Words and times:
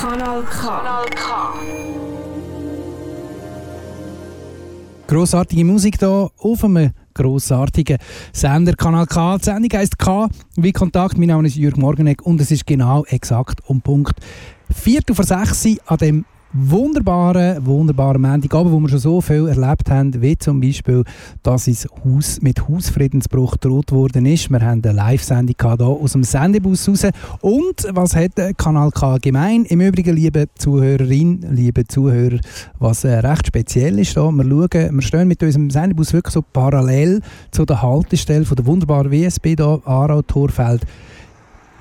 Kanal 0.00 0.44
K. 0.44 0.60
Kanal 0.60 1.06
K. 1.10 1.54
Grossartige 5.08 5.64
Musik 5.64 5.98
hier 5.98 6.30
auf 6.38 6.62
einem 6.62 6.92
grossartigen 7.14 7.98
Sender 8.32 8.74
Kanal 8.74 9.06
K. 9.06 9.38
Die 9.38 9.44
Sendung 9.46 9.70
heisst 9.76 9.98
K 9.98 10.28
wie 10.54 10.70
Kontakt. 10.70 11.18
Mein 11.18 11.26
Name 11.26 11.48
ist 11.48 11.56
Jürg 11.56 11.76
Morgenegg 11.76 12.22
und 12.22 12.40
es 12.40 12.52
ist 12.52 12.64
genau 12.64 13.06
exakt 13.06 13.58
um 13.68 13.80
Punkt 13.80 14.14
4 14.72 15.00
vor 15.12 15.24
6 15.24 15.80
an 15.86 15.98
dem 15.98 16.24
wunderbaren, 16.52 17.64
wunderbaren 17.64 18.22
Montagabend, 18.22 18.72
wo 18.72 18.80
wir 18.80 18.88
schon 18.88 18.98
so 18.98 19.20
viel 19.20 19.48
erlebt 19.48 19.90
haben, 19.90 20.20
wie 20.20 20.36
zum 20.36 20.60
Beispiel, 20.60 21.04
dass 21.42 21.68
es 21.68 21.86
Haus, 22.04 22.40
mit 22.40 22.68
Hausfriedensbruch 22.68 23.52
gedroht 23.52 23.92
worden 23.92 24.26
ist. 24.26 24.50
Wir 24.50 24.60
haben 24.60 24.82
eine 24.82 24.92
Live-Sendung 24.92 25.56
hier 25.60 25.80
aus 25.80 26.12
dem 26.12 26.24
Sendebus 26.24 26.88
raus. 26.88 27.06
Und 27.40 27.86
was 27.90 28.16
hat 28.16 28.32
Kanal 28.56 28.90
K 28.90 29.18
gemein? 29.18 29.64
Im 29.66 29.80
Übrigen, 29.80 30.16
liebe 30.16 30.46
Zuhörerin, 30.56 31.44
liebe 31.50 31.86
Zuhörer, 31.86 32.38
was 32.78 33.04
äh, 33.04 33.18
recht 33.18 33.46
speziell 33.46 33.98
ist 33.98 34.16
da, 34.16 34.30
wir 34.30 34.44
schauen, 34.44 34.94
wir 34.94 35.02
stehen 35.02 35.28
mit 35.28 35.42
unserem 35.42 35.70
Sendebus 35.70 36.12
wirklich 36.12 36.32
so 36.32 36.42
parallel 36.42 37.20
zu 37.50 37.64
der 37.64 37.82
Haltestelle 37.82 38.44
von 38.44 38.56
der 38.56 38.66
wunderbaren 38.66 39.10
WSB 39.10 39.56
hier, 39.56 39.80
Aarau-Torfeld 39.84 40.82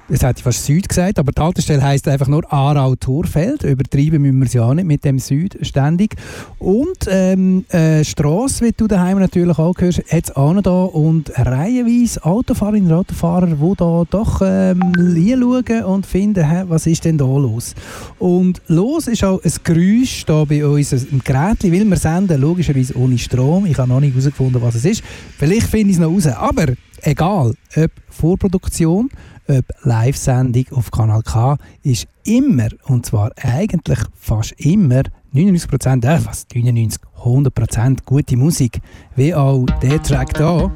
es 0.09 0.23
hätte 0.23 0.41
fast 0.41 0.65
Süd 0.65 0.87
gesagt, 0.87 1.19
aber 1.19 1.31
die 1.31 1.41
Haltestelle 1.41 1.81
heisst 1.81 2.07
einfach 2.07 2.27
nur 2.27 2.51
Aarau-Torfeld. 2.51 3.63
Übertreiben 3.63 4.21
müssen 4.21 4.39
wir 4.39 4.45
es 4.45 4.53
ja 4.53 4.73
nicht 4.73 4.85
mit 4.85 5.03
dem 5.03 5.19
Süd 5.19 5.57
ständig. 5.61 6.15
Und 6.59 7.07
ähm, 7.09 7.65
äh, 7.69 8.05
Strasse, 8.05 8.65
wie 8.65 8.71
du 8.71 8.87
daheim 8.87 9.19
natürlich 9.19 9.57
auch 9.59 9.75
hörst, 9.77 9.99
hat 10.09 10.23
es 10.23 10.35
auch 10.35 10.53
noch 10.53 10.61
da 10.61 10.83
und 10.83 11.31
reihenweise 11.35 12.23
Autofahrerinnen 12.23 12.91
und 12.91 12.97
Autofahrer, 12.97 13.47
die 13.47 13.73
da 13.77 14.03
doch 14.09 14.41
ähm, 14.43 14.81
hinschauen 14.95 15.83
und 15.83 16.05
finden, 16.05 16.49
hä, 16.49 16.63
was 16.67 16.87
ist 16.87 17.03
denn 17.03 17.17
da 17.17 17.25
los? 17.25 17.75
Und 18.17 18.61
los 18.67 19.07
ist 19.07 19.23
auch 19.25 19.43
ein 19.43 19.53
Geräusch 19.63 20.23
da 20.25 20.45
bei 20.45 20.65
uns 20.65 20.93
im 20.93 21.21
Gerät, 21.23 21.63
weil 21.63 21.85
wir 21.85 21.97
senden 21.97 22.39
logischerweise 22.39 22.97
ohne 22.97 23.17
Strom. 23.17 23.65
Ich 23.65 23.77
habe 23.77 23.89
noch 23.89 23.99
nicht 23.99 24.15
herausgefunden, 24.15 24.61
was 24.61 24.75
es 24.75 24.85
ist. 24.85 25.03
Vielleicht 25.37 25.67
finde 25.67 25.89
ich 25.89 25.97
es 25.97 26.01
noch 26.01 26.11
raus. 26.11 26.27
Aber 26.27 26.67
egal, 27.01 27.53
ob 27.75 27.91
Vorproduktion, 28.09 29.09
ob 29.47 29.65
Live-Sendung 29.83 30.65
auf 30.71 30.91
Kanal 30.91 31.21
K, 31.23 31.57
ist 31.83 32.07
immer, 32.23 32.69
und 32.85 33.05
zwar 33.05 33.31
eigentlich 33.41 33.99
fast 34.15 34.53
immer, 34.53 35.03
99%, 35.33 36.05
äh, 36.05 36.25
was, 36.25 36.47
99, 36.53 37.01
100% 37.23 38.05
gute 38.05 38.37
Musik. 38.37 38.79
Wie 39.15 39.33
auch 39.33 39.65
der 39.81 40.01
Track 40.01 40.37
hier. 40.37 40.71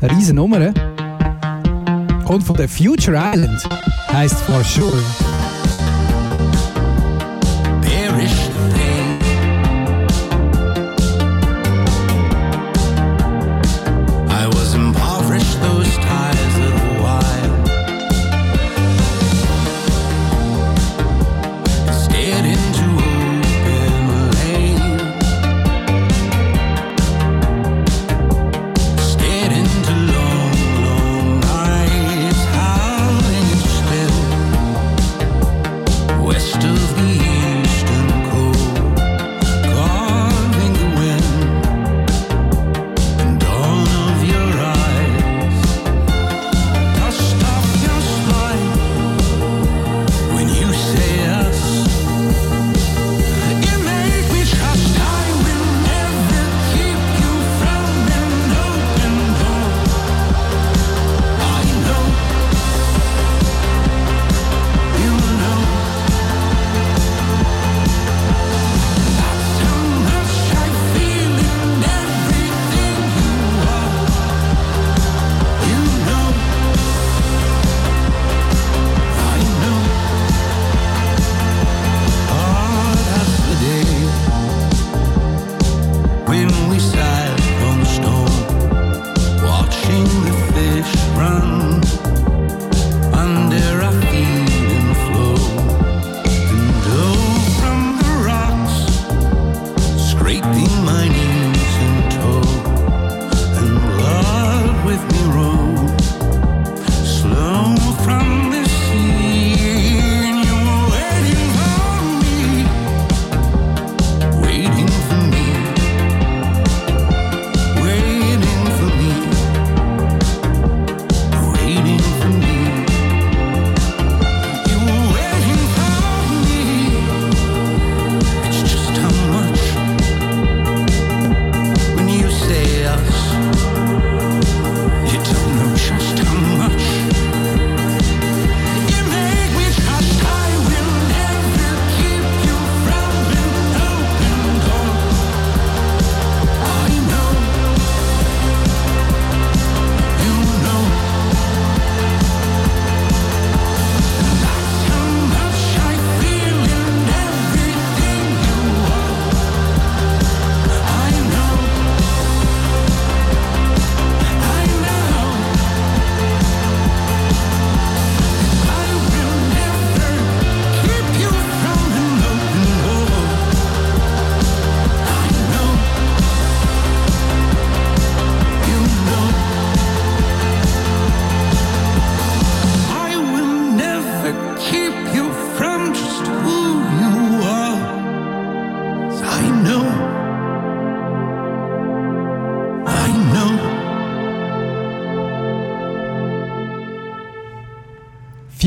Eine 0.00 0.10
riesen 0.10 0.36
Nummer. 0.36 0.72
Kommt 2.24 2.44
von 2.44 2.56
der 2.56 2.68
Future 2.68 3.16
Island. 3.16 3.68
Heißt 4.12 4.36
For 4.40 4.62
Sure. 4.64 5.35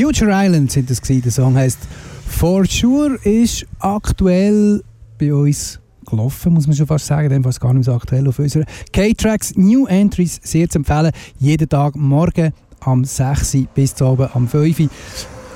Future 0.10 0.32
Island 0.34 0.72
sind 0.72 0.90
das 0.90 1.00
gewesen. 1.00 1.22
Der 1.22 1.32
Song 1.32 1.56
heißt 1.56 1.78
For 2.26 2.66
Sure 2.66 3.14
ist 3.24 3.68
aktuell 3.78 4.82
bei 5.20 5.32
uns 5.32 5.80
gelaufen, 6.10 6.54
muss 6.54 6.66
man 6.66 6.76
schon 6.76 6.88
fast 6.88 7.06
sagen, 7.06 7.30
dem 7.30 7.44
fast 7.44 7.62
gar 7.62 7.76
nicht 7.76 7.86
so 7.86 7.94
aktuell 7.94 8.28
auf 8.28 8.40
unserer 8.40 8.64
K-Tracks 8.92 9.56
New 9.56 9.86
Entries 9.86 10.40
sehr 10.42 10.68
zu 10.68 10.80
empfehlen. 10.80 11.12
Jeden 11.38 11.70
Tag 11.70 11.96
morgen 11.96 12.54
am 12.80 13.04
6 13.04 13.56
bis 13.76 13.94
zu 13.94 14.08
oben 14.08 14.30
am 14.34 14.48
5 14.48 14.90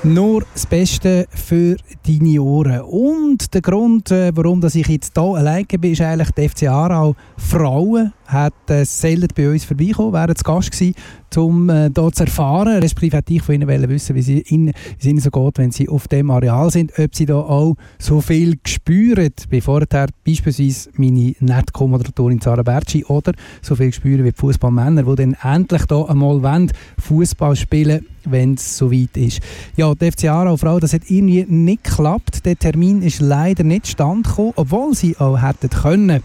Nur 0.04 0.44
das 0.52 0.66
Beste 0.66 1.26
für 1.30 1.76
deine 2.06 2.40
Ohren. 2.40 2.82
Und 2.82 3.52
der 3.52 3.60
Grund, 3.60 4.12
äh, 4.12 4.30
warum 4.36 4.64
ich 4.64 4.86
jetzt 4.86 5.14
hier 5.16 5.24
alleine 5.24 5.64
bin, 5.64 5.90
ist 5.90 6.00
eigentlich 6.00 6.30
die 6.30 6.48
FC 6.48 6.68
Aarau 6.68 7.16
Frauen 7.38 8.12
hat 8.26 8.54
äh, 8.68 8.84
selten 8.84 9.28
bei 9.36 9.50
uns 9.50 9.64
vorbeikommen, 9.64 10.12
wären 10.12 10.36
zu 10.36 10.44
Gast 10.44 10.72
gewesen, 10.72 10.94
um 11.36 11.68
äh, 11.68 11.90
hier 11.94 12.12
zu 12.12 12.24
erfahren, 12.24 12.78
respektive 12.80 13.16
hätte 13.16 13.34
ich 13.34 13.42
von 13.42 13.54
ihnen 13.54 13.68
wissen, 13.88 14.14
wie 14.14 14.20
es 14.20 14.50
ihnen, 14.50 15.20
so 15.20 15.30
geht, 15.30 15.58
wenn 15.58 15.70
sie 15.70 15.88
auf 15.88 16.08
dem 16.08 16.30
Areal 16.30 16.70
sind, 16.70 16.92
ob 16.98 17.14
sie 17.14 17.26
da 17.26 17.36
auch 17.36 17.74
so 17.98 18.20
viel 18.20 18.58
spüren, 18.66 19.30
wie 19.50 19.60
vorher 19.60 20.08
beispielsweise 20.24 20.90
meine 20.96 21.34
nette 21.40 21.72
Co-Moderatorin 21.72 22.40
Sarah 22.40 22.62
Bertschi 22.62 23.04
oder 23.04 23.32
so 23.62 23.74
viel 23.74 23.92
spüren 23.92 24.24
wie 24.24 24.32
die 24.32 24.38
Fußballmänner, 24.38 25.02
die 25.02 25.14
dann 25.16 25.36
endlich 25.42 25.84
da 25.86 26.02
einmal 26.04 26.68
Fußball 26.98 27.56
spielen 27.56 28.06
wenn 28.26 28.54
es 28.54 28.78
soweit 28.78 29.16
ist. 29.16 29.40
Ja, 29.76 29.94
die 29.94 30.10
FC 30.10 30.24
Aarau 30.30 30.56
Frau, 30.56 30.80
das 30.80 30.94
hat 30.94 31.10
irgendwie 31.10 31.44
nicht 31.46 31.84
geklappt. 31.84 32.46
Der 32.46 32.58
Termin 32.58 33.02
ist 33.02 33.20
leider 33.20 33.64
nicht 33.64 33.86
stand 33.86 34.26
gekommen, 34.26 34.52
obwohl 34.56 34.94
sie 34.94 35.16
auch 35.18 35.42
hätten 35.42 35.68
können 35.68 36.22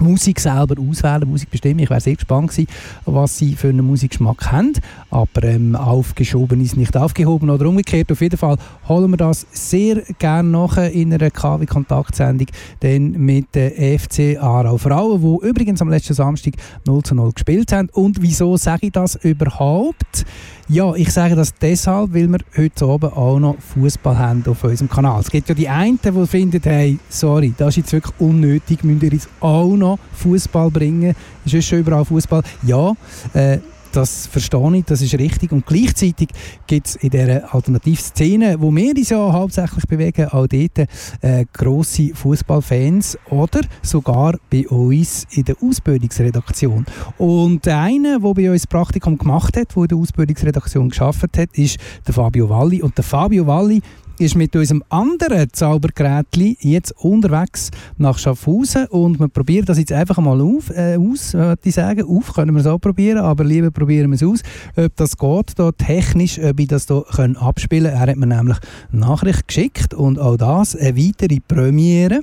Musik 0.00 0.40
selber 0.40 0.80
auswählen, 0.80 1.28
Musik 1.28 1.50
bestimmen. 1.50 1.80
Ich 1.80 1.90
wäre 1.90 2.00
sehr 2.00 2.14
gespannt 2.14 2.50
gewesen, 2.50 2.68
was 3.04 3.38
sie 3.38 3.54
für 3.54 3.68
einen 3.68 3.86
Musikgeschmack 3.86 4.52
haben. 4.52 4.72
Aber 5.10 5.44
ähm, 5.44 5.74
aufgeschoben 5.74 6.60
ist 6.60 6.76
nicht 6.76 6.96
aufgehoben 6.96 7.50
oder 7.50 7.68
umgekehrt. 7.68 8.10
Auf 8.12 8.20
jeden 8.20 8.36
Fall 8.36 8.56
holen 8.88 9.10
wir 9.10 9.16
das 9.16 9.46
sehr 9.50 10.02
gerne 10.18 10.48
nachher 10.48 10.90
in 10.92 11.12
einer 11.12 11.30
KW-Kontaktsendung 11.30 12.46
mit 12.82 13.54
der 13.54 13.98
FC 13.98 14.38
Aarau 14.40 14.78
Frauen, 14.78 15.20
die 15.20 15.46
übrigens 15.46 15.82
am 15.82 15.88
letzten 15.88 16.14
Samstag 16.14 16.54
0 16.86 17.02
zu 17.02 17.14
0 17.14 17.32
gespielt 17.32 17.72
haben. 17.72 17.88
Und 17.92 18.22
wieso 18.22 18.56
sage 18.56 18.86
ich 18.86 18.92
das 18.92 19.16
überhaupt? 19.16 20.24
Ja, 20.68 20.92
ich 20.96 21.12
sage 21.12 21.36
das 21.36 21.54
deshalb, 21.54 22.12
weil 22.12 22.26
wir 22.26 22.40
heute 22.56 22.88
oben 22.88 23.12
auch 23.12 23.38
noch 23.38 23.56
Fußball 23.56 24.18
haben 24.18 24.42
auf 24.48 24.64
unserem 24.64 24.90
Kanal. 24.90 25.20
Es 25.20 25.30
gibt 25.30 25.48
ja 25.48 25.54
die 25.54 25.68
einen, 25.68 26.00
die 26.04 26.26
finden, 26.26 26.60
hey, 26.64 26.98
sorry, 27.08 27.54
das 27.56 27.68
ist 27.68 27.76
jetzt 27.76 27.92
wirklich 27.92 28.14
unnötig, 28.18 28.82
müsst 28.82 29.04
ihr 29.04 29.12
uns 29.12 29.28
auch 29.38 29.76
noch 29.76 30.00
Fußball 30.14 30.68
bringen. 30.72 31.14
Es 31.44 31.54
ist 31.54 31.66
schon 31.68 31.78
überall 31.78 32.04
Fußball. 32.04 32.42
Ja, 32.64 32.94
äh, 33.32 33.58
das 33.96 34.26
verstehe 34.26 34.76
ich, 34.76 34.84
das 34.84 35.00
ist 35.00 35.14
richtig. 35.14 35.52
Und 35.52 35.64
gleichzeitig 35.64 36.28
gibt 36.66 36.86
es 36.86 36.96
in 36.96 37.10
dieser 37.10 37.54
Alternativszene, 37.54 38.60
wo 38.60 38.74
wir 38.74 38.94
uns 38.94 39.08
ja 39.08 39.32
hauptsächlich 39.32 39.86
bewegen, 39.86 40.26
auch 40.28 40.46
dort 40.46 40.88
äh, 41.22 41.44
grosse 41.52 42.14
Fußballfans 42.14 43.18
oder 43.30 43.60
sogar 43.82 44.34
bei 44.50 44.68
uns 44.68 45.26
in 45.30 45.44
der 45.44 45.56
Ausbildungsredaktion. 45.62 46.84
Und 47.16 47.64
der 47.64 47.80
eine, 47.80 48.20
der 48.20 48.34
bei 48.34 48.50
uns 48.50 48.66
Praktikum 48.66 49.16
gemacht 49.16 49.56
hat, 49.56 49.74
der 49.74 49.82
in 49.82 49.88
der 49.88 49.98
Ausbildungsredaktion 49.98 50.90
geschafft 50.90 51.38
hat, 51.38 51.48
ist 51.54 51.78
der 52.06 52.12
Fabio 52.12 52.50
Valli. 52.50 52.82
Und 52.82 52.96
der 52.98 53.04
Fabio 53.04 53.46
Valli 53.46 53.80
ist 54.18 54.34
mit 54.34 54.54
unserem 54.56 54.82
anderen 54.88 55.52
Zaubergerät 55.52 56.26
jetzt 56.60 56.92
unterwegs 56.98 57.70
nach 57.98 58.18
Schaffhausen 58.18 58.86
und 58.86 59.20
wir 59.20 59.28
probieren 59.28 59.66
das 59.66 59.78
jetzt 59.78 59.92
einfach 59.92 60.18
mal 60.18 60.40
auf, 60.40 60.70
äh, 60.70 60.96
aus, 60.96 61.34
würde 61.34 61.60
ich 61.64 61.74
sagen. 61.74 62.02
Auf 62.02 62.32
können 62.34 62.54
wir 62.54 62.60
es 62.60 62.66
auch 62.66 62.78
probieren, 62.78 63.18
aber 63.18 63.44
lieber 63.44 63.70
probieren 63.70 64.10
wir 64.10 64.16
es 64.16 64.22
aus, 64.22 64.40
ob 64.76 64.94
das 64.96 65.16
geht, 65.16 65.58
da 65.58 65.72
technisch, 65.72 66.38
ob 66.38 66.58
ich 66.60 66.68
das 66.68 66.86
hier 66.86 67.36
abspielen 67.40 67.92
kann. 67.92 68.00
Er 68.00 68.12
hat 68.12 68.16
mir 68.16 68.26
nämlich 68.26 68.58
Nachricht 68.90 69.48
geschickt 69.48 69.94
und 69.94 70.18
auch 70.18 70.36
das 70.36 70.76
eine 70.76 70.96
weitere 70.96 71.40
Premiere 71.40 72.20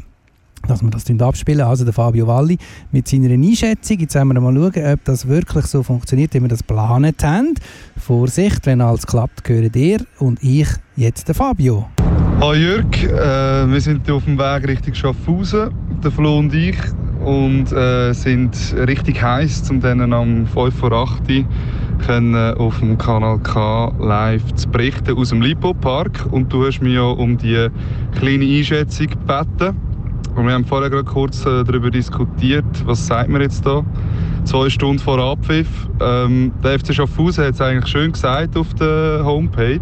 dass 0.67 0.81
wir 0.81 0.89
das 0.89 1.09
abspielen. 1.21 1.61
Also 1.61 1.83
der 1.83 1.93
Fabio 1.93 2.27
Valli 2.27 2.57
mit 2.91 3.07
seiner 3.07 3.31
Einschätzung. 3.31 3.99
Jetzt 3.99 4.15
werden 4.15 4.33
wir 4.33 4.39
mal 4.41 4.53
schauen, 4.53 4.93
ob 4.93 5.03
das 5.05 5.27
wirklich 5.27 5.65
so 5.65 5.83
funktioniert, 5.83 6.33
wie 6.33 6.41
wir 6.41 6.47
das 6.47 6.59
geplant 6.59 7.23
haben. 7.23 7.53
Vorsicht, 7.97 8.65
wenn 8.65 8.81
alles 8.81 9.05
klappt, 9.05 9.43
gehören 9.43 9.71
ihr 9.75 9.99
und 10.19 10.41
ich 10.43 10.67
jetzt 10.95 11.27
der 11.27 11.35
Fabio. 11.35 11.87
Hallo 12.39 12.55
Jörg, 12.55 13.03
äh, 13.03 13.71
wir 13.71 13.81
sind 13.81 14.09
auf 14.09 14.25
dem 14.25 14.37
Weg 14.37 14.67
Richtung 14.67 14.93
Schaffhausen, 14.93 15.73
der 16.03 16.11
Flo 16.11 16.39
und 16.39 16.53
ich, 16.53 16.77
und 17.23 17.71
äh, 17.71 18.11
sind 18.13 18.55
richtig 18.87 19.21
heiß, 19.21 19.69
um 19.69 19.79
dann 19.79 20.11
am 20.11 20.45
5 20.45 20.75
vor 20.75 20.91
8 20.91 21.21
können 22.05 22.35
auf 22.55 22.79
dem 22.79 22.97
Kanal 22.97 23.39
K 23.39 23.93
live 23.99 24.53
zu 24.55 24.67
berichten 24.67 25.15
aus 25.17 25.29
dem 25.29 25.41
Lipo 25.41 25.73
Park. 25.73 26.27
Und 26.31 26.51
du 26.51 26.65
hast 26.65 26.81
mich 26.81 26.95
ja 26.95 27.03
um 27.03 27.37
die 27.37 27.69
kleine 28.17 28.43
Einschätzung 28.43 29.07
gebeten. 29.07 29.92
Wir 30.35 30.51
haben 30.51 30.65
vorher 30.65 30.89
gerade 30.89 31.05
kurz 31.05 31.45
äh, 31.45 31.63
darüber 31.63 31.91
diskutiert, 31.91 32.65
was 32.85 33.05
sagt 33.05 33.29
man 33.29 33.41
jetzt 33.41 33.65
da? 33.65 33.83
Zwei 34.45 34.69
Stunden 34.69 34.99
vor 34.99 35.19
Abpfiff. 35.19 35.87
Ähm, 36.01 36.51
der 36.63 36.79
FC 36.79 36.93
Schaffhausen 36.93 37.45
hat 37.45 37.53
es 37.53 37.61
eigentlich 37.61 37.87
schön 37.87 38.11
gesagt 38.11 38.57
auf 38.57 38.73
der 38.73 39.21
Homepage. 39.23 39.79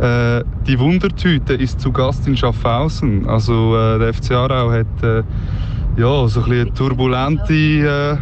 Äh, 0.00 0.44
die 0.66 0.78
Wundertüte 0.78 1.54
ist 1.54 1.80
zu 1.80 1.92
Gast 1.92 2.26
in 2.26 2.36
Schaffhausen. 2.36 3.26
Also 3.28 3.76
äh, 3.76 3.98
der 3.98 4.12
FC 4.12 4.32
Aarau 4.32 4.70
hat 4.70 5.02
äh, 5.02 5.22
ja, 5.96 6.28
so 6.28 6.42
ein 6.42 6.52
eine 6.52 6.72
turbulente 6.74 7.54
äh, 7.54 8.16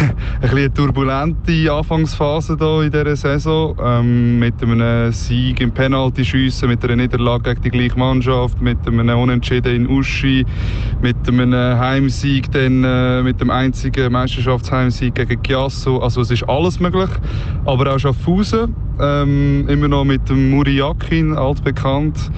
eine 0.42 0.72
turbulente 0.72 1.72
Anfangsphase 1.72 2.56
hier 2.58 2.82
in 2.82 2.90
dieser 2.90 3.16
Saison. 3.16 3.76
Ähm, 3.82 4.38
mit 4.38 4.62
einem 4.62 5.12
Sieg 5.12 5.60
im 5.60 5.72
Penaltyschiessen, 5.72 6.68
mit 6.68 6.84
einer 6.84 6.96
Niederlage 6.96 7.54
gegen 7.54 7.62
die 7.62 7.70
gleiche 7.70 7.98
Mannschaft, 7.98 8.60
mit 8.60 8.78
einem 8.86 9.18
Unentschieden 9.18 9.74
in 9.74 9.88
Uschi, 9.88 10.44
mit 11.02 11.16
einem 11.28 11.52
Heimsieg, 11.52 12.50
dann, 12.52 12.84
äh, 12.84 13.22
mit 13.22 13.40
dem 13.40 13.50
einzigen 13.50 14.12
Meisterschaftsheimsieg 14.12 15.14
gegen 15.14 15.42
Chiasso. 15.42 15.98
Also 15.98 16.20
es 16.22 16.30
ist 16.30 16.48
alles 16.48 16.80
möglich. 16.80 17.10
Aber 17.64 17.94
auch 17.94 17.98
Schaffhausen, 17.98 18.74
ähm, 19.00 19.68
immer 19.68 19.88
noch 19.88 20.04
mit 20.04 20.28
dem 20.28 20.50
Muri 20.50 20.76
Yakin, 20.76 21.36
altbekannt 21.36 22.30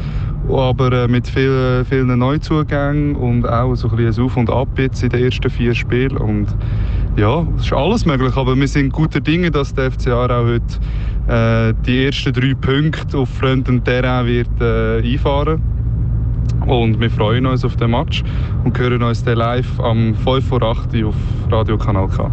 aber 0.49 0.93
äh, 0.93 1.09
mit 1.09 1.27
vielen, 1.27 1.85
vielen 1.85 2.19
Neuzugängen 2.19 3.17
und 3.17 3.47
auch 3.49 3.75
so 3.75 3.89
ein, 3.89 4.07
ein 4.07 4.21
Auf 4.21 4.37
und 4.37 4.51
Ab 4.51 4.69
jetzt 4.77 5.03
in 5.03 5.11
den 5.11 5.25
ersten 5.25 5.51
vier 5.51 5.75
Spielen. 5.75 6.17
Und 6.17 6.49
ja, 7.17 7.47
es 7.57 7.67
ist 7.67 7.73
alles 7.73 8.07
möglich, 8.07 8.37
aber 8.37 8.57
wir 8.57 8.69
sind 8.69 8.93
guter 8.93 9.21
Dinge, 9.21 9.51
dass 9.51 9.75
der 9.75 9.91
FCA 9.91 10.27
auch 10.27 10.47
heute 10.47 10.65
äh, 11.29 11.75
die 11.85 12.07
ersten 12.07 12.33
drei 12.33 12.55
Punkte 12.55 13.19
auf 13.19 13.29
fremdem 13.29 13.85
Terrain 13.85 14.27
wird 14.27 14.61
äh, 14.61 15.03
einfahren 15.03 15.61
und 16.67 17.01
wir 17.01 17.11
freuen 17.11 17.47
uns 17.47 17.65
auf 17.65 17.77
den 17.77 17.91
Match 17.91 18.23
und 18.65 18.79
hören 18.79 19.03
uns 19.03 19.23
dann 19.25 19.39
live 19.39 19.81
am 19.81 20.15
5 20.15 20.47
vor 20.47 20.63
8 20.63 21.05
auf 21.05 21.15
Radio 21.51 21.77
Kanal 21.77 22.09
K. 22.09 22.31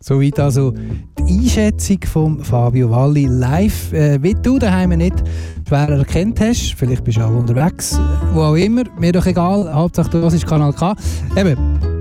Soweit 0.00 0.38
also 0.38 0.72
die 1.18 1.38
Einschätzung 1.38 1.98
von 2.04 2.44
Fabio 2.44 2.90
Valli 2.90 3.26
live. 3.26 3.92
Äh, 3.92 4.22
wie 4.22 4.34
du 4.34 4.58
daheim 4.58 4.90
nicht 4.90 5.24
schwer 5.66 5.88
erkennt 5.88 6.40
hast, 6.40 6.74
vielleicht 6.74 7.04
bist 7.04 7.18
du 7.18 7.22
auch 7.22 7.30
unterwegs, 7.30 8.00
wo 8.32 8.42
auch 8.42 8.54
immer, 8.54 8.84
mir 8.98 9.12
doch 9.12 9.26
egal, 9.26 9.72
Hauptsache 9.72 10.10
das 10.10 10.34
ist 10.34 10.46
Kanal 10.46 10.72
K. 10.72 10.94
Eben, 11.36 11.56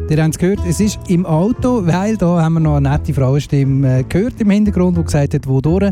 Ihr 0.07 0.21
habt 0.21 0.35
es 0.35 0.37
gehört, 0.37 0.59
es 0.67 0.79
ist 0.79 0.99
im 1.07 1.25
Auto, 1.25 1.85
weil 1.87 2.15
da 2.15 2.41
haben 2.41 2.53
wir 2.53 2.59
noch 2.59 2.75
eine 2.75 2.89
nette 2.91 3.11
Frauenstimme 3.11 3.99
äh, 3.99 4.03
gehört 4.03 4.39
im 4.39 4.51
Hintergrund, 4.51 4.97
die 4.97 5.03
gesagt 5.03 5.33
hat, 5.33 5.47
wo 5.47 5.61
durch. 5.61 5.91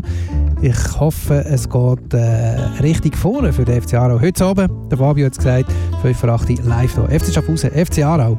Ich 0.62 1.00
hoffe, 1.00 1.44
es 1.44 1.68
geht 1.68 2.14
äh, 2.14 2.56
richtig 2.80 3.16
vorne 3.16 3.52
für 3.52 3.64
den 3.64 3.82
FC 3.82 3.94
Aarau. 3.94 4.20
Heute 4.20 4.44
Abend, 4.44 4.70
der 4.90 4.98
Fabio 4.98 5.26
hat 5.26 5.32
es 5.32 5.38
gesagt, 5.38 5.72
5 6.02 6.16
vor 6.16 6.30
8 6.30 6.64
live 6.64 6.94
hier. 6.94 7.20
FC 7.20 7.34
Schaffhausen, 7.34 7.70
FC 7.70 8.04
Aarau. 8.04 8.38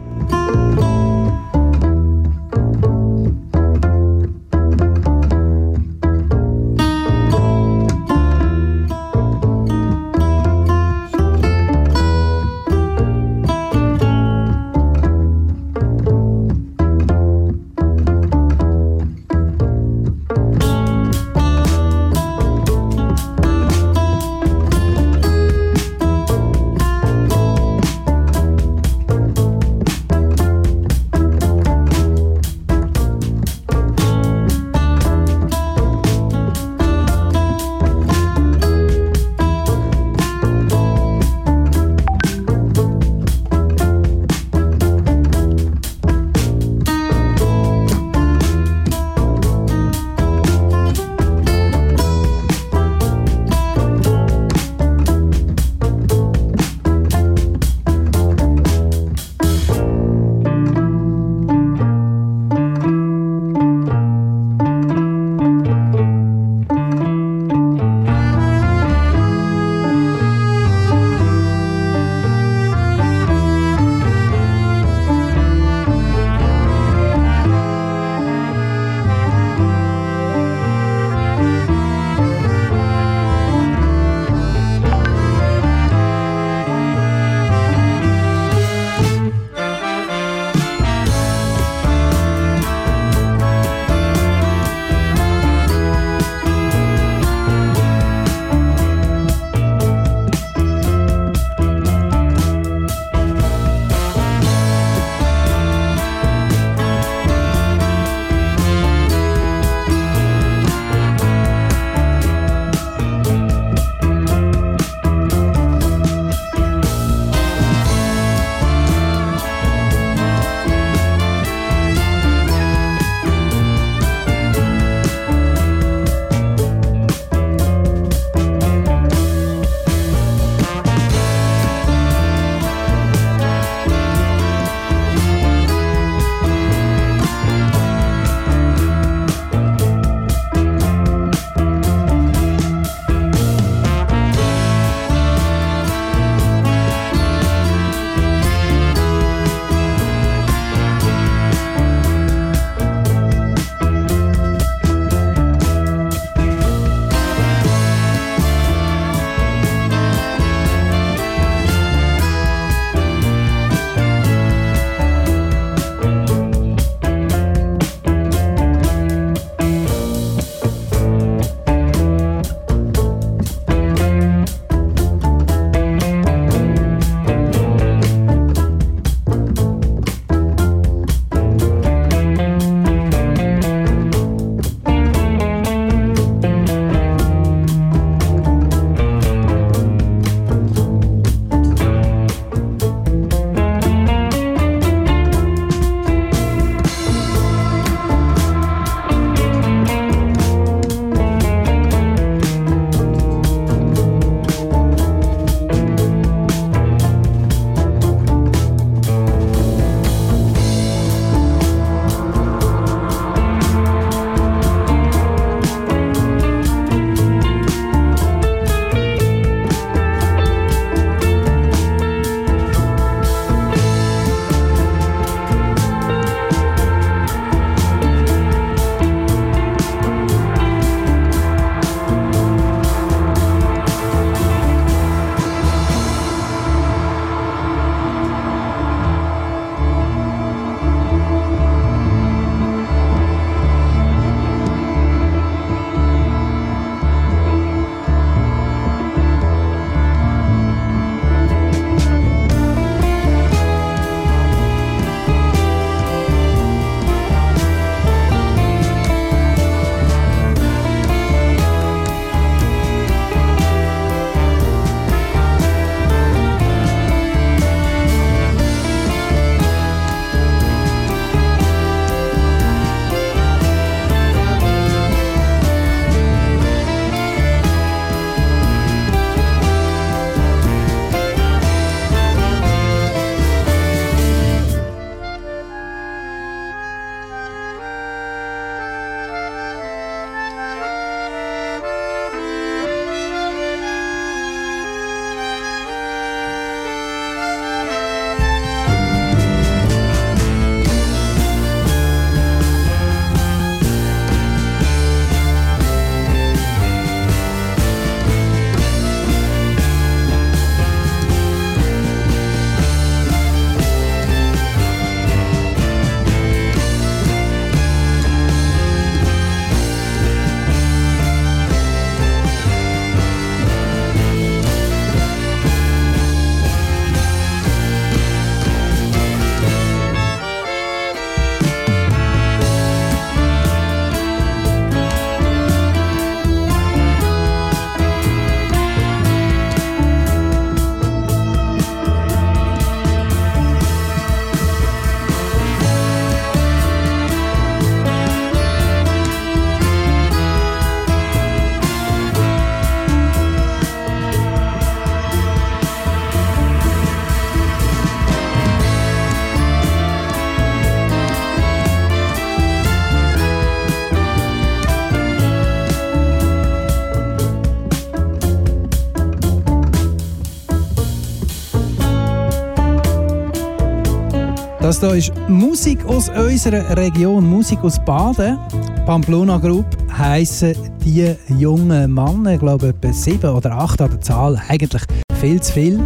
Das 374.95 375.01
hier 375.01 375.15
ist 375.15 375.49
Musik 375.49 376.05
aus 376.05 376.29
unserer 376.29 376.95
Region, 376.95 377.45
Musik 377.45 377.79
aus 377.83 377.99
Baden. 378.05 378.57
Pamplona 379.05 379.57
Group 379.57 379.85
heissen 380.17 380.73
die 381.03 381.35
jungen 381.59 382.13
Männer, 382.13 382.53
ich 382.53 382.59
glaube 382.59 382.87
etwa 382.89 383.11
sieben 383.11 383.49
oder 383.49 383.73
acht 383.73 383.99
an 383.99 384.11
der 384.11 384.21
Zahl, 384.21 384.61
eigentlich 384.69 385.01
viel 385.41 385.61
zu 385.61 385.73
viel. 385.73 385.99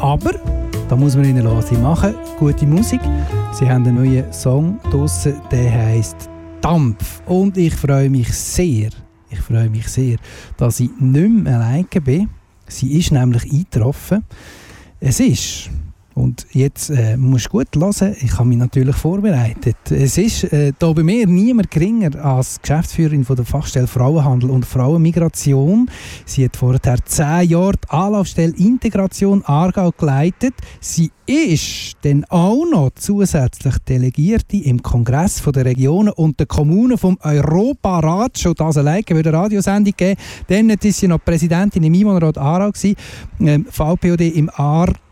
Aber 0.00 0.32
da 0.88 0.96
muss 0.96 1.16
man 1.16 1.26
ihnen 1.26 1.44
lassen. 1.44 1.74
Sie 1.74 1.82
machen 1.82 2.14
gute 2.38 2.66
Musik. 2.66 3.02
Sie 3.52 3.68
haben 3.68 3.86
einen 3.86 3.96
neuen 3.96 4.32
Song 4.32 4.80
draussen, 4.90 5.34
der 5.50 5.70
heißt 5.70 6.30
Dampf. 6.62 7.20
Und 7.26 7.58
ich 7.58 7.74
freue 7.74 8.08
mich 8.08 8.32
sehr, 8.32 8.88
ich 9.28 9.40
freue 9.40 9.68
mich 9.68 9.86
sehr, 9.86 10.16
dass 10.56 10.80
ich 10.80 10.90
nicht 10.98 11.30
mehr 11.30 11.56
alleine 11.56 11.84
bin. 12.02 12.30
Sie 12.66 12.98
ist 12.98 13.12
nämlich 13.12 13.52
eingetroffen. 13.52 14.24
Es 14.98 15.20
ist 15.20 15.68
und 16.20 16.46
jetzt 16.52 16.90
äh, 16.90 17.16
musst 17.16 17.46
du 17.46 17.50
gut 17.50 17.68
hören, 17.74 18.14
ich 18.20 18.32
habe 18.34 18.44
mich 18.46 18.58
natürlich 18.58 18.94
vorbereitet. 18.94 19.76
Es 19.90 20.18
ist 20.18 20.44
äh, 20.52 20.72
bei 20.78 21.02
mir 21.02 21.26
niemand 21.26 21.70
geringer 21.70 22.14
als 22.22 22.60
Geschäftsführerin 22.60 23.24
von 23.24 23.36
der 23.36 23.46
Fachstelle 23.46 23.86
Frauenhandel 23.86 24.50
und 24.50 24.66
Frauenmigration. 24.66 25.90
Sie 26.26 26.44
hat 26.44 26.56
vorher 26.56 26.98
zehn 27.06 27.48
Jahre 27.48 27.72
die 27.72 27.90
Anlaufstelle 27.90 28.52
Integration 28.54 29.42
Aargau 29.46 29.92
geleitet. 29.92 30.54
Sie 30.80 31.10
ist 31.24 31.96
dann 32.02 32.24
auch 32.24 32.64
noch 32.70 32.90
zusätzlich 32.96 33.78
Delegierte 33.88 34.56
im 34.58 34.82
Kongress 34.82 35.42
der 35.42 35.64
Regionen 35.64 36.12
und 36.12 36.38
der 36.38 36.46
Kommunen 36.46 36.98
vom 36.98 37.16
Europarat. 37.22 38.36
Schon 38.36 38.54
das 38.54 38.76
alleine 38.76 39.04
würde 39.08 39.30
eine 39.30 39.38
Radiosendung 39.38 39.94
geben. 39.96 40.20
Dann 40.48 40.68
war 40.68 40.76
sie 40.82 41.08
noch 41.08 41.24
Präsidentin 41.24 41.84
im 41.84 41.94
Einwohnerrat 41.94 42.36
Aarau. 42.36 42.72
Ähm, 43.40 43.64
VPOD 43.70 44.20
im 44.34 44.50
Aargau 44.50 45.09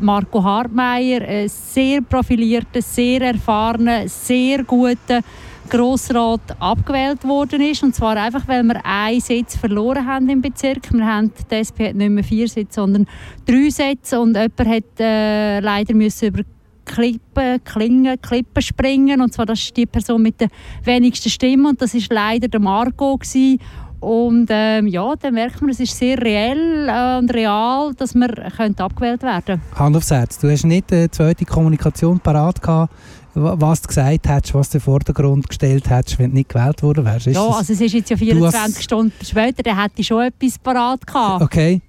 Marco 0.00 0.42
Hartmeier, 0.42 1.22
ein 1.22 1.48
sehr 1.48 2.00
profilierter, 2.02 2.82
sehr 2.82 3.22
erfahrener, 3.22 4.08
sehr 4.08 4.64
guter 4.64 5.20
Grossrat 5.68 6.40
abgewählt 6.60 7.24
worden 7.24 7.60
ist. 7.60 7.82
Und 7.82 7.94
zwar 7.94 8.16
einfach, 8.16 8.48
weil 8.48 8.62
wir 8.64 8.84
einen 8.84 9.20
Sitz 9.20 9.56
verloren 9.56 10.06
haben 10.06 10.28
im 10.28 10.40
Bezirk. 10.40 10.92
Wir 10.92 11.04
haben, 11.04 11.32
die 11.50 11.54
SP 11.60 11.88
hat 11.88 11.94
nicht 11.94 12.10
mehr 12.10 12.24
vier 12.24 12.48
Sitze, 12.48 12.80
sondern 12.80 13.06
drei 13.46 13.68
Sitze. 13.68 14.20
Und 14.20 14.34
jemand 14.34 14.66
hat 14.66 15.00
äh, 15.00 15.60
leider 15.60 15.94
müssen 15.94 16.28
über 16.28 16.42
Klippen, 16.86 17.62
Klingen, 17.64 18.20
Klippen 18.20 18.62
springen. 18.62 19.20
Und 19.20 19.34
zwar 19.34 19.46
das 19.46 19.60
ist 19.60 19.76
die 19.76 19.86
Person 19.86 20.22
mit 20.22 20.40
der 20.40 20.48
wenigsten 20.84 21.28
Stimme. 21.28 21.68
Und 21.68 21.82
das 21.82 21.94
ist 21.94 22.10
leider 22.10 22.48
der 22.48 22.60
Marco. 22.60 23.16
Gewesen. 23.16 23.58
Und 24.00 24.46
ähm, 24.50 24.86
ja, 24.86 25.14
dann 25.16 25.34
merkt 25.34 25.60
man, 25.60 25.70
es 25.70 25.80
ist 25.80 25.96
sehr 25.96 26.20
reell 26.20 26.88
äh, 26.88 27.18
und 27.18 27.32
real, 27.34 27.92
dass 27.94 28.14
man 28.14 28.30
könnte 28.56 28.84
abgewählt 28.84 29.22
werden 29.22 29.60
Hand 29.74 29.96
aufs 29.96 30.10
Herz, 30.10 30.38
du 30.38 30.50
hast 30.50 30.64
nicht 30.64 30.92
eine 30.92 31.10
zweite 31.10 31.44
Kommunikation 31.44 32.20
parat 32.20 32.62
gehabt, 32.62 32.94
was 33.34 33.82
du 33.82 33.88
gesagt 33.88 34.28
hättest, 34.28 34.54
was 34.54 34.70
du 34.70 34.78
in 34.78 34.80
den 34.80 34.84
Vordergrund 34.84 35.48
gestellt 35.48 35.90
hättest, 35.90 36.18
wenn 36.18 36.30
du 36.30 36.36
nicht 36.36 36.48
gewählt 36.48 36.82
worden 36.82 37.04
wärst. 37.04 37.26
ja, 37.26 37.44
also 37.44 37.72
es 37.72 37.80
ist 37.80 37.92
jetzt 37.92 38.10
ja 38.10 38.16
24 38.16 38.82
Stunden 38.82 39.24
später, 39.24 39.62
dann 39.62 39.80
hätte 39.80 39.94
ich 39.96 40.06
schon 40.06 40.22
etwas 40.22 40.58
parat 40.58 41.06
gehabt. 41.06 41.42
Okay. 41.42 41.80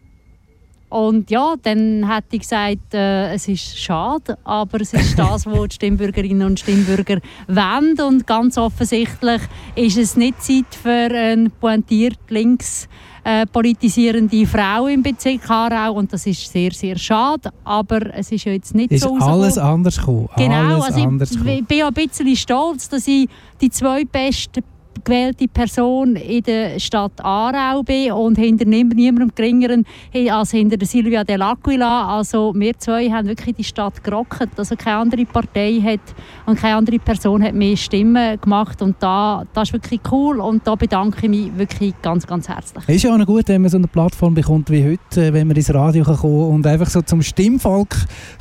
Und 0.90 1.30
ja, 1.30 1.54
dann 1.62 2.12
hätte 2.12 2.36
ich 2.36 2.42
gesagt, 2.42 2.94
äh, 2.94 3.34
es 3.34 3.48
ist 3.48 3.78
schade, 3.78 4.38
aber 4.44 4.82
es 4.82 4.94
ist 4.94 5.18
das, 5.20 5.46
was 5.46 5.70
die 5.70 5.76
Stimmbürgerinnen 5.76 6.48
und 6.48 6.60
Stimmbürger 6.60 7.20
wollen. 7.48 8.00
Und 8.02 8.26
ganz 8.26 8.58
offensichtlich 8.58 9.42
ist 9.76 9.98
es 9.98 10.16
nicht 10.16 10.42
Zeit 10.42 10.74
für 10.82 10.90
eine 10.90 11.50
pointiert 11.52 12.20
links 12.30 12.88
äh, 13.24 13.46
politisierende 13.46 14.46
Frau 14.48 14.88
im 14.88 15.04
Bezirk 15.04 15.50
Aarau 15.50 15.94
und 15.94 16.12
das 16.12 16.26
ist 16.26 16.52
sehr, 16.52 16.72
sehr 16.72 16.98
schade, 16.98 17.52
aber 17.64 18.14
es 18.16 18.32
ist 18.32 18.46
ja 18.46 18.54
jetzt 18.54 18.74
nicht 18.74 18.92
ist 18.92 19.04
so 19.04 19.16
alles 19.20 19.58
anders 19.58 19.98
gekommen. 19.98 20.30
Genau, 20.38 20.82
alles 20.82 20.96
also 20.96 21.46
ich 21.46 21.66
bin 21.66 21.78
ja 21.78 21.88
ein 21.88 21.94
bisschen 21.94 22.36
stolz, 22.36 22.90
dass 22.90 23.08
ich 23.08 23.30
die 23.62 23.70
zwei 23.70 24.06
besten 24.06 24.64
gewählte 25.04 25.48
Person 25.48 26.16
in 26.16 26.44
der 26.44 26.80
Stadt 26.80 27.24
Aarau 27.24 27.84
bin 27.84 28.12
und 28.12 28.38
hinter 28.38 28.66
niemandem 28.66 29.32
geringeren 29.36 29.86
als 30.30 30.52
hinter 30.52 30.84
Silvia 30.86 31.22
Dell'Aquila. 31.22 32.18
Also 32.18 32.54
wir 32.56 32.78
zwei 32.78 33.10
haben 33.10 33.28
wirklich 33.28 33.56
die 33.56 33.64
Stadt 33.64 34.04
gerockt. 34.04 34.58
Also 34.58 34.76
keine 34.76 34.98
andere 34.98 35.26
Partei 35.26 35.80
hat 35.84 36.16
und 36.46 36.60
keine 36.60 36.76
andere 36.76 37.00
Person 37.00 37.44
hat 37.44 37.54
mehr 37.54 37.78
Stimmen 37.78 38.40
gemacht 38.42 38.82
und 38.82 38.96
da, 39.00 39.46
das 39.54 39.70
ist 39.70 39.74
wirklich 39.74 40.02
cool 40.12 40.40
und 40.40 40.66
da 40.66 40.76
bedanke 40.76 41.20
ich 41.24 41.30
mich 41.30 41.58
wirklich 41.58 41.94
ganz, 42.02 42.26
ganz 42.26 42.48
herzlich. 42.50 42.88
Ist 42.88 43.04
ja 43.04 43.16
auch 43.16 43.26
gut, 43.26 43.48
wenn 43.48 43.62
man 43.62 43.70
so 43.70 43.78
eine 43.78 43.88
Plattform 43.88 44.34
bekommt 44.34 44.70
wie 44.70 44.84
heute, 44.84 45.34
wenn 45.34 45.48
man 45.48 45.56
ins 45.56 45.74
Radio 45.74 46.04
kann 46.04 46.18
kommen 46.18 46.50
und 46.50 46.68
einfach 46.68 46.90
so 46.90 47.02
zum 47.02 47.22
Stimmvolk 47.22 47.96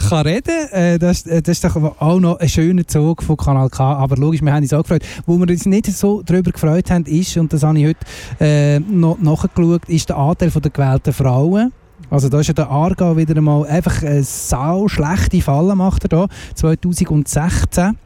kann 0.09 0.27
reden 0.27 0.69
kann. 0.71 0.99
Das, 0.99 1.25
das 1.25 1.49
ist 1.49 1.65
doch 1.65 1.77
auch 2.01 2.21
noch 2.21 2.39
ein 2.39 2.49
schöner 2.49 2.87
Zug 2.87 3.23
von 3.23 3.37
Kanal 3.37 3.69
K. 3.71 3.95
Aber 3.95 4.17
logisch, 4.17 4.43
wir 4.43 4.53
haben 4.53 4.63
uns 4.63 4.73
auch 4.73 4.83
gefreut. 4.83 5.03
Wo 5.27 5.37
wir 5.39 5.49
uns 5.49 5.67
nicht 5.67 5.87
so 5.87 6.23
darüber 6.23 6.48
gefreut 6.53 6.91
haben, 6.91 7.05
ist, 7.07 7.37
und 7.37 7.53
das 7.53 7.63
habe 7.63 7.79
ich 7.79 7.87
heute 7.87 8.07
äh, 8.41 8.81
noch 8.81 9.19
nachgeschaut, 9.21 9.89
ist 9.89 10.09
der 10.09 10.17
Anteil 10.17 10.51
der 10.51 10.71
gewählten 10.71 11.13
Frauen. 11.13 11.73
Also 12.11 12.29
da 12.29 12.41
ist 12.41 12.47
ja 12.47 12.55
der 12.55 12.71
Aargau 12.71 13.17
wieder 13.17 13.37
einmal 13.37 13.67
einfach 13.67 14.03
eine 14.03 14.23
sau 14.23 14.89
schlechte 14.89 15.41
Falle 15.43 15.75
macht 15.75 16.05
er 16.05 16.09
da. 16.09 16.29
2016 16.55 17.99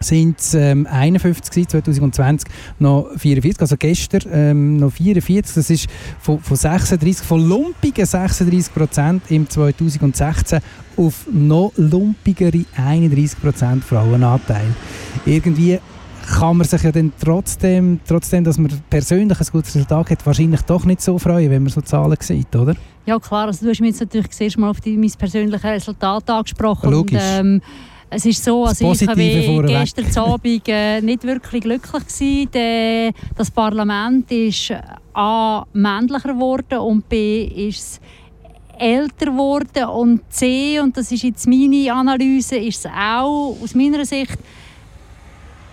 sind 0.00 0.40
es 0.40 0.54
ähm, 0.54 0.86
51 0.86 1.68
2020 1.68 2.50
noch 2.78 3.08
44, 3.16 3.60
also 3.60 3.76
gestern 3.76 4.22
ähm, 4.32 4.76
noch 4.76 4.92
44, 4.92 5.54
das 5.54 5.70
ist 5.70 5.88
von, 6.18 6.40
von 6.40 6.56
36, 6.56 7.26
von 7.26 7.40
lumpigen 7.40 8.04
36 8.04 8.74
Prozent 8.74 9.22
im 9.28 9.48
2016 9.48 10.60
auf 10.96 11.26
noch 11.32 11.72
lumpigere 11.76 12.64
31 12.76 13.40
Prozent 13.40 13.84
Frauenanteil. 13.84 14.66
Irgendwie 15.24 15.78
kann 16.22 16.56
man 16.56 16.66
sich 16.66 16.82
ja 16.82 16.92
dann 16.92 17.12
trotzdem, 17.22 18.00
trotzdem, 18.06 18.44
dass 18.44 18.58
man 18.58 18.70
persönlich 18.88 19.38
ein 19.38 19.46
gutes 19.52 19.74
Resultat 19.74 20.10
hat, 20.10 20.26
wahrscheinlich 20.26 20.62
doch 20.62 20.84
nicht 20.84 21.00
so 21.00 21.18
freuen, 21.18 21.50
wenn 21.50 21.62
man 21.62 21.72
so 21.72 21.80
Zahlen 21.80 22.16
sieht, 22.20 22.54
oder? 22.54 22.74
Ja 23.06 23.18
klar, 23.18 23.46
also 23.46 23.64
du 23.64 23.70
hast 23.70 23.80
mich 23.80 23.90
jetzt 23.90 24.00
natürlich 24.00 24.30
zuerst 24.30 24.58
mal 24.58 24.70
auf 24.70 24.80
die, 24.80 24.96
mein 24.96 25.10
persönliches 25.18 25.64
Resultat 25.64 26.30
angesprochen. 26.30 26.90
Logisch. 26.90 27.20
Und, 27.20 27.46
ähm, 27.46 27.62
Es 28.14 28.26
ist 28.26 28.44
so, 28.44 28.66
also 28.66 28.92
ich 28.92 29.06
war 29.06 29.16
gestern 29.16 30.16
Abend 30.18 30.68
äh, 30.68 31.00
nicht 31.00 31.24
wirklich 31.24 31.62
glücklich 31.62 31.92
gewesen. 31.92 32.50
Der, 32.52 33.10
das 33.34 33.50
Parlament 33.50 34.30
ist 34.30 34.70
äh, 34.70 34.80
A 35.14 35.64
männlicher 35.72 36.34
geworden 36.34 36.78
und 36.78 37.08
B 37.08 37.44
ist 37.44 37.78
es 37.78 38.00
älter 38.78 39.26
geworden 39.26 39.84
und 39.84 40.20
C 40.30 40.78
und 40.80 40.96
das 40.96 41.10
ist 41.10 41.22
jetzt 41.22 41.46
meine 41.46 41.92
Analyse 41.92 42.56
ist 42.56 42.84
es 42.84 42.86
auch 42.86 43.56
aus 43.62 43.74
meiner 43.74 44.04
Sicht 44.04 44.38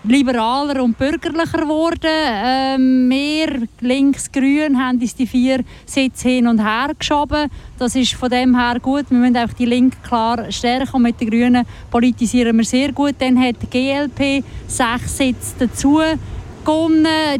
liberaler 0.04 0.82
und 0.84 0.98
bürgerlicher 0.98 1.60
geworden. 1.60 2.00
Ähm, 2.04 3.10
wir 3.10 3.68
links-grün 3.82 4.78
haben 4.78 5.00
uns 5.00 5.16
die 5.16 5.28
vier 5.28 5.64
Sitze 5.86 6.30
hin 6.30 6.48
und 6.48 6.64
her 6.64 6.92
geschoben. 6.98 7.50
Das 7.78 7.96
ist 7.96 8.14
von 8.14 8.30
dem 8.30 8.56
her 8.58 8.80
gut. 8.80 9.06
Wir 9.10 9.18
müssen 9.18 9.38
auch 9.38 9.54
die 9.54 9.66
Linke 9.66 9.98
klar 10.04 10.52
stärken 10.52 10.96
und 10.96 11.02
mit 11.04 11.20
den 11.20 11.30
Grünen 11.30 11.66
politisieren 11.92 12.58
wir 12.58 12.66
sehr 12.66 12.92
gut. 12.92 13.16
Dann 13.20 13.40
hat 13.40 13.56
die 13.62 13.70
GLP 13.70 14.44
sechs 14.68 15.18
Sitze 15.18 15.56
dazu. 15.60 16.02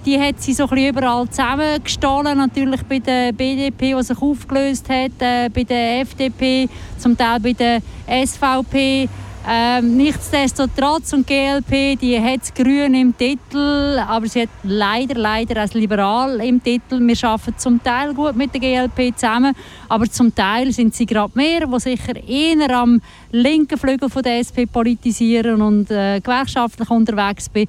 Die 0.06 0.20
hat 0.20 0.42
sie 0.42 0.54
so 0.54 0.66
überall 0.66 1.30
zusammengestohlen. 1.30 2.36
Natürlich 2.36 2.82
bei 2.84 2.98
der 2.98 3.32
BDP, 3.32 3.94
die 3.94 4.04
sich 4.04 4.20
aufgelöst 4.20 4.90
hat, 4.90 5.12
äh, 5.20 5.50
bei 5.54 5.64
der 5.64 6.00
FDP, 6.00 6.68
zum 6.98 7.16
Teil 7.16 7.40
bei 7.40 7.54
der 7.54 7.82
SVP. 8.08 9.08
Ähm, 9.52 9.98
nichtsdestotrotz 9.98 11.12
und 11.14 11.26
GLP, 11.26 12.00
die 12.00 12.22
hat 12.22 12.54
Grün 12.54 12.94
im 12.94 13.18
Titel, 13.18 13.98
aber 13.98 14.28
sie 14.28 14.44
hat 14.44 14.50
leider, 14.62 15.16
leider 15.16 15.62
als 15.62 15.74
Liberal 15.74 16.40
im 16.40 16.62
Titel. 16.62 17.00
Wir 17.00 17.16
arbeiten 17.24 17.58
zum 17.58 17.82
Teil 17.82 18.14
gut 18.14 18.36
mit 18.36 18.54
der 18.54 18.62
GLP 18.62 19.18
zusammen, 19.18 19.56
aber 19.88 20.06
zum 20.06 20.36
Teil 20.36 20.72
sind 20.72 20.94
sie 20.94 21.08
gerade 21.08 21.32
mehr, 21.34 21.66
die 21.66 21.80
sicher 21.80 22.16
eher 22.28 22.78
am 22.78 23.02
linken 23.32 23.80
Flügel 23.80 24.08
von 24.08 24.22
der 24.22 24.38
SP 24.38 24.70
politisieren 24.72 25.64
und 25.64 25.90
äh, 25.90 26.20
gewerkschaftlich 26.20 26.92
unterwegs 26.92 27.50
bin. 27.50 27.68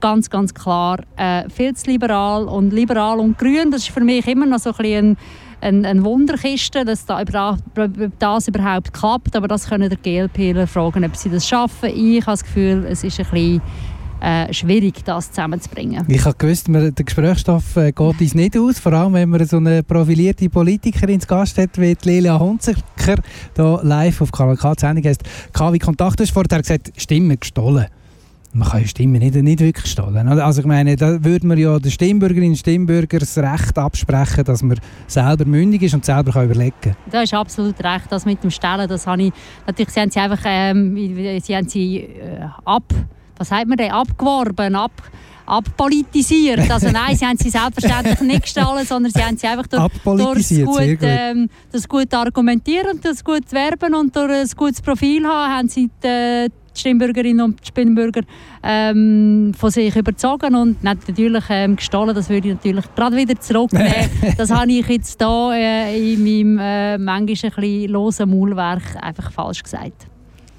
Ganz, 0.00 0.28
ganz 0.28 0.52
klar 0.52 0.98
äh, 1.16 1.48
viel 1.48 1.74
zu 1.74 1.90
liberal 1.90 2.44
und 2.44 2.70
liberal 2.70 3.18
und 3.18 3.38
grün, 3.38 3.70
das 3.70 3.84
ist 3.84 3.94
für 3.94 4.04
mich 4.04 4.28
immer 4.28 4.44
noch 4.44 4.58
so 4.58 4.72
ein 4.72 4.76
bisschen 4.76 5.16
eine, 5.64 5.88
eine 5.88 6.04
Wunderkiste, 6.04 6.84
dass 6.84 7.06
da 7.06 7.24
das 8.18 8.48
überhaupt 8.48 8.92
klappt. 8.92 9.34
Aber 9.34 9.48
das 9.48 9.68
können 9.68 9.88
der 9.88 9.98
GLPler 9.98 10.66
fragen, 10.66 11.04
ob 11.04 11.16
sie 11.16 11.30
das 11.30 11.48
schaffen. 11.48 11.88
Ich 11.94 12.20
habe 12.22 12.32
das 12.32 12.44
Gefühl, 12.44 12.86
es 12.88 13.02
ist 13.02 13.18
ein 13.18 13.26
bisschen 13.30 13.62
äh, 14.20 14.52
schwierig, 14.52 15.04
das 15.04 15.30
zusammenzubringen. 15.30 16.04
Ich 16.08 16.24
habe 16.24 16.36
gewusst, 16.36 16.68
der 16.68 16.92
Gesprächsstoff 16.92 17.76
äh, 17.76 17.92
geht 17.92 18.20
uns 18.20 18.34
nicht 18.34 18.56
aus, 18.56 18.78
vor 18.78 18.92
allem 18.92 19.14
wenn 19.14 19.28
man 19.28 19.44
so 19.46 19.56
eine 19.56 19.82
profilierte 19.82 20.48
Politikerin 20.48 21.20
zu 21.20 21.26
Gast 21.26 21.58
hat, 21.58 21.78
wie 21.78 21.94
die 21.94 22.08
Lelia 22.08 22.38
Hunziker, 22.38 23.16
hier 23.56 23.80
live 23.82 24.20
auf 24.20 24.32
Kanal 24.32 24.56
K, 24.56 24.74
die 24.74 24.80
Sendung 24.80 25.04
heisst 25.04 25.24
KW 25.52 25.78
Kontakt. 25.78 26.20
Du 26.20 26.24
hast 26.24 26.30
vorher 26.30 26.60
gesagt, 26.60 26.92
Stimmen 26.96 27.38
gestohlen. 27.38 27.86
Man 28.54 28.68
kann 28.68 28.82
ja 28.82 28.86
Stimmen 28.86 29.18
nicht, 29.18 29.34
nicht 29.34 29.60
wirklich 29.60 29.90
stehlen. 29.90 30.28
oder? 30.28 30.46
Also 30.46 30.60
ich 30.60 30.66
meine, 30.66 30.94
da 30.94 31.22
würde 31.24 31.44
man 31.46 31.58
ja 31.58 31.76
den 31.78 31.90
Stimmbürgerinnen 31.90 32.50
und 32.50 32.56
Stimmbürgern 32.56 33.18
das 33.18 33.36
Recht 33.36 33.76
absprechen, 33.76 34.44
dass 34.44 34.62
man 34.62 34.78
selber 35.08 35.44
mündig 35.44 35.82
ist 35.82 35.94
und 35.94 36.04
selber 36.04 36.30
kann 36.30 36.44
überlegen 36.44 36.74
kann. 36.80 36.96
Da 37.10 37.22
ist 37.22 37.34
absolut 37.34 37.82
recht. 37.82 38.06
Das 38.10 38.24
mit 38.24 38.42
dem 38.44 38.50
Stellen, 38.50 38.88
das 38.88 39.08
habe 39.08 39.24
ich... 39.24 39.32
Natürlich, 39.66 39.90
sie 39.90 40.00
haben 40.00 40.10
sie 40.10 40.20
einfach... 40.20 40.42
Ähm, 40.44 41.40
sie 41.42 41.56
haben 41.56 41.68
sie 41.68 41.96
äh, 41.96 42.46
ab... 42.64 42.84
Was 43.36 43.48
sagt 43.48 43.66
man 43.66 43.76
denn? 43.76 43.90
Abgeworben, 43.90 44.76
ab 44.76 44.92
abpolitisiert. 45.46 46.70
Also 46.70 46.90
nein, 46.90 47.16
sie 47.16 47.26
haben 47.26 47.36
sie 47.36 47.50
selbstverständlich 47.50 48.20
nicht 48.20 48.42
gestohlen, 48.42 48.86
sondern 48.86 49.12
sie 49.12 49.22
haben 49.22 49.36
sie 49.36 49.46
einfach 49.46 49.66
durch, 49.66 49.88
durch 50.02 50.48
das, 50.48 50.64
gut, 50.64 50.78
gut. 50.78 50.98
ähm, 51.02 51.48
das 51.70 51.88
gut 51.88 52.14
argumentieren 52.14 52.92
und 52.94 53.04
das 53.04 53.22
gut 53.22 53.50
werben 53.52 53.94
und 53.94 54.14
durch 54.16 54.30
ein 54.30 54.48
gutes 54.56 54.80
Profil 54.80 55.26
haben, 55.26 55.52
haben 55.52 55.68
sie 55.68 55.90
die, 56.02 56.48
die 56.74 56.80
Stimmbürgerinnen 56.80 57.44
und 57.44 57.66
Stimmbürger 57.66 58.22
ähm, 58.62 59.52
von 59.56 59.70
sich 59.70 59.94
überzogen 59.94 60.54
und 60.54 60.82
nicht 60.82 61.08
natürlich 61.08 61.44
ähm, 61.50 61.76
gestohlen. 61.76 62.14
Das 62.14 62.28
würde 62.28 62.48
ich 62.48 62.54
natürlich 62.54 62.84
gerade 62.94 63.16
wieder 63.16 63.38
zurücknehmen. 63.40 64.10
das 64.36 64.50
habe 64.50 64.70
ich 64.70 64.88
jetzt 64.88 65.20
hier 65.20 65.50
äh, 65.54 66.12
in 66.14 66.22
meinem 66.22 66.58
äh, 66.58 66.98
manchmal 66.98 67.16
ein 67.16 67.26
bisschen 67.26 67.90
losen 67.90 68.30
Maulwerk 68.30 69.02
einfach 69.02 69.32
falsch 69.32 69.62
gesagt. 69.62 70.06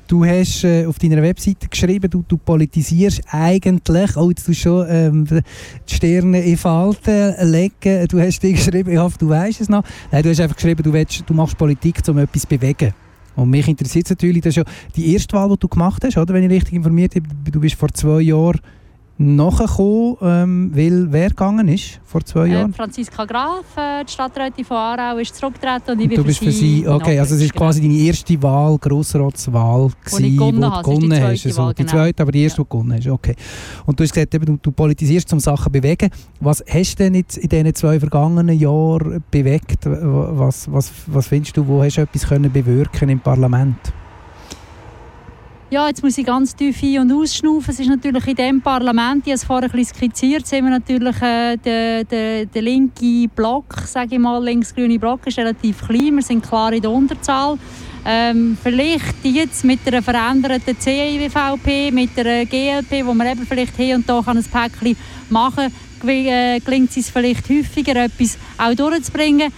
Du 0.08 0.23
hast 0.23 0.63
äh, 0.63 0.86
auf 0.86 0.99
deiner 0.99 1.21
Webseite 1.23 1.67
geschrieben, 1.67 2.08
du, 2.12 2.23
du 2.28 2.38
politisierst 2.38 3.23
eigentlich, 3.32 4.15
oh, 4.15 4.30
jetzt 4.30 4.47
du 4.47 4.54
schon 4.54 4.86
ähm, 4.88 5.25
die 5.25 5.93
Sterne 5.93 6.41
in 6.41 6.58
Falten 6.58 7.34
legen. 7.51 8.08
Du 8.08 8.19
hast 8.19 8.39
dir 8.43 8.54
geschrieben, 8.54 8.91
ich 8.91 8.99
hoffe, 8.99 9.17
du 9.17 9.30
weißt 9.30 9.62
es 9.62 9.69
noch. 9.69 9.84
Nein, 10.12 10.21
du 10.21 10.30
hast 10.30 10.39
einfach 10.39 10.58
geschrieben, 10.58 10.84
du, 10.84 10.93
willst, 10.93 11.23
du 11.25 11.34
machst 11.34 11.58
Politik, 11.58 11.97
um 12.08 12.19
etwas 12.19 12.43
zu 12.43 12.47
bewegen. 12.47 12.93
Und 13.36 13.50
mich 13.50 13.67
interessiert 13.67 14.06
es 14.06 14.12
natürlich, 14.12 14.41
das 14.41 14.52
ist 14.52 14.58
ja 14.58 14.63
die 14.95 15.13
erste 15.13 15.36
Wahl, 15.36 15.50
die 15.50 15.60
du 15.60 15.67
gemacht 15.67 16.04
hast, 16.04 16.17
oder? 16.17 16.34
wenn 16.34 16.43
ich 16.43 16.52
richtig 16.52 16.74
informiert 16.74 17.13
bin. 17.13 17.24
Du 17.52 17.60
bist 17.60 17.76
vor 17.76 17.89
zwei 17.89 18.21
Jahren 18.21 18.60
nachgekommen, 19.17 20.17
ähm, 20.21 20.71
weil 20.73 21.08
wer 21.12 21.30
gegangen 21.30 21.67
ist 21.69 22.01
vor 22.04 22.23
zwei 22.23 22.47
Äh, 22.47 22.54
Jahren? 22.54 22.73
Franziska 22.73 23.23
Graf, 23.25 23.63
äh, 23.78 24.04
die 24.04 24.12
Stadträtin 24.12 24.65
von 24.65 24.78
Aarau, 24.78 25.17
ist 25.17 25.36
zurückgetreten 25.36 25.91
und 25.93 26.01
ich 26.01 26.10
bin 26.10 26.17
du 26.17 26.23
bist 26.23 26.39
für 26.39 26.51
sie, 26.51 26.86
okay, 26.88 27.17
also 27.19 27.36
es 27.36 27.41
ist 27.41 27.54
quasi 27.54 27.82
deine 27.82 27.93
erste 27.93 28.41
Wahl, 28.43 28.78
Grossratswahl 28.78 29.89
gewonnen 30.04 30.65
habe. 30.65 30.84
du 30.84 30.91
Es 30.91 30.97
ist 30.99 31.08
die 31.08 31.08
gewonnen 31.08 31.12
zweite 31.12 31.32
hast. 31.34 31.45
Also, 31.45 31.62
Wahl, 31.63 31.73
die 31.73 31.84
genau. 31.84 31.91
zweite, 31.91 32.23
aber 32.23 32.32
die 32.32 32.43
erste, 32.43 32.58
Ja. 32.62 32.63
die 32.63 32.69
du 32.69 32.78
gewonnen 32.78 32.97
hast, 32.97 33.08
okay. 33.08 33.36
Und 33.86 33.99
du 33.99 34.04
hast 34.04 34.13
gesagt, 34.13 34.36
eben, 34.36 34.45
du, 34.45 34.58
du 34.62 34.71
politisierst, 34.71 35.32
um 35.34 35.39
Sachen 35.39 35.65
zu 35.65 35.71
bewegen. 35.71 36.10
Was 36.41 36.63
hast 36.67 36.99
du 36.99 37.04
denn 37.04 37.15
jetzt 37.15 37.38
in 37.38 37.49
diesen 37.49 37.73
zwei 37.75 37.99
vergangenen 37.99 38.58
Jahren 38.60 39.23
bewegt? 39.32 39.86
Was, 39.86 40.71
was, 40.71 40.91
was 41.08 41.28
findest 41.28 41.56
du, 41.58 41.65
wo 41.67 41.82
hast 41.82 41.97
du 41.97 42.01
etwas 42.01 42.28
können 42.28 42.51
bewirken 42.51 43.10
im 43.10 43.19
Parlament? 43.19 43.78
Ja, 45.71 45.88
jetzt 45.88 46.04
muss 46.04 46.15
ich 46.19 46.25
ganz 46.28 46.56
tief 46.56 46.84
ein- 46.84 46.99
und 46.99 47.12
ausschnaufen. 47.12 47.71
Es 47.71 47.80
ist 47.80 47.89
natürlich 47.89 48.28
in 48.28 48.36
dem 48.36 48.62
Parlament, 48.62 49.25
ich 49.25 49.32
habe 49.32 49.36
es 49.36 49.43
vorher 49.43 49.67
ein 49.67 49.75
bisschen 49.75 49.95
skizziert, 49.95 50.45
sind 50.45 50.63
wir 50.63 50.69
natürlich 50.69 51.19
äh, 51.23 51.58
der, 51.58 52.04
der, 52.04 52.45
der 52.45 52.62
linke 52.62 53.28
Block, 53.36 53.73
sage 53.88 54.13
ich 54.13 54.19
mal, 54.19 54.43
links-grüne 54.43 54.99
Block 54.99 55.25
ist 55.25 55.39
relativ 55.39 55.88
klein. 55.88 56.17
Wir 56.17 56.21
sind 56.21 56.45
klar 56.47 56.71
in 56.71 56.84
der 56.84 56.91
Unterzahl. 56.91 57.58
Ähm, 58.06 58.56
vielleicht 58.62 59.25
jetzt 59.25 59.63
mit 59.63 59.80
einer 59.88 60.04
veränderten 60.04 60.80
CIVP, 60.80 61.89
mit 61.91 62.15
der 62.15 62.45
GLP, 62.45 63.04
wo 63.04 63.15
man 63.15 63.25
eben 63.32 63.47
vielleicht 63.47 63.75
hier 63.75 63.95
und 63.95 64.08
da 64.08 64.21
kann 64.21 64.38
ein 64.38 64.43
Päckchen 64.43 64.95
machen 65.32 65.73
kann, 65.99 66.10
äh, 66.10 66.60
gelingt 66.60 66.95
es 66.95 67.10
vielleicht 67.10 67.49
häufiger, 67.49 67.95
etwas 67.95 68.38
auch 68.60 68.75
durchzubringen. 68.75 69.51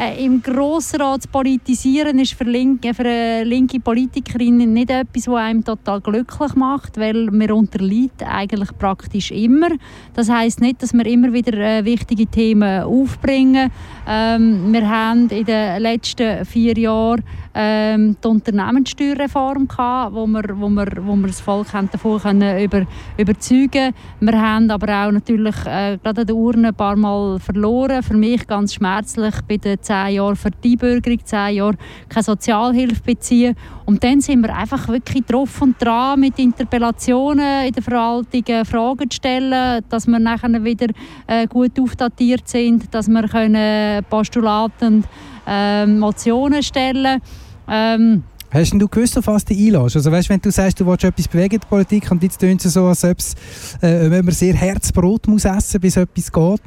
Äh, 0.00 0.24
Im 0.24 0.40
Grossrat 0.40 1.22
zu 1.22 1.28
politisieren 1.28 2.20
ist 2.20 2.34
für, 2.34 2.44
linke, 2.44 2.94
für 2.94 3.02
eine 3.02 3.42
linke 3.42 3.80
Politikerin 3.80 4.72
nicht 4.72 4.90
etwas, 4.90 5.26
was 5.26 5.40
einem 5.40 5.64
total 5.64 6.00
glücklich 6.00 6.54
macht, 6.54 6.98
weil 6.98 7.28
man 7.32 7.50
unterliegt 7.50 8.22
eigentlich 8.22 8.70
praktisch 8.78 9.32
immer. 9.32 9.70
Das 10.14 10.30
heißt 10.30 10.60
nicht, 10.60 10.84
dass 10.84 10.92
wir 10.92 11.04
immer 11.04 11.32
wieder 11.32 11.58
äh, 11.58 11.84
wichtige 11.84 12.26
Themen 12.26 12.84
aufbringen. 12.84 13.72
Ähm, 14.06 14.72
wir 14.72 14.88
haben 14.88 15.28
in 15.30 15.44
den 15.44 15.82
letzten 15.82 16.44
vier 16.44 16.78
Jahren 16.78 17.24
ähm, 17.52 18.16
die 18.22 18.28
Unternehmenssteuerreform 18.28 19.66
gehabt, 19.66 20.14
wo 20.14 20.28
wir, 20.28 20.44
wo 20.54 20.68
wir, 20.68 20.86
wo 21.00 21.16
wir 21.16 21.26
das 21.26 21.40
Volk 21.40 21.72
haben 21.72 21.90
davon 21.90 22.20
können 22.20 22.62
über, 22.62 22.86
überzeugen 23.16 23.92
Wir 24.20 24.40
haben 24.40 24.70
aber 24.70 25.06
auch 25.06 25.10
natürlich 25.10 25.56
äh, 25.66 25.98
gerade 26.00 26.20
an 26.20 26.26
der 26.28 26.36
Urne 26.36 26.68
ein 26.68 26.74
paar 26.74 26.94
Mal 26.94 27.40
verloren. 27.40 28.04
Für 28.04 28.14
mich 28.14 28.46
ganz 28.46 28.74
schmerzlich 28.74 29.34
bei 29.48 29.56
den 29.56 29.82
zehn 29.88 30.14
Jahren 30.14 30.36
für 30.36 30.50
die 30.50 30.72
Einbürgerung, 30.72 31.18
zehn 31.24 31.56
Jahre 31.56 31.76
keine 32.08 32.22
Sozialhilfe 32.22 33.02
beziehen. 33.02 33.56
Und 33.86 34.04
dann 34.04 34.20
sind 34.20 34.42
wir 34.42 34.54
einfach 34.54 34.88
wirklich 34.88 35.24
drauf 35.24 35.62
und 35.62 35.82
dran, 35.82 36.20
mit 36.20 36.38
Interpellationen 36.38 37.66
in 37.66 37.72
der 37.72 37.82
Verwaltung 37.82 38.46
äh, 38.46 38.64
Fragen 38.64 39.10
zu 39.10 39.16
stellen, 39.16 39.82
dass 39.88 40.06
wir 40.06 40.18
nachher 40.18 40.62
wieder 40.62 40.88
äh, 41.26 41.46
gut 41.46 41.78
aufdatiert 41.80 42.46
sind, 42.48 42.92
dass 42.94 43.08
wir 43.08 43.26
können 43.28 44.04
Postulate 44.04 44.86
und 44.86 45.04
ähm, 45.46 45.98
Motionen 45.98 46.62
stellen 46.62 47.20
ähm, 47.66 48.22
Hast 48.50 48.72
du 48.72 48.88
gewusst, 48.88 49.18
auf 49.18 49.26
was 49.26 49.44
du 49.44 49.52
einlässt? 49.52 49.96
Also 49.96 50.10
weißt, 50.10 50.30
wenn 50.30 50.40
du 50.40 50.50
sagst, 50.50 50.80
du 50.80 50.86
willst 50.86 51.04
etwas 51.04 51.28
bewegen 51.28 51.56
in 51.56 51.60
der 51.60 51.66
Politik 51.66 52.10
und 52.10 52.22
jetzt 52.22 52.38
tönt 52.38 52.64
es 52.64 52.72
so, 52.72 52.86
als 52.86 53.04
ob 53.04 53.18
es, 53.18 53.34
äh, 53.82 54.10
wenn 54.10 54.24
man 54.24 54.34
sehr 54.34 54.54
Herzbrot 54.54 55.28
muss 55.28 55.44
essen, 55.44 55.80
bis 55.80 55.98
etwas 55.98 56.32
geht. 56.32 56.60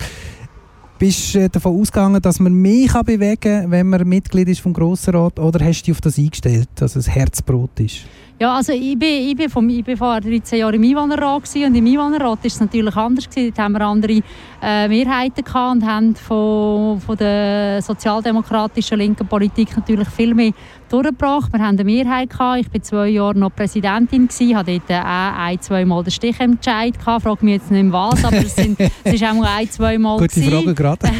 Bist 1.01 1.33
du 1.33 1.39
äh, 1.39 1.49
davon 1.49 1.81
ausgegangen, 1.81 2.21
dass 2.21 2.39
man 2.39 2.63
kann 2.85 3.03
bewegen 3.03 3.39
kann, 3.39 3.71
wenn 3.71 3.89
man 3.89 4.07
Mitglied 4.07 4.47
ist 4.49 4.61
vom 4.61 4.71
Grossrat, 4.71 5.39
oder 5.39 5.65
hast 5.65 5.81
du 5.81 5.85
dich 5.85 5.95
auf 5.95 6.01
das 6.01 6.19
eingestellt, 6.19 6.69
dass 6.75 6.95
es 6.95 7.09
Herzbrot 7.09 7.79
ist? 7.79 8.01
Ja, 8.39 8.55
also 8.55 8.71
ich 8.71 8.99
bin, 8.99 9.29
ich 9.29 9.35
bin, 9.35 9.49
vom, 9.49 9.67
ich 9.69 9.83
bin 9.83 9.97
vorher 9.97 10.21
13 10.21 10.59
Jahre 10.59 10.75
im 10.75 10.83
Einwohnerrat 10.83 11.43
und 11.55 11.75
im 11.75 11.85
Einwohnerrat 11.87 12.37
war 12.37 12.45
es 12.45 12.59
natürlich 12.59 12.95
anders. 12.95 13.27
Gewesen. 13.27 13.47
Dort 13.47 13.65
haben 13.65 13.71
wir 13.73 13.81
andere 13.81 14.21
äh, 14.61 14.87
Mehrheiten 14.87 15.43
und 15.43 15.85
haben 15.85 16.15
von, 16.15 17.01
von 17.01 17.17
der 17.17 17.81
sozialdemokratischen 17.81 18.99
linken 18.99 19.27
Politik 19.27 19.75
natürlich 19.75 20.07
viel 20.09 20.35
mehr 20.35 20.51
durchgebracht. 20.91 21.53
Wir 21.53 21.59
haben 21.59 21.79
eine 21.79 21.83
Mehrheit 21.83 22.29
gehabt. 22.29 22.61
Ich 22.61 22.73
war 22.73 22.81
zwei 22.81 23.07
Jahre 23.09 23.37
noch 23.37 23.55
Präsidentin 23.55 24.27
gewesen, 24.27 24.55
hatte 24.57 24.79
dort 24.79 24.89
äh, 24.89 24.93
ein, 24.93 25.61
zwei 25.61 25.85
Mal 25.85 26.03
den 26.03 26.11
Stichentscheid 26.11 26.97
gehabt. 26.97 27.23
Frage 27.23 27.45
mich 27.45 27.55
jetzt 27.55 27.71
nicht 27.71 27.91
was, 27.91 28.23
aber 28.25 28.37
es, 28.37 28.55
sind, 28.55 28.79
es 29.03 29.13
ist 29.13 29.23
auch 29.23 29.33
mal 29.33 29.57
ein, 29.57 29.69
zwei 29.69 29.97
Mal 29.97 30.17
Gute 30.17 30.27
gewesen. 30.27 30.51
Frage 30.51 30.75
gerade. 30.75 31.11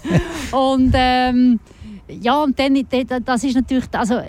Und 0.52 0.92
ähm, 0.94 1.60
ja, 2.08 2.42
und 2.42 2.58
dann, 2.58 2.74
das 3.24 3.44
ist 3.44 3.54
natürlich, 3.54 3.84
also 3.92 4.20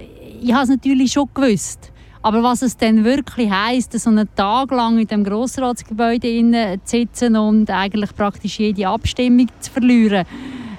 ich 0.41 0.51
habe 0.51 0.63
es 0.63 0.69
natürlich 0.69 1.13
schon 1.13 1.29
gewusst. 1.33 1.91
Aber 2.21 2.43
was 2.43 2.61
es 2.61 2.75
dann 2.75 3.05
wirklich 3.05 3.49
heisst, 3.49 3.97
so 3.97 4.09
einen 4.09 4.27
Tag 4.35 4.71
lang 4.71 4.99
in 4.99 5.07
dem 5.07 5.23
Grossratsgebäude 5.23 6.79
zu 6.83 6.97
sitzen 6.97 7.37
und 7.37 7.69
eigentlich 7.69 8.13
praktisch 8.13 8.59
jede 8.59 8.87
Abstimmung 8.89 9.47
zu 9.61 9.71
verlieren, 9.71 10.25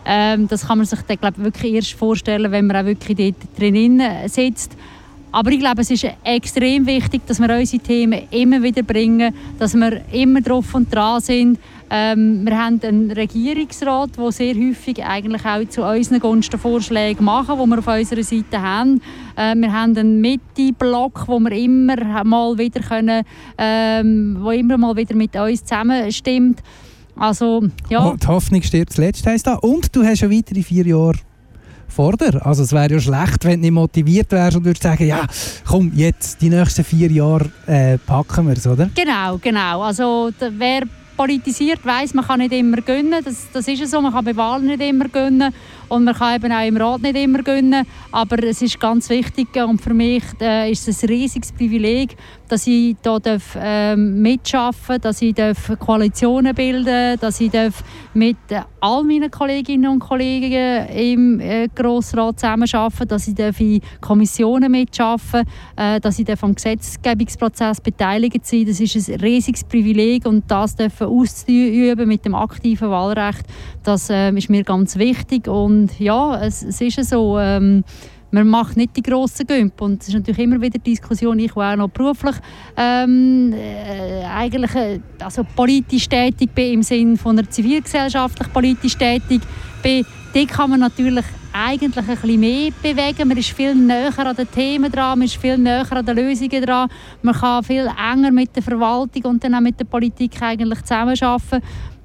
ähm, 0.04 0.48
das 0.48 0.66
kann 0.66 0.78
man 0.78 0.86
sich 0.86 1.00
dann, 1.02 1.16
glaub, 1.18 1.38
wirklich 1.38 1.74
erst 1.74 1.92
vorstellen, 1.92 2.50
wenn 2.50 2.66
man 2.66 2.76
auch 2.76 2.84
wirklich 2.86 3.16
dort 3.16 3.58
drin 3.58 4.02
sitzt. 4.26 4.76
Aber 5.32 5.50
ich 5.52 5.60
glaube, 5.60 5.82
es 5.82 5.90
ist 5.90 6.06
extrem 6.24 6.86
wichtig, 6.86 7.22
dass 7.26 7.38
wir 7.38 7.56
unsere 7.56 7.82
Themen 7.82 8.22
immer 8.30 8.62
wieder 8.62 8.82
bringen, 8.82 9.32
dass 9.58 9.74
wir 9.74 10.02
immer 10.12 10.40
drauf 10.40 10.74
und 10.74 10.92
dran 10.92 11.20
sind. 11.20 11.58
Ähm, 11.88 12.44
wir 12.44 12.56
haben 12.56 12.80
einen 12.82 13.10
Regierungsrat, 13.10 14.10
der 14.16 14.32
sehr 14.32 14.54
häufig 14.54 15.04
eigentlich 15.04 15.44
auch 15.44 15.68
zu 15.68 15.82
unseren 15.84 16.20
Gunsten 16.20 16.58
Vorschläge 16.58 17.22
machen, 17.22 17.58
die 17.60 17.66
wir 17.68 17.78
auf 17.78 17.86
unserer 17.86 18.22
Seite 18.22 18.62
haben. 18.62 19.00
Äh, 19.36 19.54
wir 19.56 19.72
haben 19.72 19.96
einen 19.96 20.20
Mitte-Block, 20.20 21.24
wo 21.26 21.38
wir 21.40 21.52
immer 21.52 22.24
mal 22.24 22.58
wieder 22.58 22.80
können, 22.80 23.24
ähm, 23.58 24.36
wo 24.40 24.50
immer 24.50 24.78
mal 24.78 24.96
wieder 24.96 25.14
mit 25.16 25.34
uns 25.36 25.64
zusammenstimmt. 25.64 26.60
Also, 27.16 27.62
ja. 27.88 28.06
Oh, 28.06 28.16
die 28.16 28.26
Hoffnung 28.26 28.62
stirbt 28.62 28.92
zuletzt, 28.92 29.26
heisst 29.26 29.46
da. 29.46 29.54
Und 29.54 29.94
du 29.94 30.04
hast 30.04 30.20
schon 30.20 30.30
weitere 30.30 30.62
vier 30.62 30.86
Jahre 30.86 31.18
vor 31.88 32.16
dir. 32.16 32.44
Also 32.46 32.62
es 32.62 32.72
wäre 32.72 32.92
ja 32.92 33.00
schlecht, 33.00 33.44
wenn 33.44 33.60
du 33.60 33.66
nicht 33.66 33.72
motiviert 33.72 34.30
wärst 34.32 34.56
und 34.56 34.64
würdest 34.64 34.82
sagen, 34.82 35.06
ja, 35.06 35.26
komm, 35.66 35.92
jetzt, 35.94 36.40
die 36.40 36.48
nächsten 36.48 36.84
vier 36.84 37.10
Jahre 37.10 37.50
äh, 37.66 37.98
packen 37.98 38.46
wir 38.46 38.56
es, 38.56 38.66
oder? 38.66 38.88
Genau, 38.94 39.38
genau. 39.38 39.82
Also 39.82 40.30
wer 40.56 40.82
politisiert, 41.16 41.84
weiß, 41.84 42.14
man 42.14 42.24
kann 42.24 42.38
nicht 42.38 42.52
immer 42.52 42.78
gönnen. 42.78 43.22
Das, 43.22 43.48
das 43.52 43.68
ist 43.68 43.90
so. 43.90 44.00
Man 44.00 44.12
kann 44.12 44.24
bei 44.24 44.34
Wahlen 44.36 44.66
nicht 44.66 44.80
immer 44.80 45.08
gönnen 45.08 45.52
und 45.90 46.04
man 46.04 46.14
kann 46.14 46.36
eben 46.36 46.52
auch 46.52 46.66
im 46.66 46.76
Rat 46.76 47.02
nicht 47.02 47.16
immer 47.16 47.42
gönnen. 47.42 47.86
Aber 48.12 48.42
es 48.42 48.62
ist 48.62 48.80
ganz 48.80 49.10
wichtig 49.10 49.48
und 49.56 49.80
für 49.80 49.92
mich 49.92 50.22
äh, 50.40 50.70
ist 50.70 50.88
es 50.88 51.02
ein 51.02 51.10
riesiges 51.10 51.52
Privileg, 51.52 52.16
dass 52.48 52.66
ich 52.66 52.96
hier 53.02 53.20
darf, 53.20 53.56
äh, 53.56 53.96
darf, 54.50 54.98
dass 55.00 55.22
ich 55.22 55.34
darf 55.34 55.72
Koalitionen 55.78 56.54
bilden 56.54 57.18
dass 57.20 57.40
ich 57.40 57.50
darf 57.50 57.84
mit 58.14 58.36
all 58.80 59.04
meinen 59.04 59.30
Kolleginnen 59.30 59.90
und 59.90 60.00
Kollegen 60.00 60.88
im 60.88 61.40
äh, 61.40 61.68
Grossrat 61.74 62.40
zusammenarbeiten 62.40 63.08
dass 63.08 63.28
ich 63.28 63.34
darf 63.34 63.60
in 63.60 63.80
Kommissionen 64.00 64.72
mitarbeiten 64.72 65.46
äh, 65.76 66.00
dass 66.00 66.18
ich 66.18 66.24
darf 66.24 66.42
am 66.42 66.54
Gesetzgebungsprozess 66.54 67.80
beteiligt 67.80 68.44
sein 68.46 68.66
Das 68.66 68.80
ist 68.80 69.08
ein 69.08 69.20
riesiges 69.20 69.64
Privileg 69.64 70.26
und 70.26 70.44
das 70.48 70.76
auszuüben 71.00 72.08
mit 72.08 72.24
dem 72.24 72.34
aktiven 72.34 72.90
Wahlrecht, 72.90 73.44
das 73.82 74.10
äh, 74.10 74.30
ist 74.30 74.50
mir 74.50 74.64
ganz 74.64 74.96
wichtig. 74.96 75.48
Und 75.48 75.79
ja, 75.98 76.40
es, 76.42 76.62
es 76.62 76.80
ist 76.80 77.10
so, 77.10 77.38
ähm, 77.38 77.84
man 78.30 78.48
macht 78.48 78.76
nicht 78.76 78.96
die 78.96 79.02
grossen 79.02 79.46
Gümpe. 79.46 79.84
Und 79.84 80.02
es 80.02 80.08
ist 80.08 80.14
natürlich 80.14 80.38
immer 80.38 80.60
wieder 80.60 80.78
Diskussion, 80.78 81.38
ich 81.38 81.54
war 81.56 81.72
auch 81.72 81.76
noch 81.76 81.90
beruflich 81.90 82.36
ähm, 82.76 83.52
äh, 83.52 84.24
eigentlich 84.24 84.74
äh, 84.74 85.00
also 85.20 85.44
politisch 85.56 86.08
tätig 86.08 86.54
bin, 86.54 86.74
im 86.74 86.82
Sinne 86.82 87.16
von 87.16 87.38
einer 87.38 87.48
zivilgesellschaftlich 87.48 88.52
politisch 88.52 88.96
tätig 88.96 89.40
bin. 89.82 90.04
Dort 90.32 90.48
kann 90.48 90.70
man 90.70 90.80
natürlich 90.80 91.24
eigentlich 91.52 92.08
ein 92.08 92.16
bisschen 92.16 92.40
mehr 92.40 92.70
bewegen. 92.82 93.28
Man 93.28 93.36
ist 93.36 93.50
viel 93.50 93.74
näher 93.74 94.16
an 94.18 94.36
den 94.36 94.50
Themen 94.50 94.90
dran, 94.90 95.18
man 95.18 95.26
ist 95.26 95.36
viel 95.36 95.58
näher 95.58 95.90
an 95.90 96.06
den 96.06 96.16
Lösungen 96.16 96.64
dran. 96.64 96.88
Man 97.22 97.34
kann 97.34 97.64
viel 97.64 97.88
enger 97.88 98.30
mit 98.30 98.54
der 98.54 98.62
Verwaltung 98.62 99.24
und 99.24 99.42
dann 99.42 99.56
auch 99.56 99.60
mit 99.60 99.78
der 99.80 99.86
Politik 99.86 100.40
eigentlich 100.40 100.82
zusammenarbeiten. 100.82 101.62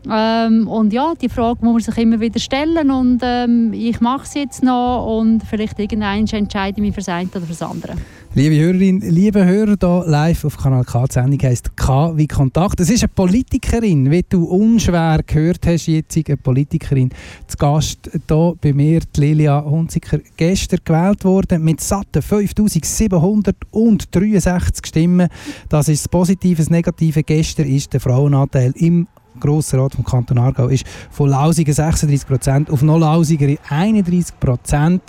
Ähm, 0.10 0.68
und 0.68 0.94
ja, 0.94 1.14
die 1.20 1.30
Frage 1.30 1.60
muss 1.62 1.74
man 1.74 1.82
sich 1.82 2.04
immer 2.04 2.20
wieder 2.20 2.40
stellen 2.40 2.92
und 2.92 3.20
ähm, 3.24 3.74
ich 3.74 4.02
mache 4.02 4.24
es 4.24 4.34
jetzt 4.34 4.64
noch 4.64 5.20
und 5.20 5.42
vielleicht 5.50 5.80
irgendwann 5.80 6.28
entscheide 6.28 6.78
ich 6.78 6.82
mich 6.82 6.94
für 6.94 7.02
das 7.02 7.10
eine 7.10 7.30
oder 7.30 7.42
für 7.42 7.48
das 7.48 7.62
andere. 7.62 7.96
Liebe 8.38 8.58
Hörerinnen, 8.58 9.10
liebe 9.10 9.46
Hörer, 9.46 9.78
hier 9.80 10.04
live 10.08 10.44
auf 10.44 10.58
Kanal 10.58 10.84
K, 10.84 11.06
die 11.06 11.14
Sendung 11.14 11.40
heisst 11.42 11.78
K 11.78 12.18
wie 12.18 12.28
Kontakt. 12.28 12.82
Das 12.82 12.90
ist 12.90 13.02
eine 13.02 13.14
Politikerin, 13.16 14.12
wie 14.12 14.26
du 14.28 14.44
unschwer 14.44 15.22
gehört 15.26 15.66
hast, 15.66 15.88
jetzt 15.88 16.18
eine 16.18 16.36
Politikerin. 16.36 17.12
Zu 17.48 17.58
Gast 17.58 18.12
hier 18.12 18.54
bei 18.60 18.74
mir, 18.74 19.00
die 19.16 19.22
Lilia 19.22 19.64
Hunziker, 19.64 20.20
gestern 20.36 20.80
gewählt 20.84 21.24
worden 21.24 21.64
mit 21.64 21.80
satten 21.80 22.22
5763 22.22 24.86
Stimmen. 24.86 25.30
Das 25.70 25.88
ist 25.88 26.04
das 26.04 26.10
Positive. 26.10 26.58
Das 26.58 26.70
Negative 26.70 27.24
gestern 27.24 27.68
ist 27.68 27.94
der 27.94 28.02
Frauenanteil 28.02 28.74
im 28.76 29.08
Grossrat 29.40 29.96
vom 29.96 30.04
Kanton 30.04 30.38
Aargau 30.38 30.68
ist 30.68 30.86
von 31.12 31.30
lausigen 31.30 31.74
36% 31.74 32.70
auf 32.70 32.82
noch 32.82 33.00
lausigere 33.00 33.58
31% 33.70 35.00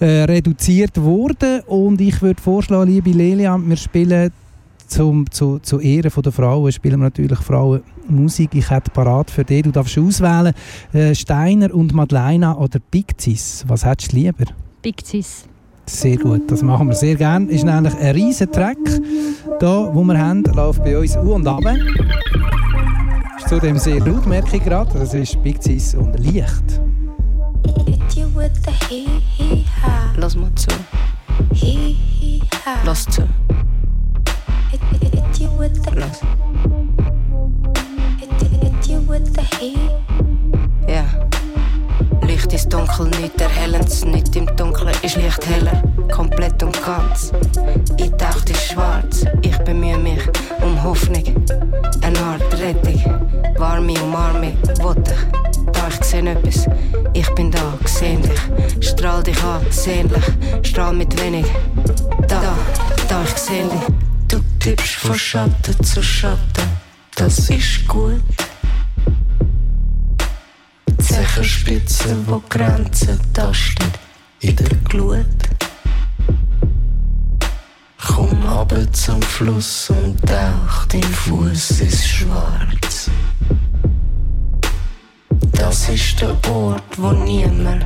äh, 0.00 0.04
reduziert 0.04 1.00
worden. 1.00 1.60
Und 1.66 2.00
ich 2.00 2.20
würde 2.22 2.40
vorschlagen, 2.40 2.90
liebe 2.90 3.10
Lelia, 3.10 3.58
wir 3.58 3.76
spielen 3.76 4.30
zum, 4.86 5.30
zu, 5.30 5.58
zu 5.58 5.80
Ehren 5.80 6.12
der 6.14 6.32
Frauen 6.32 6.70
spielen 6.72 7.00
wir 7.00 7.04
natürlich 7.04 7.38
Frauenmusik. 7.38 8.54
Ich 8.54 8.70
hätte 8.70 8.90
parat 8.90 9.30
für 9.30 9.44
dich, 9.44 9.62
du 9.62 9.72
darfst 9.72 9.98
auswählen, 9.98 10.54
äh, 10.92 11.14
Steiner 11.14 11.74
und 11.74 11.92
Madeleine 11.92 12.56
oder 12.56 12.78
Pictis. 12.78 13.64
Was 13.66 13.84
hättest 13.84 14.12
du 14.12 14.16
lieber? 14.16 14.44
Pictis. 14.82 15.44
Sehr 15.88 16.16
gut, 16.16 16.50
das 16.50 16.62
machen 16.62 16.88
wir 16.88 16.94
sehr 16.94 17.14
gerne. 17.14 17.46
Ist 17.46 17.64
nämlich 17.64 17.94
ein 17.94 18.14
riesen 18.14 18.50
Track, 18.50 18.78
da, 19.60 19.88
wo 19.92 20.02
wir 20.02 20.18
haben, 20.18 20.42
läuft 20.42 20.82
bei 20.82 20.98
uns 20.98 21.16
U 21.16 21.34
und 21.34 21.46
ab. 21.46 21.62
Ist 23.38 23.48
zudem 23.48 23.78
sehr 23.78 24.00
laut, 24.00 24.26
merke 24.26 24.56
ich 24.56 24.64
gerade. 24.64 24.98
Das 24.98 25.14
ist 25.14 25.42
Pictis 25.42 25.94
und 25.94 26.18
Licht. 26.18 26.80
Lass 30.16 30.36
mal 30.36 30.54
zu. 30.54 30.70
Lass 32.84 33.04
zu. 33.06 33.22
Lass. 35.94 36.20
Ja. 40.88 41.04
Dunkel, 42.76 43.06
nicht 43.22 43.40
erhellend. 43.40 44.04
Nicht 44.04 44.36
im 44.36 44.54
Dunkeln 44.54 44.94
ist 45.00 45.16
Licht 45.16 45.46
heller. 45.46 45.82
Komplett 46.12 46.62
und 46.62 46.78
ganz. 46.84 47.32
Ich 47.96 48.10
dachte 48.10 48.54
schwarz. 48.54 49.24
Ich 49.40 49.56
bemühe 49.58 49.96
mich 49.96 50.20
um 50.62 50.82
Hoffnung. 50.82 51.24
Eine 52.02 52.20
Art 52.20 52.52
Rettung. 52.60 53.02
Warme 53.56 53.94
Umarmung, 54.02 54.52
will 54.62 55.02
ich. 55.06 55.72
Da 55.72 55.88
ich 55.88 56.04
sehe 56.04 56.30
etwas. 56.30 56.68
Ich 57.14 57.34
bin 57.34 57.50
da, 57.50 57.78
seh 57.86 58.16
dich. 58.16 58.86
Strahl 58.86 59.22
dich 59.22 59.42
an, 59.42 59.64
sehnlich. 59.70 60.24
Strahl 60.62 60.92
mit 60.92 61.18
wenig. 61.18 61.46
Da, 62.28 62.42
da 63.08 63.22
ich 63.22 63.36
seh 63.38 63.62
dich. 63.62 63.96
Du 64.28 64.38
tippst 64.58 64.96
von 64.96 65.18
Schatten 65.18 65.82
zu 65.82 66.02
Schatten. 66.02 66.68
Das 67.14 67.48
ist 67.48 67.88
gut. 67.88 68.20
Zecherspitze, 71.36 72.16
wo 72.26 72.42
Grenzen 72.48 73.20
tasten 73.34 73.92
in 74.40 74.56
der 74.56 74.74
Glut. 74.88 75.26
Komm 77.98 78.42
runter 78.42 78.90
zum 78.90 79.20
Fluss 79.20 79.90
und 79.90 80.18
tauch, 80.22 80.86
dein 80.88 81.02
Fuß 81.02 81.82
ist 81.82 82.08
schwarz. 82.08 83.10
Das 85.52 85.90
ist 85.90 86.22
der 86.22 86.38
Ort, 86.50 86.96
wo 86.96 87.12
niemand 87.12 87.84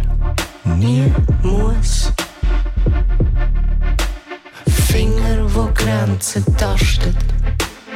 nie 0.64 1.12
muss. 1.42 2.12
Finger, 4.86 5.52
wo 5.52 5.68
Grenzen 5.74 6.44
tastet, 6.56 7.16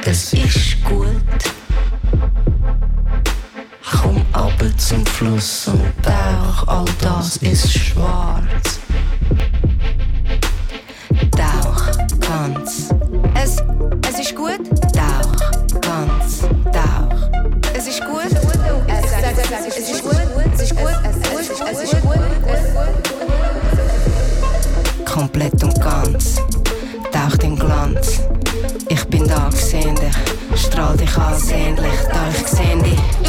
es 0.03 0.33
ist 0.33 0.83
gut. 0.83 1.64
Runter 4.65 4.77
zum 4.77 5.05
Fluss 5.05 5.67
und 5.67 5.91
tauch, 6.01 6.67
all 6.67 6.85
das 6.99 7.37
ist 7.37 7.71
schwarz. 7.71 8.79
Tauch, 11.31 11.83
ganz. 12.19 12.89
Es, 13.35 13.57
es 14.09 14.19
ist 14.19 14.35
gut. 14.35 14.59
Tauch, 14.91 15.35
ganz, 15.81 16.41
tauch. 16.73 17.29
Es 17.75 17.87
ist 17.87 18.01
gut. 18.05 18.25
Es, 18.25 18.33
es, 18.33 18.41
es, 19.67 19.77
es 19.77 19.89
ist 19.89 20.03
gut. 20.03 20.15
Es 20.53 20.61
ist 20.61 20.75
gut. 20.75 20.95
Es, 21.71 21.81
ist 21.81 22.01
gut. 22.01 22.19
Komplett 25.05 25.63
und 25.63 25.79
ganz. 25.79 26.37
Tauch 27.11 27.37
den 27.37 27.55
Glanz. 27.55 28.21
Ich 28.89 29.03
bin 29.05 29.27
da, 29.27 29.49
gesehen. 29.49 29.95
Strahl 30.55 30.97
dich 30.97 31.15
an, 31.17 31.37
sehnlich, 31.37 31.99
da 32.11 32.29
ich 32.29 32.43
gesehen 32.43 32.81
dich. 32.81 33.24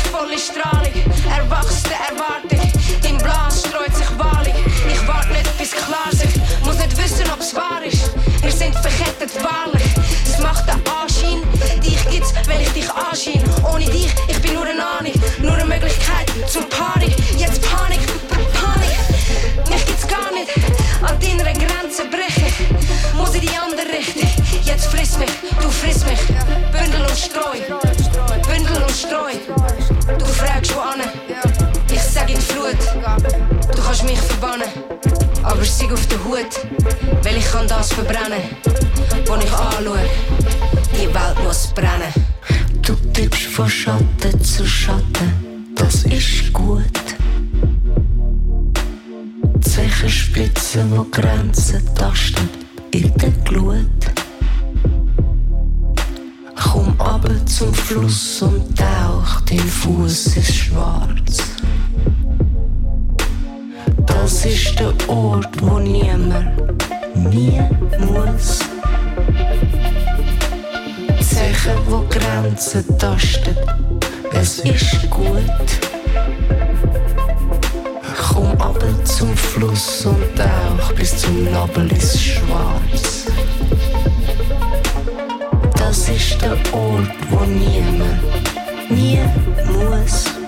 Volle 0.00 0.38
Strahlung. 0.38 0.92
Erwachsene 1.36 1.94
Erwartung, 2.08 2.72
dein 3.02 3.18
Blas 3.18 3.62
streut 3.66 3.94
sich 3.94 4.08
wahrlich. 4.18 4.54
Ich 4.86 5.08
warte 5.08 5.32
nicht, 5.32 5.58
bis 5.58 5.70
klar 5.72 6.10
sich, 6.10 6.30
muss 6.64 6.76
nicht 6.76 6.96
wissen, 6.96 7.24
ob's 7.32 7.54
wahr 7.54 7.82
ist. 7.84 8.10
Wir 8.42 8.52
sind 8.52 8.74
verkettet 8.74 9.32
wahrlich, 9.42 9.82
es 10.24 10.38
macht 10.38 10.66
den 10.66 10.80
Anschein. 10.86 11.42
Dich 11.82 11.98
gibt's, 12.10 12.32
wenn 12.46 12.60
ich 12.60 12.70
dich 12.72 12.90
anschein. 12.90 13.42
Ohne 13.64 13.84
dich, 13.86 14.12
ich 14.28 14.40
bin 14.42 14.54
nur 14.54 14.66
eine 14.66 14.84
Ahnung, 14.84 15.12
nur 15.40 15.54
eine 15.54 15.64
Möglichkeit 15.64 16.30
zur 16.46 16.68
Panik. 16.68 17.14
Jetzt 17.38 17.62
Panik, 17.62 18.00
Panik, 18.28 19.68
mich 19.70 19.86
gibt's 19.86 20.06
gar 20.06 20.32
nicht. 20.32 20.50
An 21.02 21.18
deiner 21.20 21.52
Grenze 21.52 22.04
breche, 22.10 22.52
muss 23.16 23.34
in 23.34 23.40
die 23.42 23.56
andere 23.56 23.88
Richtung. 23.98 24.28
Jetzt 24.64 24.86
friss 24.86 25.18
mich, 25.18 25.30
du 25.60 25.70
friss 25.70 26.04
mich, 26.04 26.20
Bündel 26.70 27.02
und 27.02 27.18
Streu. 27.18 27.58
Bündel 28.46 28.82
und 28.82 28.90
Streu. 28.90 29.32
Gut, 36.32 37.24
weil 37.24 37.36
ich 37.36 37.50
kann 37.50 37.66
das 37.68 37.92
verbrennen, 37.92 38.42
was 39.26 39.44
ich 39.44 39.52
anschaue. 39.52 39.98
Die 40.94 41.06
Welt 41.06 41.44
muss 41.44 41.68
brennen. 41.68 42.12
Du 42.80 42.94
tippst 43.12 43.42
von 43.42 43.68
Schatten 43.68 44.42
zu 44.42 44.66
Schatten, 44.66 45.74
das 45.74 46.04
ist 46.04 46.52
gut. 46.52 46.82
Zeichenspitzen, 49.60 50.96
wo 50.96 51.04
Grenzen 51.04 51.82
tasten 51.94 52.48
in 52.90 53.12
der 53.16 53.30
Glut. 53.44 53.86
Komm 56.54 57.00
ab 57.00 57.28
zum 57.46 57.72
Fluss 57.74 58.42
und 58.42 58.76
tauch, 58.76 59.40
dein 59.48 59.58
Fuß 59.58 60.36
ist 60.36 60.54
schwarz. 60.54 61.38
Das 64.06 64.44
ist 64.44 64.78
der 64.78 64.92
Ort, 65.08 65.48
wo 65.60 65.78
niemand 65.78 66.46
nie 67.14 67.60
muss. 67.98 68.60
Zeichen, 71.20 71.78
wo 71.86 72.04
Grenzen 72.08 72.98
tasten, 72.98 73.56
es 74.32 74.60
ist 74.60 75.10
gut. 75.10 75.68
Komm 78.28 78.50
ab 78.60 78.82
zum 79.04 79.36
Fluss 79.36 80.06
und 80.06 80.36
tauch 80.36 80.92
bis 80.94 81.18
zum 81.18 81.44
Nabel 81.52 81.90
ist 81.92 82.18
schwarz. 82.18 83.26
Das 85.76 86.08
ist 86.08 86.40
der 86.40 86.52
Ort, 86.72 87.12
wo 87.30 87.44
niemand 87.44 88.22
nie 88.90 89.20
muss. 89.66 90.41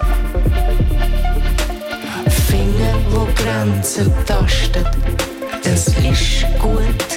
Wo 3.15 3.27
Grenzen 3.35 4.13
tasten, 4.27 4.85
es 5.65 5.89
ist 5.89 6.47
gut. 6.59 7.11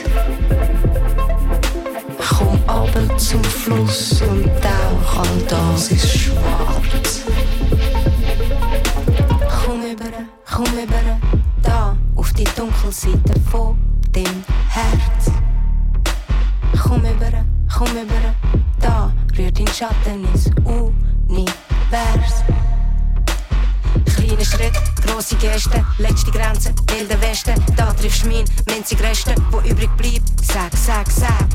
Komm 2.29 2.60
ab 2.67 2.89
zum 3.17 3.43
Fluss 3.43 4.21
und 4.21 4.45
tauch, 4.62 5.19
all 5.19 5.41
das 5.47 5.91
ist 5.91 6.10
schwarz. 6.10 7.23
Komm 9.65 9.81
über, 9.91 10.12
komm 10.51 10.65
über, 10.65 11.19
da, 11.63 11.97
auf 12.15 12.31
die 12.33 12.47
Dunkelseite 12.55 13.37
Roxanne. 31.07 31.46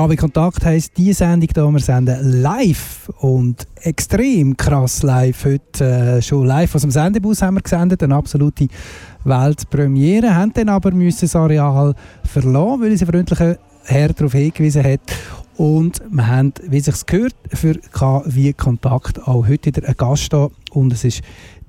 KW 0.00 0.16
Kontakt 0.16 0.64
heisst 0.64 0.96
die 0.96 1.12
Sendung 1.12 1.50
hier, 1.54 1.72
wir 1.72 1.78
senden 1.78 2.40
live 2.40 3.10
und 3.18 3.66
extrem 3.82 4.56
krass 4.56 5.02
live. 5.02 5.44
Heute 5.44 5.84
äh, 5.84 6.22
schon 6.22 6.46
live 6.46 6.74
aus 6.74 6.80
dem 6.80 6.90
Sendebus 6.90 7.42
haben 7.42 7.56
wir 7.56 7.60
gesendet, 7.60 8.02
eine 8.02 8.14
absolute 8.14 8.68
Weltpremiere. 9.24 10.34
Haben 10.34 10.54
dann 10.54 10.70
aber 10.70 10.92
müssen 10.92 11.26
das 11.26 11.36
Areal 11.36 11.94
verlassen, 12.24 12.80
weil 12.80 12.92
unser 12.92 13.04
freundlicher 13.04 13.58
Herr 13.84 14.08
darauf 14.14 14.32
hingewiesen 14.32 14.84
hat. 14.84 15.00
Und 15.58 16.00
wir 16.10 16.26
haben, 16.26 16.54
wie 16.62 16.80
sich 16.80 17.04
gehört, 17.04 17.34
für 17.52 17.74
KW 17.74 18.54
Kontakt 18.54 19.28
auch 19.28 19.46
heute 19.46 19.66
wieder 19.66 19.86
einen 19.86 19.98
Gast 19.98 20.32
da. 20.32 20.48
Und 20.70 20.94
es 20.94 21.04
ist 21.04 21.20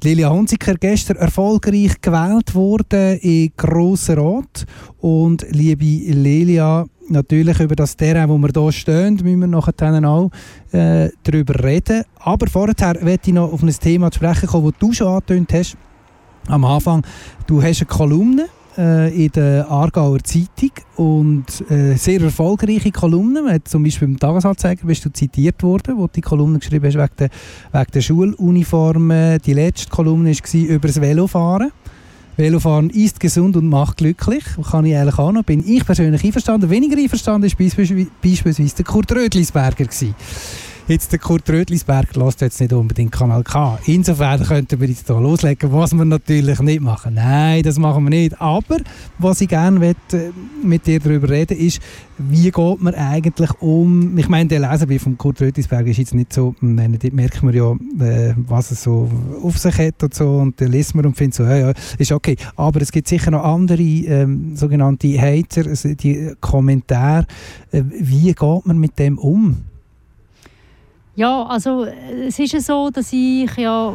die 0.04 0.08
Lilia 0.08 0.30
Hunziker 0.30 0.76
gestern 0.76 1.18
erfolgreich 1.18 2.00
gewählt 2.00 2.56
worden 2.56 3.20
in 3.20 3.52
Grosser 3.58 4.16
Rat. 4.18 4.66
Und 5.02 5.46
liebe 5.50 5.84
Lilia, 6.14 6.86
natürlich 7.12 7.60
über 7.60 7.76
das 7.76 7.96
Terrain, 7.96 8.30
wo 8.30 8.38
wir 8.38 8.50
hier 8.54 8.72
stehen, 8.72 9.16
müssen 9.16 9.40
wir 9.40 9.48
nachher 9.48 10.10
auch 10.10 10.32
äh, 10.72 11.10
darüber 11.24 11.64
reden. 11.64 12.04
Aber 12.20 12.48
vorher 12.48 12.96
möchte 13.02 13.30
ich 13.30 13.34
noch 13.34 13.52
auf 13.52 13.62
ein 13.62 13.70
Thema 13.70 14.10
sprechen 14.14 14.48
kommen, 14.48 14.72
das 14.72 14.80
du 14.80 14.94
schon 14.94 15.08
angetönt 15.08 15.54
hast. 15.54 15.78
Am 16.48 16.66
Anfang, 16.66 17.04
du 17.46 17.62
hast 17.62 17.82
eine 17.82 17.88
Kolumne 17.88 18.48
äh, 18.78 19.26
in 19.26 19.32
der 19.32 19.70
Aargauer 19.70 20.24
Zeitung 20.24 20.72
und 20.96 21.46
äh, 21.70 21.96
sehr 21.96 22.22
erfolgreiche 22.22 22.92
Kolumne. 22.92 23.62
Zum 23.64 23.84
Beispiel 23.84 24.08
im 24.08 24.20
Tagesanzeiger 24.20 24.86
bist 24.86 25.06
du 25.06 25.12
zitiert 25.12 25.62
worden, 25.64 25.98
wo 25.98 26.08
du 26.08 26.14
die 26.16 26.22
Kolumne 26.22 26.60
geschrieben 26.60 26.86
hast 26.86 26.96
wegen 26.96 27.16
der, 27.20 27.30
wegen 27.72 27.92
der 27.94 28.02
Schuluniformen. 28.02 29.40
Die 29.46 29.54
letzte 29.54 29.90
Kolumne 29.90 30.32
war 30.32 30.62
über 30.62 30.88
das 30.88 31.02
Velofahren. 31.02 31.72
Velofahren 32.38 32.90
ist 32.90 33.20
gesund 33.20 33.56
und 33.58 33.68
macht 33.68 33.98
glücklich. 33.98 34.44
Kann 34.70 34.86
ich 34.86 34.94
ehrlich 34.94 35.18
auch 35.18 35.32
noch. 35.32 35.44
Bin 35.44 35.64
ich 35.68 35.86
persönlich 35.86 36.24
einverstanden. 36.24 36.70
Weniger 36.70 36.98
einverstanden 36.98 37.52
war 37.52 38.06
beispielsweise 38.22 38.76
der 38.76 38.86
Kurt 38.86 39.12
Rödlisberger. 39.12 39.86
Gewesen. 39.86 40.16
Jetzt 40.92 41.14
der 41.14 41.20
Kurt 41.20 41.50
Rödlisberger 41.50 42.22
lässt 42.22 42.42
jetzt 42.42 42.60
nicht 42.60 42.74
unbedingt 42.74 43.14
Kanal 43.14 43.46
K. 43.46 43.80
Insofern 43.86 44.44
könnten 44.44 44.82
wir 44.82 44.90
jetzt 44.90 45.08
hier 45.08 45.22
loslegen, 45.22 45.72
was 45.72 45.94
wir 45.94 46.04
natürlich 46.04 46.60
nicht 46.60 46.82
machen. 46.82 47.14
Nein, 47.14 47.64
das 47.64 47.80
machen 47.80 48.04
wir 48.04 48.10
nicht. 48.10 48.42
Aber 48.42 48.76
was 49.18 49.40
ich 49.40 49.48
gerne 49.48 49.80
will, 49.80 49.96
äh, 50.12 50.32
mit 50.62 50.86
dir 50.86 51.00
darüber 51.00 51.30
reden 51.30 51.58
ist, 51.58 51.80
wie 52.18 52.52
geht 52.52 52.82
man 52.82 52.94
eigentlich 52.94 53.52
um, 53.62 54.18
ich 54.18 54.28
meine, 54.28 54.50
der 54.50 54.60
Leserbrief 54.60 55.04
von 55.04 55.18
Kurt 55.18 55.40
Rödlisberger 55.40 55.90
ist 55.90 55.98
jetzt 55.98 56.14
nicht 56.14 56.34
so, 56.34 56.56
dort 56.60 57.14
merkt 57.14 57.42
man 57.42 57.54
ja, 57.54 57.72
äh, 57.72 58.34
was 58.36 58.72
es 58.72 58.84
so 58.84 59.10
auf 59.42 59.58
sich 59.58 59.78
hat 59.78 60.04
und 60.04 60.14
so 60.14 60.40
und 60.40 60.60
dann 60.60 60.74
liest 60.74 60.94
man 60.94 61.06
und 61.06 61.16
findet 61.16 61.36
so, 61.36 61.44
ja, 61.44 61.56
ja, 61.56 61.74
ist 62.00 62.12
okay. 62.12 62.36
Aber 62.58 62.82
es 62.82 62.92
gibt 62.92 63.08
sicher 63.08 63.32
noch 63.32 63.46
andere 63.46 63.82
ähm, 63.82 64.58
sogenannte 64.58 65.08
Hater, 65.22 65.70
also 65.70 65.94
die 65.94 66.34
Kommentare. 66.42 67.26
Äh, 67.72 67.84
wie 67.86 68.34
geht 68.34 68.66
man 68.66 68.78
mit 68.78 69.00
dem 69.00 69.18
um? 69.18 69.71
Ja, 71.22 71.44
also 71.44 71.86
es 71.86 72.40
ist 72.40 72.54
ja 72.54 72.60
so, 72.60 72.90
dass 72.90 73.14
ich 73.14 73.56
ja 73.56 73.94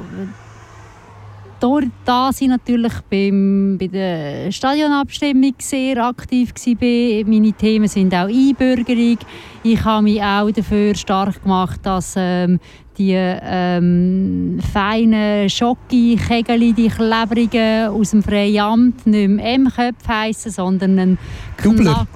durch 1.59 1.87
das 2.05 2.41
ich 2.41 2.47
natürlich 2.47 2.93
beim, 3.11 3.77
bei 3.81 3.89
der 3.89 4.53
Stadionabstimmung 4.53 5.55
sehr 5.59 6.05
aktiv 6.05 6.53
war. 6.55 7.29
Meine 7.29 7.53
Themen 7.53 7.89
sind 7.89 8.15
auch 8.15 8.29
Einbürgerung. 8.29 9.19
Ich 9.65 9.85
habe 9.85 10.05
mich 10.05 10.23
auch 10.23 10.49
dafür 10.53 10.95
stark 10.95 11.43
gemacht, 11.43 11.81
dass 11.83 12.15
ähm, 12.17 12.61
die 12.97 13.15
ähm, 13.17 14.61
feinen 14.73 15.51
Schocki-Kegeli, 15.51 16.75
die 16.75 16.91
klebrigen 16.91 17.89
aus 17.89 18.13
dem 18.13 18.23
Freien 18.23 18.61
Amt 18.61 19.05
nicht 19.05 19.29
mehr 19.29 19.55
M-Köpfe 19.55 20.09
heissen, 20.09 20.53
sondern 20.53 20.97
ein. 20.97 21.19
Knack- 21.57 22.07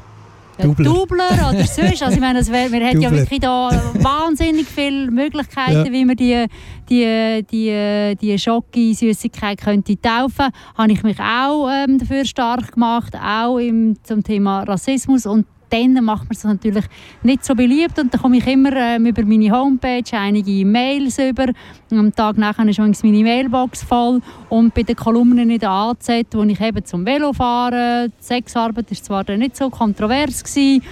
ja, 0.60 0.66
Doubler. 0.66 0.84
Doubler 0.84 1.50
oder 1.50 1.64
sonst. 1.64 2.02
Also 2.02 2.14
ich 2.14 2.20
meine, 2.20 2.46
wär, 2.46 2.70
wir 2.72 2.80
hätten 2.86 3.00
ja 3.00 3.10
wirklich 3.10 3.40
da 3.40 3.70
wahnsinnig 3.94 4.66
viele 4.66 5.10
Möglichkeiten, 5.10 5.86
Ja. 5.86 5.92
wie 5.92 6.04
man 6.04 6.16
die, 6.16 6.46
die, 6.88 7.44
die, 7.50 8.16
die 8.20 8.38
Schocke-Süßigkeit 8.38 9.60
könnte 9.60 10.00
taufen. 10.00 10.46
Habe 10.76 10.92
ich 10.92 11.02
mich 11.02 11.18
auch 11.20 11.68
ähm, 11.70 11.98
dafür 11.98 12.24
stark 12.24 12.72
gemacht, 12.72 13.14
auch 13.16 13.58
im, 13.58 13.96
zum 14.02 14.22
Thema 14.22 14.62
Rassismus 14.62 15.26
und 15.26 15.46
dann 15.70 16.04
macht 16.04 16.24
man 16.24 16.32
es 16.32 16.44
natürlich 16.44 16.84
nicht 17.22 17.44
so 17.44 17.54
beliebt 17.54 17.98
und 17.98 18.12
dann 18.12 18.20
komme 18.20 18.38
ich 18.38 18.46
immer 18.46 18.72
ähm, 18.74 19.06
über 19.06 19.24
meine 19.24 19.50
Homepage 19.50 20.02
einige 20.12 20.64
Mails 20.64 21.18
über. 21.18 21.46
Am 21.90 22.14
Tag 22.14 22.36
nachher 22.38 22.66
ist 22.68 23.04
meine 23.04 23.22
Mailbox 23.22 23.82
voll 23.82 24.20
und 24.48 24.74
bei 24.74 24.82
den 24.82 24.96
Kolumnen 24.96 25.50
in 25.50 25.58
der 25.58 25.70
AZ, 25.70 26.08
wo 26.32 26.42
ich 26.42 26.60
eben 26.60 26.84
zum 26.84 27.06
Velofahren, 27.06 28.12
Sexarbeit 28.18 28.90
ist 28.90 29.04
zwar 29.04 29.24
dann 29.24 29.38
nicht 29.38 29.56
so 29.56 29.70
kontrovers 29.70 30.44
gewesen, 30.44 30.82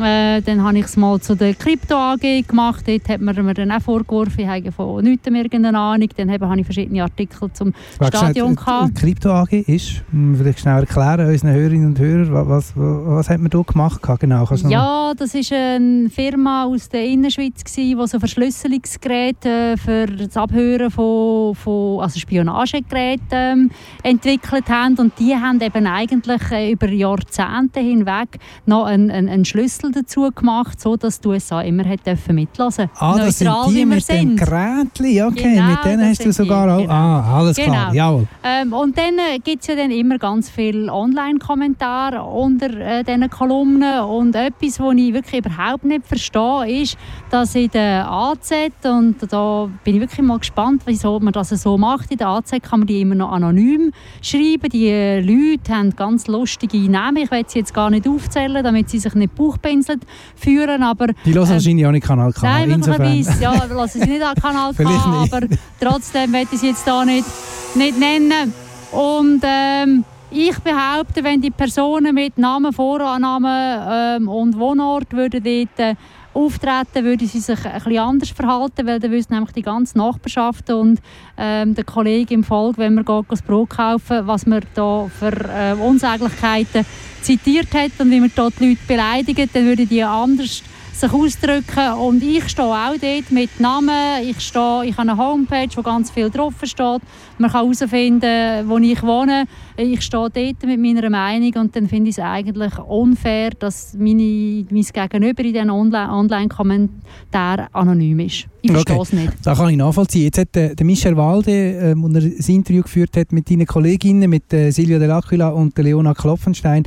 äh, 0.00 0.40
dann 0.42 0.62
habe 0.62 0.78
ich 0.78 0.84
es 0.84 0.96
mal 0.96 1.20
zu 1.20 1.34
der 1.34 1.54
Krypto 1.54 1.94
AG 1.96 2.20
gemacht. 2.46 2.84
Dort 2.86 3.08
hat 3.08 3.20
man 3.20 3.34
mir 3.44 3.54
dann 3.54 3.70
auch 3.72 3.80
vorgeworfen, 3.82 4.40
ich 4.40 4.46
habe 4.48 4.72
von 4.72 5.02
nichts 5.04 5.28
mehr 5.30 5.42
irgendeine 5.44 5.78
Ahnung. 5.78 6.08
Dann 6.16 6.30
habe 6.30 6.60
ich 6.60 6.64
verschiedene 6.66 7.02
Artikel 7.02 7.50
zum 7.52 7.72
Warte, 7.98 8.16
Stadion 8.18 8.54
schnell, 8.54 8.64
gehabt. 8.64 8.88
die 8.88 9.00
Krypto 9.00 9.30
AG 9.32 9.52
ist, 9.52 10.02
hm, 10.10 10.36
vielleicht 10.36 10.60
schnell 10.60 10.80
erklären 10.80 11.28
unseren 11.28 11.52
Hörerinnen 11.52 11.86
und 11.88 11.98
Hörern, 11.98 12.32
wa- 12.32 12.48
was, 12.48 12.72
was, 12.76 13.06
was 13.06 13.30
hat 13.30 13.40
man 13.40 13.50
da 13.50 13.60
gemacht? 13.62 14.00
Genau, 14.20 14.44
kannst 14.46 14.64
Ja, 14.68 15.12
das 15.16 15.34
war 15.34 15.58
eine 15.76 16.08
Firma 16.10 16.64
aus 16.64 16.88
der 16.88 17.04
Innerschweiz, 17.04 17.62
die 17.76 17.96
so 18.06 18.18
Verschlüsselungsgeräte 18.18 19.48
äh, 19.48 19.76
für 19.76 20.06
das 20.06 20.36
Abhören 20.36 20.90
von, 20.90 21.54
von 21.54 22.00
also 22.00 22.18
Spionagegeräten 22.18 23.18
ähm, 23.32 23.70
entwickelt 24.02 24.68
haben. 24.68 24.96
Und 24.98 25.18
die 25.18 25.34
haben 25.34 25.60
eben 25.60 25.86
eigentlich 25.86 26.42
äh, 26.50 26.72
über 26.72 26.88
Jahrzehnte 26.88 27.80
hinweg 27.80 28.38
noch 28.66 28.84
einen, 28.84 29.10
einen, 29.10 29.28
einen 29.28 29.44
Schlüssel 29.44 29.87
dazu 29.92 30.30
gemacht, 30.34 30.80
sodass 30.80 31.20
die 31.20 31.28
USA 31.28 31.60
immer 31.62 31.84
hat 31.84 32.00
mitlassen 32.32 32.90
Ah, 32.96 33.16
das 33.18 33.38
sind 33.38 33.48
Neutral, 33.48 33.72
die 33.74 33.86
mit 33.86 34.08
dem 34.08 34.28
sind. 34.28 34.40
Grätli, 34.40 35.22
okay, 35.22 35.54
Genau, 35.54 35.70
mit 35.70 35.84
denen 35.84 36.08
hast 36.08 36.24
du 36.24 36.32
sogar 36.32 36.66
die, 36.66 36.72
auch... 36.72 36.78
genau. 36.80 36.92
Ah, 36.92 37.38
alles 37.38 37.56
klar, 37.56 37.90
Genau. 37.90 37.92
jawohl. 37.92 38.28
Ähm, 38.44 38.72
und 38.72 38.96
dann 38.98 39.18
äh, 39.18 39.38
gibt 39.38 39.62
es 39.62 39.68
ja 39.68 39.76
dann 39.76 39.90
immer 39.90 40.18
ganz 40.18 40.50
viele 40.50 40.92
Online-Kommentare 40.92 42.22
unter 42.22 42.70
äh, 42.78 43.04
diesen 43.04 43.28
Kolumnen. 43.30 44.00
Und 44.04 44.34
etwas, 44.34 44.80
was 44.80 44.94
ich 44.96 45.12
wirklich 45.14 45.44
überhaupt 45.44 45.84
nicht 45.84 46.06
verstehe, 46.06 46.82
ist, 46.82 46.96
dass 47.30 47.54
in 47.54 47.70
der 47.70 48.10
AZ, 48.10 48.50
und 48.84 49.16
da 49.30 49.68
bin 49.84 49.94
ich 49.96 50.00
wirklich 50.00 50.26
mal 50.26 50.38
gespannt, 50.38 50.82
wieso 50.86 51.18
man 51.20 51.32
das 51.32 51.50
so 51.50 51.78
macht, 51.78 52.10
in 52.10 52.18
der 52.18 52.28
AZ 52.28 52.50
kann 52.62 52.80
man 52.80 52.86
die 52.86 53.00
immer 53.00 53.14
noch 53.14 53.32
anonym 53.32 53.92
schreiben. 54.22 54.68
Die 54.70 54.88
äh, 54.88 55.20
Leute 55.20 55.74
haben 55.74 55.94
ganz 55.96 56.26
lustige 56.26 56.78
Namen. 56.90 57.18
Ich 57.24 57.30
will 57.30 57.44
sie 57.46 57.60
jetzt 57.60 57.74
gar 57.74 57.90
nicht 57.90 58.06
aufzählen, 58.08 58.62
damit 58.62 58.90
sie 58.90 58.98
sich 58.98 59.14
nicht 59.14 59.34
bauchpinselt 59.78 60.02
führen, 60.36 60.82
aber 60.82 61.08
Die 61.24 61.34
hören 61.34 61.46
Ähm, 61.46 61.52
wahrscheinlich 61.54 61.86
auch 61.86 61.92
nicht 61.92 62.06
Kanal 62.06 62.32
K. 62.32 62.42
Nein, 62.42 62.68
möglicherweise. 62.70 63.42
Ja, 63.42 63.64
lassen 63.64 64.00
sie 64.02 64.08
nicht 64.10 64.22
an 64.22 64.34
Kanal 64.34 64.74
K, 64.76 64.84
aber 64.84 65.46
trotzdem 65.80 66.30
möchte 66.30 66.54
ich 66.54 66.60
sie 66.60 66.68
jetzt 66.68 66.86
da 66.86 67.04
nicht, 67.04 67.26
nicht 67.74 67.98
nennen. 67.98 68.52
Und 68.92 69.40
ähm, 69.44 70.04
ich 70.30 70.58
behaupte, 70.58 71.24
wenn 71.24 71.40
die 71.40 71.50
Personen 71.50 72.14
mit 72.14 72.38
Namen, 72.38 72.72
Vornamen 72.72 73.80
ähm, 73.90 74.28
und 74.28 74.58
Wohnort 74.58 75.12
würden 75.12 75.42
dort 75.42 75.78
äh, 75.78 75.94
auftreten, 76.38 77.04
würden 77.04 77.26
sie 77.26 77.40
sich 77.40 77.64
ein 77.64 77.72
bisschen 77.72 77.98
anders 77.98 78.30
verhalten, 78.30 78.86
weil 78.86 79.00
dann 79.00 79.10
wüsste 79.10 79.34
nämlich 79.34 79.52
die 79.52 79.62
ganze 79.62 79.98
Nachbarschaft 79.98 80.70
und 80.70 81.00
ähm, 81.36 81.74
der 81.74 81.84
Kollege 81.84 82.34
im 82.34 82.44
Volk, 82.44 82.78
wenn 82.78 82.96
geht, 83.04 83.24
das 83.28 83.42
Brot 83.42 83.70
kaufen, 83.70 84.26
was 84.26 84.46
man 84.46 84.62
da 84.74 85.08
für 85.18 85.32
äh, 85.32 85.74
Unsäglichkeiten 85.74 86.86
zitiert 87.22 87.74
hat 87.74 87.92
und 87.98 88.10
wie 88.10 88.20
man 88.20 88.30
dort 88.34 88.54
die 88.60 88.68
Leute 88.68 88.80
beleidigt, 88.86 89.50
dann 89.52 89.64
würden 89.64 89.88
die 89.88 90.02
anders 90.02 90.62
sich 91.00 91.12
ausdrücken 91.12 91.92
und 92.00 92.22
ich 92.22 92.48
stehe 92.48 92.66
auch 92.66 92.94
dort 93.00 93.30
mit 93.30 93.60
Namen, 93.60 94.22
ich, 94.28 94.40
stehe, 94.40 94.84
ich 94.84 94.96
habe 94.96 95.10
eine 95.10 95.16
Homepage, 95.16 95.68
wo 95.76 95.82
ganz 95.82 96.10
viel 96.10 96.28
drauf 96.30 96.54
steht, 96.64 97.00
man 97.38 97.50
kann 97.50 97.62
herausfinden, 97.62 98.68
wo 98.68 98.78
ich 98.78 99.02
wohne, 99.02 99.44
ich 99.76 100.02
stehe 100.02 100.28
dort 100.30 100.62
mit 100.64 100.80
meiner 100.80 101.08
Meinung 101.10 101.52
und 101.54 101.76
dann 101.76 101.86
finde 101.88 102.10
ich 102.10 102.18
es 102.18 102.24
eigentlich 102.24 102.76
unfair, 102.78 103.50
dass 103.58 103.94
meine, 103.98 104.66
mein 104.70 104.82
Gegenüber 104.92 105.44
in 105.44 105.52
diesen 105.52 105.70
Online- 105.70 106.10
Online-Kommentaren 106.12 107.66
anonym 107.72 108.20
ist. 108.20 108.46
Ich 108.62 108.70
verstehe 108.72 108.96
Okay. 108.96 109.02
es 109.02 109.12
nicht. 109.12 109.32
Das 109.44 109.58
kann 109.58 109.70
ich 109.70 109.76
nachvollziehen. 109.76 110.24
Jetzt 110.24 110.38
hat 110.38 110.54
der, 110.54 110.74
der 110.74 110.86
Michel 110.86 111.16
Walde, 111.16 111.50
ähm, 111.52 112.04
als 112.04 112.14
er 112.24 112.30
das 112.30 112.48
Interview 112.48 112.82
geführt 112.82 113.16
hat 113.16 113.32
mit 113.32 113.48
deinen 113.50 113.66
Kolleginnen, 113.66 114.28
mit 114.28 114.52
äh, 114.52 114.70
Silvia 114.70 114.98
Dell'Aquila 114.98 115.50
und 115.50 115.76
der 115.76 115.84
Leona 115.84 116.14
Klopfenstein, 116.14 116.84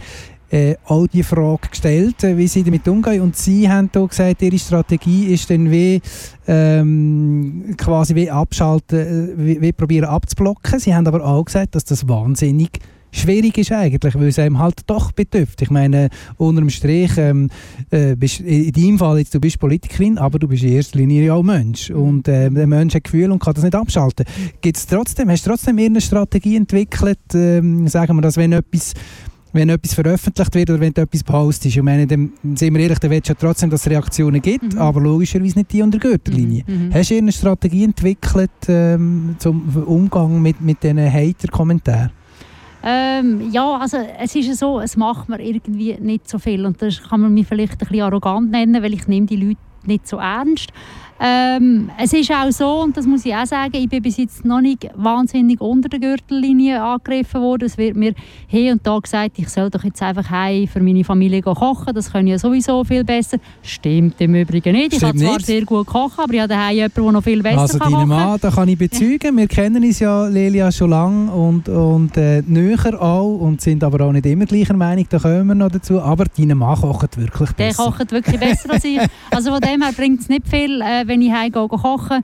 äh, 0.52 0.76
auch 0.86 1.08
die 1.08 1.24
Frage 1.24 1.70
gestellt, 1.70 2.24
äh, 2.24 2.38
wie 2.38 2.47
sie 2.47 2.64
damit 2.64 2.88
umgehen. 2.88 3.22
Und 3.22 3.36
sie 3.36 3.70
haben 3.70 3.89
da 3.91 4.06
gesagt, 4.06 4.41
ihre 4.41 4.60
Strategie 4.60 5.26
ist 5.34 5.49
dann 5.49 5.72
wie 5.72 6.02
ähm, 6.47 7.76
quasi 7.78 8.16
wie 8.16 8.30
abschalten, 8.30 8.99
äh, 8.99 9.38
wie, 9.38 9.62
wie 9.62 9.72
probieren 9.72 10.06
abzublocken. 10.06 10.80
Sie 10.80 10.93
haben 10.93 11.08
aber 11.08 11.26
auch 11.26 11.45
gesagt, 11.45 11.76
dass 11.76 11.86
das 11.86 12.08
wahnsinnig 12.08 12.80
schwierig 13.12 13.58
ist 13.58 13.72
eigentlich, 13.72 14.16
weil 14.16 14.28
es 14.28 14.39
einem 14.39 14.60
halt 14.60 14.82
doch 14.88 15.12
betrifft. 15.12 15.62
Ich 15.62 15.70
meine, 15.70 16.10
unterm 16.38 16.70
Strich, 16.70 17.12
ähm, 17.18 17.49
äh, 17.89 18.16
bist, 18.16 18.39
in 18.39 18.72
deinem 18.72 18.99
Fall 18.99 19.20
jetzt, 19.20 19.34
du 19.34 19.39
bist 19.39 19.60
Politikerin, 19.60 20.18
aber 20.18 20.39
du 20.39 20.47
bist 20.47 20.64
in 20.64 20.74
erster 20.74 20.97
Linie 20.97 21.26
ja 21.26 21.34
auch 21.34 21.43
Mensch. 21.43 21.89
Und 21.89 22.28
äh, 22.28 22.49
der 22.49 22.68
Mensch 22.68 22.95
hat 22.95 23.04
Gefühl 23.04 23.32
und 23.32 23.39
kann 23.39 23.54
das 23.54 23.64
nicht 23.64 23.76
abschalten. 23.76 24.26
Gibt's 24.62 24.88
trotzdem, 24.88 25.30
hast 25.30 25.45
du 25.45 25.49
trotzdem 25.49 25.78
irgendeine 25.78 26.02
Strategie 26.02 26.56
entwickelt, 26.56 27.20
ähm, 27.34 27.88
sagen 27.88 28.16
wir 28.16 28.22
das, 28.22 28.38
wenn 28.38 28.54
etwas 28.54 28.93
wenn 29.54 29.70
etwas 29.70 29.93
veröffentlicht 29.93 30.56
wird 30.56 30.70
oder 30.70 30.80
wenn 30.80 30.93
du 30.93 31.02
etwas 31.02 31.24
postest. 31.24 31.76
Ich 31.76 31.82
meine, 31.84 32.08
dann 32.08 32.32
sind 32.56 32.74
wir 32.74 32.82
ehrlich, 32.82 32.99
dann 32.99 33.12
willst 33.12 33.30
du 33.30 33.34
ja 33.34 33.38
trotzdem, 33.39 33.70
dass 33.70 33.82
es 33.82 33.89
Reaktionen 33.91 34.41
gibt, 34.41 34.74
Mhm. 34.74 34.80
aber 34.80 35.02
logischerweise 35.02 35.60
nicht 35.60 35.72
die 35.74 35.82
unter 35.82 35.99
Gürtellinie. 35.99 36.64
Mhm, 36.68 36.88
mhm. 36.88 36.93
Hast 36.93 37.10
du 37.10 37.16
irgendeine 37.16 37.32
Strategie 37.34 37.84
entwickelt 37.84 38.52
ähm, 38.68 39.36
zum 39.39 39.62
Umgang 39.86 40.41
mit, 40.41 40.62
mit 40.62 40.82
diesen 40.82 40.99
Hater-Kommentaren? 41.12 42.12
Ähm, 42.84 43.52
ja, 43.52 43.78
also 43.78 43.97
es 44.20 44.34
ist 44.36 44.47
ja 44.47 44.56
so, 44.56 44.80
es 44.80 44.97
macht 44.97 45.30
mir 45.30 45.39
irgendwie 45.39 45.95
nicht 45.99 46.28
so 46.28 46.39
viel 46.39 46.66
und 46.66 46.82
das 46.82 47.02
kann 47.04 47.22
man 47.22 47.32
mich 47.34 47.45
vielleicht 47.45 47.74
ein 47.74 47.78
bisschen 47.78 48.02
arrogant 48.02 48.49
nennen, 48.49 48.82
weil 48.82 48.93
ich 48.93 49.08
nehme 49.08 49.28
die 49.28 49.36
Leute 49.36 49.58
nicht 49.88 50.08
so 50.08 50.18
ernst. 50.18 50.70
Ähm, 51.24 51.92
es 52.00 52.14
ist 52.14 52.32
auch 52.32 52.50
so, 52.50 52.82
und 52.82 52.98
das 52.98 53.06
muss 53.06 53.24
ich 53.28 53.36
auch 53.36 53.46
sagen, 53.46 53.74
ich 53.76 53.88
bin 53.88 54.02
bis 54.02 54.18
jetzt 54.18 54.44
noch 54.44 54.60
nicht 54.60 54.90
wahnsinnig 54.96 55.62
unter 55.62 55.88
der 55.88 56.00
Gürtellinie 56.00 56.82
angegriffen 56.82 57.42
worden. 57.42 57.66
Es 57.66 57.78
wird 57.78 57.96
mir 57.96 58.16
hier 58.48 58.72
und 58.72 58.88
da 58.88 58.98
gesagt, 58.98 59.38
ich 59.38 59.48
soll 59.48 59.70
doch 59.70 59.84
jetzt 59.84 60.02
einfach 60.02 60.28
heim 60.32 60.68
für 60.68 60.80
meine 60.82 61.04
Familie 61.04 61.44
kochen. 61.44 61.94
Das 61.94 62.12
können 62.12 62.26
ja 62.26 62.40
sowieso 62.40 62.84
viel 62.84 63.04
besser. 63.04 63.38
Stimmt 63.62 64.20
im 64.20 64.34
Übrigen 64.34 64.72
nicht. 64.74 64.94
ich 64.94 64.98
Stimmt 64.98 65.12
kann 65.12 65.20
zwar 65.22 65.34
nicht. 65.36 65.46
sehr 65.46 65.62
gut 65.64 65.86
kochen, 65.86 66.24
aber 66.24 66.34
ich 66.34 66.40
habe 66.40 66.50
daheim 66.50 66.74
jemanden, 66.76 67.04
der 67.04 67.12
noch 67.12 67.24
viel 67.24 67.44
besser 67.44 67.60
Also 67.62 67.78
kann 67.78 67.94
kochen 67.94 68.10
Mann, 68.10 68.40
da 68.42 68.50
kann 68.50 68.68
ich 68.70 68.78
bezeugen, 68.80 69.38
wir 69.38 69.48
kennen 69.48 69.84
uns 69.84 70.00
ja, 70.00 70.26
Lelia, 70.28 70.72
schon 70.72 70.90
lange 70.90 71.32
und, 71.32 71.70
und 71.70 72.18
äh, 72.18 72.42
näher 72.48 73.00
auch 73.00 73.38
und 73.38 73.62
sind 73.62 73.84
aber 73.84 74.08
auch 74.08 74.12
nicht 74.12 74.26
immer 74.26 74.46
gleicher 74.48 74.74
Meinung, 74.76 75.06
da 75.08 75.20
kommen 75.20 75.46
wir 75.50 75.54
noch 75.56 75.70
dazu, 75.70 76.02
aber 76.02 76.26
dein 76.36 76.58
Mann 76.58 76.82
kocht 76.82 77.16
wirklich 77.16 77.52
Der 77.52 77.68
besser. 77.68 77.84
kocht 77.84 78.12
wirklich 78.12 78.40
besser 78.40 78.72
als 78.74 78.84
ich. 78.86 79.00
Also 79.30 79.52
von 79.52 79.62
dem 79.72 79.82
her 79.82 79.93
bringt 79.93 80.22
es 80.22 80.30
nicht 80.30 80.47
viel, 80.47 80.82
äh, 80.82 81.07
wenn 81.07 81.22
ich 81.22 81.32
heimgehe 81.32 81.67
kochen. 81.67 82.24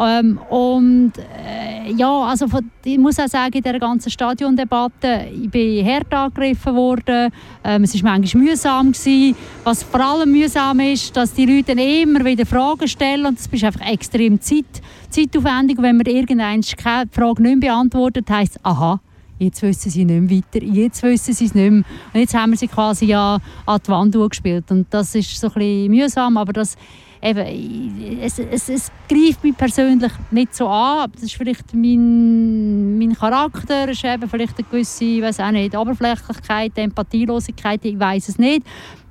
Ähm, 0.00 0.38
und 0.50 1.12
äh, 1.18 1.92
ja, 1.92 2.20
also 2.22 2.46
von, 2.46 2.70
ich 2.84 2.98
muss 2.98 3.18
auch 3.18 3.26
sagen, 3.26 3.54
in 3.54 3.62
dieser 3.62 3.78
ganzen 3.78 4.10
Stadiondebatte, 4.10 5.28
ich 5.32 5.50
bin 5.50 5.84
hart 5.84 6.12
angegriffen 6.12 6.74
worden. 6.74 7.32
Ähm, 7.64 7.82
es 7.82 7.94
war 8.02 8.12
manchmal 8.12 8.44
mühsam. 8.44 8.92
Gewesen. 8.92 9.34
Was 9.64 9.82
vor 9.82 10.00
allem 10.00 10.30
mühsam 10.30 10.78
ist, 10.80 11.16
dass 11.16 11.32
die 11.34 11.46
Leute 11.46 11.72
immer 11.72 12.24
wieder 12.24 12.46
Fragen 12.46 12.86
stellen 12.86 13.26
und 13.26 13.38
das 13.38 13.46
ist 13.46 13.64
einfach 13.64 13.86
extrem 13.88 14.40
Zeit, 14.40 14.82
zeitaufwendig. 15.10 15.78
Und 15.78 15.84
wenn 15.84 15.96
man 15.96 16.06
irgendeine 16.06 16.62
Frage 17.10 17.42
nicht 17.42 17.60
beantwortet, 17.60 18.30
heisst 18.30 18.56
es, 18.56 18.64
aha, 18.64 19.00
Jetzt 19.38 19.62
wissen 19.62 19.90
sie 19.90 20.04
nicht 20.04 20.20
mehr 20.20 20.38
weiter, 20.38 20.64
jetzt 20.64 21.02
wissen 21.02 21.32
sie 21.32 21.46
es 21.46 21.54
nicht 21.54 21.70
mehr. 21.70 21.84
Und 22.12 22.20
jetzt 22.20 22.34
haben 22.34 22.50
wir 22.50 22.58
sie 22.58 22.68
quasi 22.68 23.06
ja 23.06 23.38
an 23.66 23.80
die 23.84 23.90
Wand 23.90 24.14
gespielt. 24.30 24.70
Und 24.70 24.86
das 24.90 25.14
ist 25.14 25.38
so 25.38 25.48
ein 25.48 25.54
bisschen 25.54 25.90
mühsam, 25.90 26.36
aber 26.36 26.52
das, 26.52 26.76
eben, 27.22 28.20
es, 28.20 28.38
es, 28.38 28.68
es 28.68 28.92
greift 29.08 29.44
mich 29.44 29.56
persönlich 29.56 30.12
nicht 30.30 30.54
so 30.54 30.68
an. 30.68 31.10
Das 31.12 31.22
ist 31.22 31.36
vielleicht 31.36 31.74
mein, 31.74 32.98
mein 32.98 33.14
Charakter, 33.14 33.88
ist 33.88 34.04
eben 34.04 34.28
vielleicht 34.28 34.58
eine 34.58 34.66
gewisse, 34.68 35.44
auch 35.44 35.50
nicht, 35.50 35.76
Oberflächlichkeit, 35.76 36.72
Empathielosigkeit, 36.76 37.84
ich 37.84 37.98
weiß 37.98 38.28
es 38.28 38.38
nicht. 38.38 38.66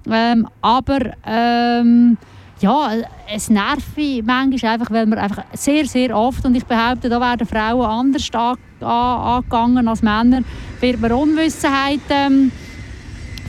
Ähm, 0.10 0.48
aber 0.62 1.00
ähm, 1.26 2.18
ja, 2.60 2.90
es 3.34 3.50
nervt 3.50 3.96
mich 3.96 4.24
manchmal 4.24 4.74
einfach, 4.74 4.92
weil 4.92 5.06
man 5.06 5.20
einfach 5.20 5.44
sehr, 5.54 5.86
sehr 5.86 6.16
oft, 6.16 6.44
und 6.46 6.56
ich 6.56 6.66
behaupte, 6.66 7.10
da 7.10 7.20
werden 7.20 7.48
Frauen 7.48 7.86
anders 7.86 8.30
an, 8.34 8.42
an, 8.42 8.58
angegangen 8.82 9.88
als 9.88 10.02
Männer, 10.02 10.42
wird 10.80 11.00
man 11.00 11.12
Unwissenheit 11.12 12.02
ähm, 12.10 12.52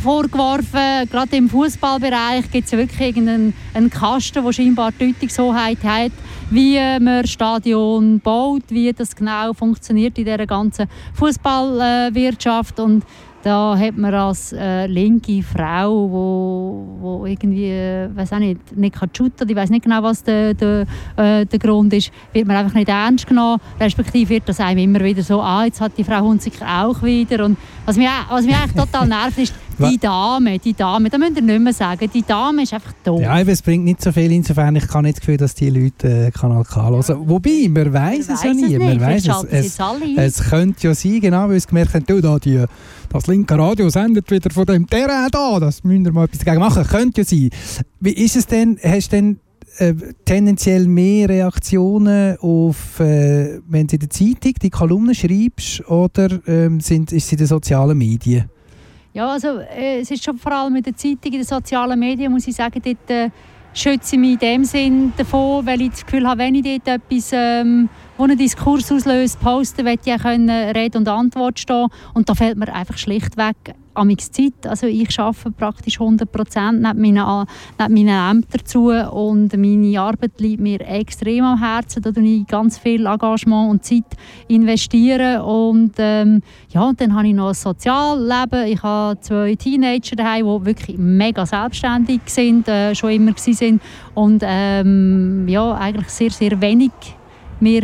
vorgeworfen. 0.03 1.09
Gerade 1.11 1.37
im 1.37 1.49
Fußballbereich 1.49 2.51
gibt 2.51 2.67
es 2.67 2.71
ja 2.71 2.79
wirklich 2.79 3.17
einen 3.17 3.91
Kasten, 3.91 4.45
der 4.45 4.53
scheinbar 4.53 4.93
Deutungshoheit 4.93 5.83
hat, 5.85 6.13
wie 6.51 6.77
man 6.77 7.23
das 7.23 7.31
Stadion 7.31 8.21
baut, 8.21 8.63
wie 8.69 8.93
das 8.93 9.15
genau 9.15 9.53
funktioniert 9.53 10.17
in 10.19 10.25
dieser 10.25 10.47
ganzen 10.47 10.87
Fußballwirtschaft. 11.15 12.81
Und 12.81 13.05
da 13.43 13.77
hat 13.79 13.97
man 13.97 14.13
als 14.15 14.53
äh, 14.53 14.87
linke 14.87 15.43
Frau, 15.43 16.11
wo, 16.11 16.87
wo 17.01 17.27
irgendwie, 17.27 17.71
äh, 17.71 18.09
weiß 18.15 18.33
auch 18.33 18.39
nicht, 18.39 18.77
nicht 18.77 18.95
kann 18.95 19.11
shooten, 19.17 19.49
ich 19.49 19.57
weiß 19.57 19.71
nicht 19.71 19.85
genau, 19.85 20.03
was 20.03 20.23
der, 20.23 20.55
der, 20.55 20.87
äh, 21.17 21.47
der 21.47 21.59
Grund 21.59 21.93
ist, 21.93 22.11
wird 22.33 22.47
man 22.47 22.57
einfach 22.57 22.75
nicht 22.75 22.89
ernst 22.89 23.27
genommen, 23.27 23.61
respektive 23.81 24.31
wird 24.31 24.49
das 24.49 24.61
einem 24.61 24.79
immer 24.79 25.01
wieder 25.01 25.23
so, 25.23 25.41
ah, 25.41 25.65
jetzt 25.65 25.81
hat 25.81 25.93
die 25.97 26.05
Frau 26.05 26.21
Hunziker 26.21 26.67
auch 26.85 27.03
wieder 27.03 27.45
und 27.45 27.57
was 27.87 27.97
mich, 27.97 28.09
was 28.29 28.45
mich 28.45 28.55
eigentlich 28.55 28.85
total 28.85 29.07
nervt 29.09 29.39
ist, 29.39 29.55
die 29.79 29.99
Dame, 29.99 30.59
die 30.59 30.75
Dame, 30.75 31.09
da 31.09 31.19
müsst 31.19 31.37
ihr 31.37 31.43
nicht 31.43 31.61
mehr 31.61 31.73
sagen, 31.73 32.11
die 32.13 32.23
Dame 32.23 32.63
ist 32.63 32.75
einfach 32.75 32.93
doof. 33.05 33.21
Ja, 33.21 33.41
es 33.41 33.63
bringt 33.63 33.85
nicht 33.85 34.03
so 34.03 34.13
viel, 34.13 34.33
insofern 34.33 34.77
ich 34.77 34.89
kann 34.89 35.05
nicht 35.05 35.17
das 35.17 35.21
Gefühl, 35.21 35.37
dass 35.37 35.55
die 35.55 35.71
Leute 35.71 36.27
äh, 36.27 36.31
Kanal 36.31 36.65
K 36.65 36.89
hören. 36.89 37.05
Ja. 37.07 37.17
Wobei, 37.19 37.69
man 37.69 37.93
weiß 37.93 38.29
es 38.29 38.43
ja 38.43 38.53
nie. 38.53 38.77
Man 38.79 39.01
weiß 39.01 39.29
es, 39.29 39.77
es, 39.77 39.79
es 40.17 40.51
könnte 40.51 40.89
ja 40.89 40.95
sein, 40.95 41.21
genau, 41.21 41.49
weil 41.49 41.61
sie 41.61 41.69
gemerkt 41.69 41.95
haben, 41.95 42.07
du, 42.07 42.21
da, 42.21 42.39
die, 42.39 42.65
das 43.11 43.27
linke 43.27 43.59
Radio 43.59 43.89
sendet 43.89 44.31
wieder 44.31 44.51
von 44.51 44.67
dem 44.67 44.87
Terrain 44.87 45.29
da, 45.31 45.59
das 45.61 45.85
müssen 45.85 46.05
wir 46.05 46.13
mal 46.13 46.25
etwas 46.25 46.39
dagegen 46.39 46.61
machen. 46.61 46.85
Könnte 46.85 47.23
ja 47.23 47.25
sein. 47.25 47.51
Wie 48.01 48.13
ist 48.13 48.37
es 48.37 48.47
denn, 48.47 48.79
hast 48.83 49.13
du 49.13 49.17
denn 49.17 49.41
äh, 49.79 49.95
tendenziell 50.25 50.87
mehr 50.87 51.29
Reaktionen 51.29 52.37
auf, 52.39 53.01
äh, 53.01 53.61
wenn 53.69 53.87
du 53.87 53.95
in 53.95 54.01
der 54.01 54.11
Zeitung 54.11 54.55
die 54.63 54.71
Kolumnen 54.71 55.15
schreibst 55.15 55.89
oder 55.89 56.41
ähm, 56.47 56.81
sind, 56.81 57.13
ist 57.13 57.27
es 57.27 57.33
in 57.33 57.39
den 57.39 57.47
sozialen 57.47 57.97
Medien? 57.97 58.51
Ja, 59.15 59.33
also 59.33 59.59
äh, 59.59 60.01
es 60.01 60.11
ist 60.11 60.25
schon 60.25 60.37
vor 60.39 60.53
allem 60.53 60.73
mit 60.73 60.87
der 60.87 60.97
Zeitung, 60.97 61.33
in 61.33 61.39
den 61.39 61.45
sozialen 61.45 61.99
Medien, 61.99 62.31
muss 62.33 62.47
ich 62.47 62.55
sagen, 62.55 62.81
dort 62.85 63.11
äh, 63.11 63.31
schütze 63.73 64.17
ich 64.17 64.21
mich 64.21 64.33
in 64.33 64.39
dem 64.39 64.65
Sinn 64.65 65.13
davon, 65.17 65.65
weil 65.67 65.81
ich 65.81 65.91
das 65.91 66.05
Gefühl 66.05 66.27
habe, 66.27 66.41
wenn 66.41 66.55
ich 66.55 66.63
dort 66.63 66.89
etwas, 66.89 67.31
ähm, 67.33 67.89
wo 68.19 68.25
einen 68.25 68.37
Diskurs 68.37 68.91
auslöst, 68.91 69.39
poste, 69.41 69.85
will 69.85 69.99
ich 70.05 70.19
können 70.21 70.51
Rede 70.51 70.99
und 70.99 71.09
Antwort 71.09 71.61
stehen 71.61 71.87
und 72.15 72.29
da 72.29 72.35
fällt 72.35 72.59
mir 72.59 72.73
einfach 72.75 72.99
schlichtweg 72.99 73.57
amix 73.95 74.31
Zeit. 74.31 74.67
Also 74.67 74.87
ich 74.87 75.19
arbeite 75.19 75.53
praktisch 75.53 76.01
100 76.01 76.31
Prozent 76.31 76.83
neben 76.83 77.01
meinen, 77.01 77.47
Ämtern 78.09 78.65
zu 78.65 78.89
und 78.89 79.57
meine 79.57 80.01
Arbeit 80.01 80.41
liegt 80.41 80.61
mir 80.61 80.81
extrem 80.81 81.45
am 81.45 81.61
Herzen. 81.61 82.03
Da 82.03 82.11
investiere 82.11 82.41
ich 82.41 82.47
ganz 82.47 82.79
viel 82.79 83.07
Engagement 83.07 83.71
und 83.71 83.85
Zeit 83.85 84.05
investieren 84.49 85.41
und 85.43 85.93
ähm, 85.99 86.43
ja, 86.71 86.93
dann 86.97 87.15
habe 87.15 87.29
ich 87.29 87.35
noch 87.35 87.49
ein 87.49 87.55
Sozialleben. 87.55 88.67
Ich 88.67 88.83
habe 88.83 89.21
zwei 89.21 89.55
Teenager 89.55 90.17
daheim, 90.17 90.45
die 90.45 90.67
wirklich 90.67 90.99
mega 90.99 91.47
selbstständig 91.47 92.23
sind, 92.27 92.67
äh, 92.69 92.95
schon 92.95 93.11
immer 93.11 93.33
sind 93.37 93.81
und 94.15 94.43
ähm, 94.45 95.47
ja, 95.49 95.75
eigentlich 95.75 96.09
sehr, 96.09 96.31
sehr 96.31 96.61
wenig 96.61 96.91
mir 97.61 97.83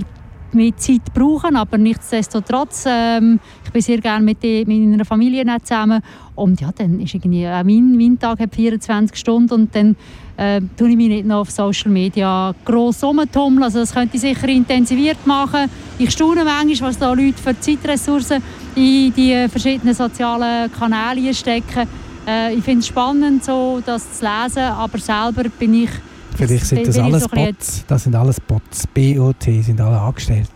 mehr 0.55 0.76
Zeit 0.76 1.12
brauchen, 1.12 1.57
aber 1.57 1.78
nichtsdestotrotz, 1.78 2.84
ähm, 2.86 3.40
ich 3.64 3.70
bin 3.72 3.82
sehr 3.82 3.98
gerne 3.98 4.24
mit, 4.24 4.42
die, 4.42 4.64
mit 4.66 4.80
meiner 4.80 5.05
Familie 5.05 5.44
zusammen 5.62 6.00
und 6.34 6.61
ja, 6.61 6.70
dann 6.76 7.00
ist 7.00 7.14
irgendwie, 7.14 7.44
äh, 7.44 7.64
mein, 7.64 7.96
mein 7.96 8.18
Tag 8.18 8.40
hat 8.40 8.55
24 8.55 9.16
Stunden 9.16 9.52
und 9.52 9.74
dann 9.74 9.96
äh, 10.36 10.61
tue 10.76 10.90
ich 10.90 10.96
mich 10.96 11.09
nicht 11.09 11.26
noch 11.26 11.40
auf 11.40 11.50
Social 11.50 11.90
Media 11.90 12.55
gross 12.64 13.05
rumtummeln, 13.05 13.62
also 13.62 13.80
das 13.80 13.94
könnte 13.94 14.16
ich 14.16 14.20
sicher 14.22 14.48
intensiviert 14.48 15.26
machen. 15.26 15.70
Ich 15.98 16.11
staune 16.11 16.44
manchmal, 16.44 16.90
was 16.90 16.98
da 16.98 17.12
Leute 17.12 17.40
für 17.40 17.59
Zeitressourcen 17.59 18.42
in 18.74 19.12
die 19.12 19.46
verschiedenen 19.48 19.94
sozialen 19.94 20.70
Kanäle 20.72 21.32
stecken. 21.34 21.88
Äh, 22.26 22.55
ich 22.55 22.64
finde 22.64 22.80
es 22.80 22.86
spannend, 22.88 23.44
so 23.44 23.80
das 23.84 24.18
zu 24.18 24.24
lesen, 24.24 24.62
aber 24.62 24.98
selber 24.98 25.44
bin 25.59 25.74
ich 25.74 25.90
Vielleicht 26.35 26.66
sind 26.66 26.87
das 26.87 26.99
alles 26.99 27.28
Bots. 27.28 27.85
Das 27.87 28.05
sind 28.05 28.14
alles 28.14 28.41
Bots. 28.41 28.87
BOT 28.87 29.43
sind 29.43 29.80
alle 29.80 29.99
angestellt. 30.01 30.51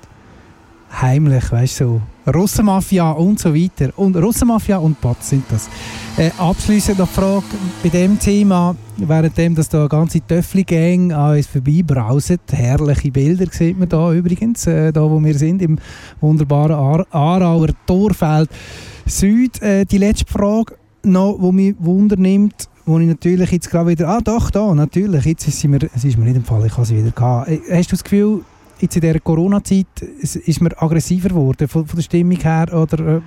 Heimlich, 0.91 1.53
weißt 1.53 1.81
du, 1.81 2.01
so. 2.26 2.33
Russenmafia 2.33 3.11
und 3.12 3.39
so 3.39 3.55
weiter. 3.55 3.91
Und 3.97 4.16
Russenmafia 4.16 4.79
und 4.79 5.01
Bots 5.01 5.31
sind 5.31 5.45
das. 5.51 5.68
Äh, 6.16 6.31
abschließend 6.39 6.99
noch 6.99 7.09
Frage 7.09 7.45
bei 7.83 7.89
dem 7.91 8.18
Thema, 8.18 8.74
währenddem 8.97 9.55
dass 9.55 9.68
da 9.68 9.81
eine 9.81 9.89
ganze 9.89 10.20
Töffli-Gang 10.20 11.12
an 11.12 11.37
uns 11.37 11.47
vorbeibrauset. 11.47 12.41
Herrliche 12.51 13.11
Bilder 13.11 13.47
sieht 13.51 13.79
man 13.79 13.89
da 13.89 14.12
übrigens, 14.12 14.66
äh, 14.66 14.93
da 14.93 15.03
wo 15.03 15.22
wir 15.22 15.39
sind, 15.39 15.62
im 15.62 15.79
wunderbaren 16.20 16.74
Ar 16.76 17.07
Aarauer 17.11 17.68
Torfeld 17.87 18.51
Süd. 19.07 19.62
Äh, 19.62 19.85
die 19.85 19.99
letzte 19.99 20.31
Frage 20.31 20.74
noch, 21.05 21.39
die 21.41 21.53
mich 21.53 21.74
wundernimmt, 21.79 22.68
wo 22.89 22.99
ich 22.99 23.07
natürlich 23.07 23.51
jetzt 23.51 23.70
gerade 23.70 23.91
wieder, 23.91 24.09
ah 24.09 24.20
doch, 24.22 24.51
da, 24.51 24.74
natürlich, 24.74 25.24
jetzt 25.26 25.47
ist, 25.47 25.62
mir, 25.64 25.78
es 25.95 26.05
ist 26.05 26.16
mir 26.16 26.24
nicht 26.24 26.36
im 26.36 26.45
Fall, 26.45 26.64
ich 26.64 26.72
habe 26.72 26.86
sie 26.86 26.97
wieder 26.97 27.11
gehabt. 27.11 27.49
Äh, 27.49 27.61
hast 27.70 27.93
du 27.93 27.97
das 27.97 28.03
Gefühl, 28.03 28.41
jetzt 28.80 28.97
in 28.97 29.03
dieser 29.03 29.20
Corona-Zeit 29.20 29.86
ist 30.22 30.61
man 30.62 30.72
aggressiver 30.74 31.28
geworden 31.28 31.68
von, 31.68 31.86
von 31.86 31.97
der 31.97 32.03
Stimmung 32.03 32.39
her 32.39 32.72
oder 32.72 33.16
äh, 33.16 33.20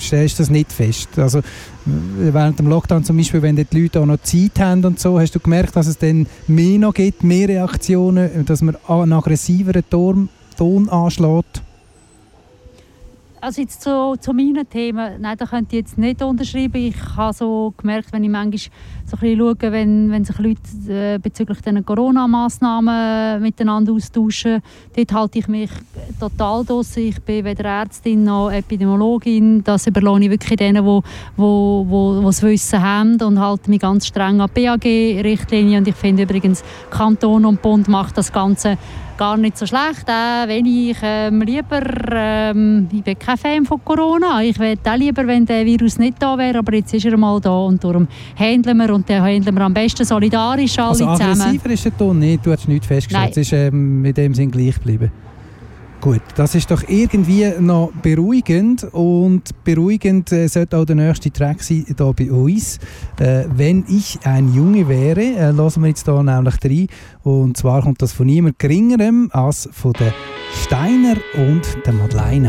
stellst 0.00 0.38
du 0.38 0.42
das 0.42 0.50
nicht 0.50 0.72
fest? 0.72 1.10
Also 1.18 1.42
während 1.84 2.58
dem 2.58 2.68
Lockdown 2.68 3.04
zum 3.04 3.18
Beispiel, 3.18 3.42
wenn 3.42 3.56
die 3.56 3.66
Leute 3.70 4.00
auch 4.00 4.06
noch 4.06 4.22
Zeit 4.22 4.58
haben 4.58 4.82
und 4.84 4.98
so, 4.98 5.20
hast 5.20 5.34
du 5.34 5.40
gemerkt, 5.40 5.76
dass 5.76 5.86
es 5.86 5.98
dann 5.98 6.26
mehr 6.46 6.78
noch 6.78 6.94
gibt, 6.94 7.22
mehr 7.22 7.48
Reaktionen, 7.48 8.46
dass 8.46 8.62
man 8.62 8.76
einen 8.88 9.12
aggressiveren 9.12 9.84
Ton, 9.90 10.30
Ton 10.56 10.88
anschlägt? 10.88 11.62
Also 13.42 13.62
jetzt 13.62 13.80
zu, 13.80 14.16
zu 14.20 14.34
meinen 14.34 14.68
Themen, 14.68 15.18
nein, 15.18 15.36
da 15.38 15.46
könnte 15.46 15.74
ich 15.74 15.82
jetzt 15.82 15.96
nicht 15.96 16.22
unterschreiben. 16.22 16.76
Ich 16.76 17.16
habe 17.16 17.32
so 17.32 17.72
gemerkt, 17.74 18.12
wenn 18.12 18.22
ich 18.22 18.28
manchmal 18.28 18.58
so 19.06 19.16
ein 19.16 19.20
bisschen 19.20 19.38
schaue, 19.38 19.72
wenn, 19.72 20.10
wenn 20.10 20.24
sich 20.26 20.38
Leute 20.38 20.60
äh, 20.88 21.18
bezüglich 21.18 21.62
dieser 21.62 21.82
Corona-Massnahmen 21.82 23.40
miteinander 23.40 23.94
austauschen, 23.94 24.60
dort 24.94 25.12
halte 25.14 25.38
ich 25.38 25.48
mich 25.48 25.70
total 26.20 26.66
draussen. 26.66 27.04
Ich 27.04 27.22
bin 27.22 27.46
weder 27.46 27.64
Ärztin 27.64 28.24
noch 28.24 28.50
Epidemiologin. 28.50 29.64
Das 29.64 29.86
überlasse 29.86 30.24
ich 30.24 30.30
wirklich 30.30 30.58
denen, 30.58 30.84
die 30.84 30.90
wo, 30.90 31.02
wo, 31.38 31.86
wo, 31.88 32.20
das 32.26 32.42
Wissen 32.42 32.82
haben 32.82 33.22
und 33.22 33.40
halte 33.40 33.70
mich 33.70 33.80
ganz 33.80 34.06
streng 34.06 34.42
an 34.42 34.50
BAG-Richtlinien. 34.52 35.78
Und 35.78 35.88
ich 35.88 35.96
finde 35.96 36.24
übrigens, 36.24 36.62
Kanton 36.90 37.46
und 37.46 37.62
Bund 37.62 37.88
macht 37.88 38.18
das 38.18 38.30
Ganze 38.30 38.76
gar 39.20 39.36
nicht 39.36 39.58
so 39.58 39.66
schlecht, 39.66 40.08
auch 40.08 40.48
wenn 40.48 40.64
ich 40.64 40.96
ähm, 41.02 41.42
lieber, 41.42 41.82
ähm, 42.10 42.88
ich 42.90 43.02
bin 43.02 43.18
kein 43.18 43.36
Fan 43.36 43.66
von 43.66 43.78
Corona, 43.84 44.42
ich 44.42 44.58
wäre 44.58 44.78
auch 44.82 44.96
lieber, 44.96 45.26
wenn 45.26 45.44
der 45.44 45.66
Virus 45.66 45.98
nicht 45.98 46.14
da 46.18 46.38
wäre, 46.38 46.58
aber 46.58 46.72
jetzt 46.74 46.94
ist 46.94 47.04
er 47.04 47.18
mal 47.18 47.38
da 47.38 47.50
und 47.50 47.84
darum 47.84 48.08
handeln 48.34 48.78
wir 48.78 48.94
und 48.94 49.10
dann 49.10 49.22
handeln 49.22 49.54
wir 49.54 49.62
am 49.62 49.74
besten 49.74 50.06
solidarisch 50.06 50.78
alle 50.78 50.88
also 50.88 51.04
zusammen. 51.04 51.30
Also 51.32 51.42
aggressiver 51.42 51.70
ist 51.70 51.84
der 51.84 51.98
Ton 51.98 52.18
nicht, 52.18 52.46
du 52.46 52.50
hast 52.50 52.66
nichts 52.66 52.86
festgestellt, 52.86 53.32
es 53.32 53.36
ist 53.36 53.52
ähm, 53.52 54.02
in 54.06 54.14
dem 54.14 54.32
Sinn 54.32 54.50
gleich 54.50 54.76
geblieben. 54.76 55.12
Gut, 56.00 56.22
das 56.34 56.54
ist 56.54 56.70
doch 56.70 56.82
irgendwie 56.88 57.52
noch 57.60 57.92
beruhigend 58.02 58.84
und 58.92 59.42
beruhigend 59.64 60.32
äh, 60.32 60.46
sollte 60.46 60.78
auch 60.78 60.86
der 60.86 60.96
nächste 60.96 61.30
Track 61.30 61.62
sein 61.62 61.84
hier 61.86 62.12
bei 62.14 62.32
uns. 62.32 62.78
Äh, 63.18 63.44
wenn 63.54 63.84
ich 63.86 64.18
ein 64.24 64.54
Junge 64.54 64.88
wäre, 64.88 65.20
äh, 65.20 65.50
lassen 65.50 65.82
wir 65.82 65.88
jetzt 65.88 66.06
hier 66.06 66.22
nämlich 66.22 66.54
rein 66.64 66.86
und 67.22 67.58
zwar 67.58 67.82
kommt 67.82 68.00
das 68.00 68.12
von 68.12 68.26
niemand 68.26 68.58
geringerem 68.58 69.28
als 69.34 69.68
von 69.72 69.92
der 69.92 70.14
Steiner 70.62 71.16
und 71.36 71.62
der 71.84 71.92
Madeleine. 71.92 72.48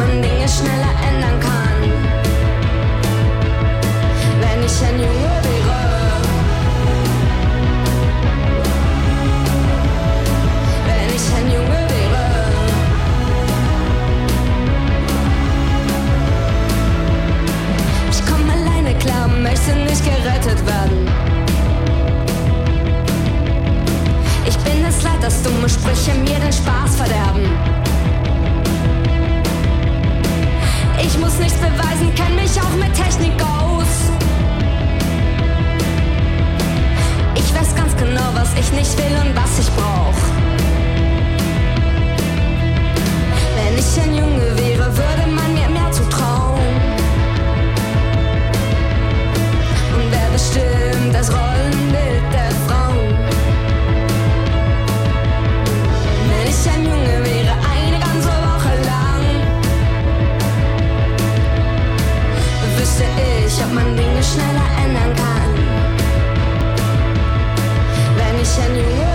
Dinge 0.00 0.48
schneller 0.48 0.94
ändern 1.08 1.38
kann. 1.40 1.78
Wenn 4.40 4.64
ich 4.64 4.82
ein 4.82 4.98
Junge 4.98 5.34
wäre. 5.46 5.80
Wenn 10.86 11.14
ich 11.14 11.26
ein 11.36 11.46
Junge 11.52 11.80
wäre. 11.94 12.24
Ich 18.10 18.20
komm 18.26 18.50
alleine 18.50 18.98
klar, 18.98 19.28
möchte 19.28 19.76
nicht 19.76 20.04
gerettet 20.04 20.66
werden. 20.66 21.08
Ich 24.46 24.56
bin 24.58 24.84
es 24.84 25.02
leid, 25.04 25.22
dass 25.22 25.42
dumme 25.42 25.68
Sprüche 25.68 26.14
mir 26.18 26.40
den 26.40 26.52
Spaß 26.52 26.96
verderben. 26.96 27.48
Ich 31.02 31.18
muss 31.18 31.38
nichts 31.38 31.58
beweisen, 31.58 32.14
kenn 32.14 32.34
mich 32.36 32.60
auch 32.60 32.76
mit 32.76 32.92
Technik 32.94 33.32
aus. 33.42 34.10
Ich 37.34 37.54
weiß 37.54 37.74
ganz 37.74 37.96
genau, 37.96 38.30
was 38.34 38.52
ich 38.54 38.70
nicht 38.72 38.96
will 38.98 39.16
und 39.24 39.34
was 39.36 39.58
ich 39.58 39.70
brauch. 39.74 40.14
Wenn 43.56 43.78
ich 43.78 44.00
ein 44.00 44.14
Junge 44.14 44.56
wäre, 44.56 44.96
würde 44.96 45.26
man 45.26 45.33
man 63.74 63.96
Dinge 63.96 64.22
schneller 64.22 64.68
ändern 64.82 65.12
kann. 65.16 65.52
Wenn 68.16 68.40
ich 68.40 68.58
ein 68.58 68.76
Junge 68.76 69.13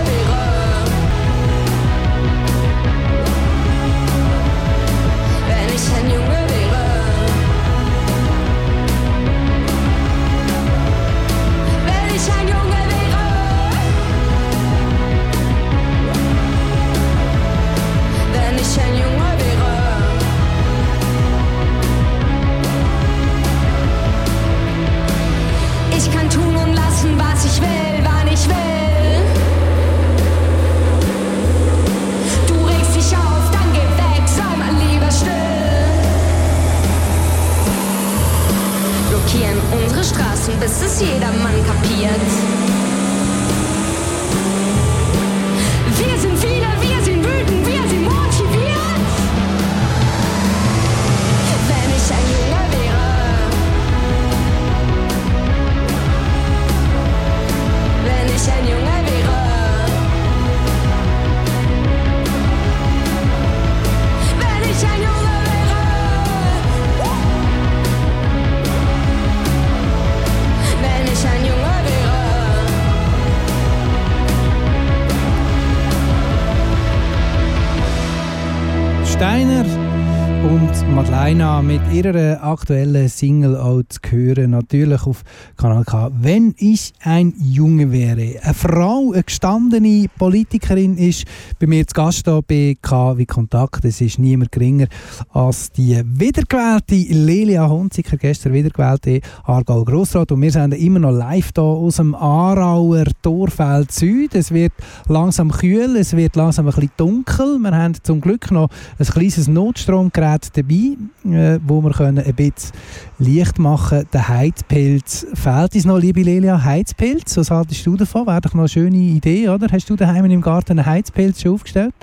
Ihrer 82.02 82.42
aktuellen 82.42 83.08
Single 83.08 83.56
auch 83.56 83.82
zu 83.86 84.00
hören, 84.08 84.52
natürlich 84.52 85.06
auf 85.06 85.22
Kanal 85.58 85.84
K. 85.84 86.10
Wenn 86.18 86.54
ich 86.56 86.94
ein 87.02 87.34
Junge 87.38 87.92
wäre, 87.92 88.40
eine 88.42 88.54
Frau, 88.54 89.12
eine 89.12 89.22
gestandene 89.22 90.06
Politikerin 90.18 90.96
ist 90.96 91.24
bei 91.58 91.66
mir 91.66 91.86
zu 91.86 91.92
Gast 91.92 92.24
hier 92.24 92.40
bei 92.40 92.74
K 92.80 93.18
wie 93.18 93.26
Kontakt. 93.26 93.84
Es 93.84 94.00
ist 94.00 94.18
niemand 94.18 94.50
geringer 94.50 94.86
als 95.28 95.72
die 95.72 96.00
wiedergewählte 96.04 96.94
Lelia 96.94 97.68
Hunziker, 97.68 98.16
gestern 98.16 98.54
wiedergewählte 98.54 99.20
Aargau 99.44 99.84
Grossrat. 99.84 100.32
Und 100.32 100.40
wir 100.40 100.52
sind 100.52 100.72
immer 100.72 101.00
noch 101.00 101.12
live 101.12 101.50
hier 101.54 101.62
aus 101.62 101.96
dem 101.96 102.14
Aarauer 102.14 103.04
Torfeld 103.20 103.92
Süd. 103.92 104.34
Es 104.34 104.52
wird 104.52 104.72
langsam 105.06 105.50
kühl, 105.50 105.96
es 105.96 106.16
wird 106.16 106.34
langsam 106.34 106.66
ein 106.66 106.72
bisschen 106.72 106.92
dunkel. 106.96 107.58
Wir 107.58 107.72
haben 107.72 107.92
zum 108.02 108.22
Glück 108.22 108.50
noch 108.50 108.70
ein 108.98 109.06
kleines 109.06 109.48
Notstromgerät 109.48 110.56
dabei, 110.56 110.96
äh, 111.26 111.58
wo 111.66 111.82
wir 111.82 111.89
können 111.92 112.18
ein 112.18 112.34
bisschen 112.34 112.72
Licht 113.18 113.58
machen. 113.58 114.06
Der 114.12 114.28
Heizpilz 114.28 115.26
fehlt 115.34 115.74
uns 115.74 115.84
noch, 115.84 115.98
liebe 115.98 116.22
Lelia. 116.22 116.62
Heizpilz, 116.62 117.36
was 117.36 117.50
haltest 117.50 117.86
du 117.86 117.96
davon? 117.96 118.26
Wäre 118.26 118.40
doch 118.40 118.54
noch 118.54 118.60
eine 118.60 118.68
schöne 118.68 118.96
Idee, 118.96 119.48
oder? 119.48 119.68
Hast 119.70 119.88
du 119.90 119.96
daheim 119.96 120.24
im 120.24 120.40
Garten 120.40 120.78
einen 120.78 120.86
Heizpilz 120.86 121.42
schon 121.42 121.54
aufgestellt? 121.54 121.94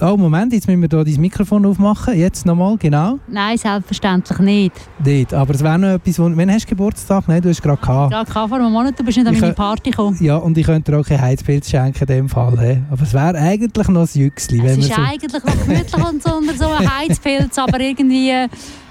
Oh, 0.00 0.16
Moment, 0.16 0.52
jetzt 0.52 0.66
müssen 0.66 0.82
wir 0.82 0.88
hier 0.90 1.04
dein 1.04 1.20
Mikrofon 1.20 1.64
aufmachen. 1.66 2.18
Jetzt 2.18 2.44
nochmal, 2.44 2.76
genau. 2.76 3.18
Nein, 3.28 3.56
selbstverständlich 3.56 4.38
nicht. 4.40 4.72
Dort. 4.98 5.34
Aber 5.34 5.54
es 5.54 5.62
wäre 5.62 5.78
noch 5.78 5.88
etwas, 5.88 6.18
wo, 6.18 6.36
wenn 6.36 6.50
hast 6.50 6.64
du 6.64 6.70
Geburtstag? 6.70 7.28
Nein, 7.28 7.40
du 7.40 7.48
hast 7.48 7.62
gerade 7.62 7.80
gehabt. 7.80 8.12
Gerade 8.12 8.48
vor 8.48 8.58
einem 8.58 8.72
Monat, 8.72 8.98
du 8.98 9.04
bist 9.04 9.18
nicht 9.18 9.26
an 9.26 9.34
Ich 9.34 9.40
meine 9.40 9.54
Party 9.54 9.90
gekommen. 9.90 10.16
Ja, 10.20 10.36
und 10.36 10.58
ich 10.58 10.66
könnte 10.66 10.90
dir 10.90 10.98
auch 10.98 11.06
keinen 11.06 11.20
Heizpilz 11.20 11.70
schenken 11.70 12.00
in 12.00 12.06
dem 12.06 12.28
Fall. 12.28 12.58
he. 12.60 12.82
Aber 12.90 13.02
es 13.02 13.14
wäre 13.14 13.38
eigentlich 13.38 13.88
noch 13.88 14.02
ein 14.02 14.08
Jüchsli. 14.20 14.58
Es 14.58 14.64
wenn 14.64 14.80
ist 14.80 14.94
so 14.94 15.00
eigentlich 15.00 15.32
noch 15.32 15.42
gemütlich 15.42 16.06
und 16.06 16.22
so 16.22 16.34
unter 16.34 16.54
so 16.54 16.68
einem 16.68 16.98
Heizpilz, 16.98 17.58
aber 17.58 17.80
irgendwie, 17.80 18.30
äh, 18.30 18.48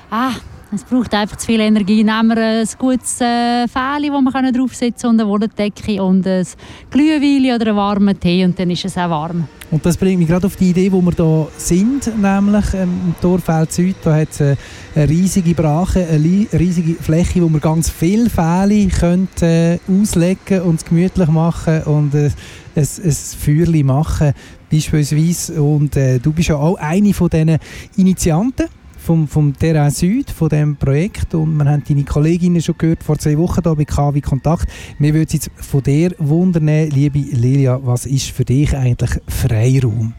ah, 0.09 0.31
es 0.75 0.83
braucht 0.83 1.13
einfach 1.13 1.37
zu 1.37 1.45
viel 1.45 1.59
Energie. 1.59 2.03
Nehmen 2.03 2.29
wir 2.29 2.37
ein 2.37 2.67
gutes 2.77 3.21
äh, 3.21 3.67
Fähli, 3.67 4.09
das 4.09 4.33
können 4.33 4.53
draufsetzen 4.53 5.09
und 5.09 5.19
eine 5.19 5.29
Wollendecke 5.29 6.01
und 6.01 6.25
ein 6.25 6.47
Glühwein 6.89 7.55
oder 7.55 7.67
einen 7.67 7.77
warmen 7.77 8.19
Tee 8.19 8.43
und 8.43 8.57
dann 8.57 8.71
ist 8.71 8.85
es 8.85 8.97
auch 8.97 9.09
warm. 9.09 9.47
Und 9.69 9.85
das 9.85 9.97
bringt 9.97 10.19
mich 10.19 10.27
gerade 10.27 10.47
auf 10.47 10.55
die 10.55 10.69
Idee, 10.69 10.91
wo 10.91 11.01
wir 11.01 11.11
hier 11.15 11.47
sind, 11.57 12.21
nämlich 12.21 12.65
ähm, 12.73 12.89
im 13.07 13.15
Torfeld 13.21 13.71
Süd. 13.71 13.95
Da 14.03 14.15
hat 14.15 14.29
es 14.31 14.41
eine, 14.41 14.57
eine 14.95 15.09
riesige 15.09 15.53
Brache, 15.53 16.07
eine 16.07 16.47
riesige 16.53 16.95
Fläche, 16.95 17.41
wo 17.41 17.49
wir 17.49 17.59
ganz 17.59 17.89
viele 17.89 18.29
Fälle 18.29 18.87
können, 18.87 19.27
äh, 19.41 19.79
auslegen 19.87 20.61
und 20.61 20.75
es 20.75 20.85
gemütlich 20.85 21.29
machen 21.29 21.83
und 21.83 22.13
äh, 22.13 22.29
ein, 22.75 22.87
ein 23.03 23.11
Feuerchen 23.11 23.85
machen 23.85 24.33
beispielsweise. 24.71 25.61
Und 25.61 25.95
äh, 25.97 26.19
du 26.19 26.33
bist 26.33 26.49
ja 26.49 26.55
auch 26.55 26.75
eine 26.75 27.13
von 27.13 27.29
diesen 27.29 27.57
Initianten 27.97 28.67
vom, 29.03 29.27
vom 29.27 29.53
Terrain 29.57 29.91
Süd, 29.91 30.31
von 30.31 30.49
diesem 30.49 30.77
Projekt. 30.77 31.35
Und 31.35 31.57
wir 31.57 31.65
haben 31.65 31.83
deine 31.87 32.03
Kolleginnen 32.03 32.61
schon 32.61 32.77
gehört 32.77 33.03
vor 33.03 33.17
zwei 33.17 33.37
Wochen 33.37 33.61
hier 33.61 33.75
bei 33.75 33.85
KW 33.85 34.21
Kontakt. 34.21 34.67
Wir 34.97 35.13
würden 35.13 35.29
jetzt 35.31 35.51
von 35.55 35.83
dir 35.83 36.15
wundern, 36.17 36.89
liebe 36.89 37.19
Lilia, 37.19 37.79
was 37.83 38.05
ist 38.05 38.31
für 38.31 38.45
dich 38.45 38.75
eigentlich 38.75 39.11
Freiraum? 39.27 40.13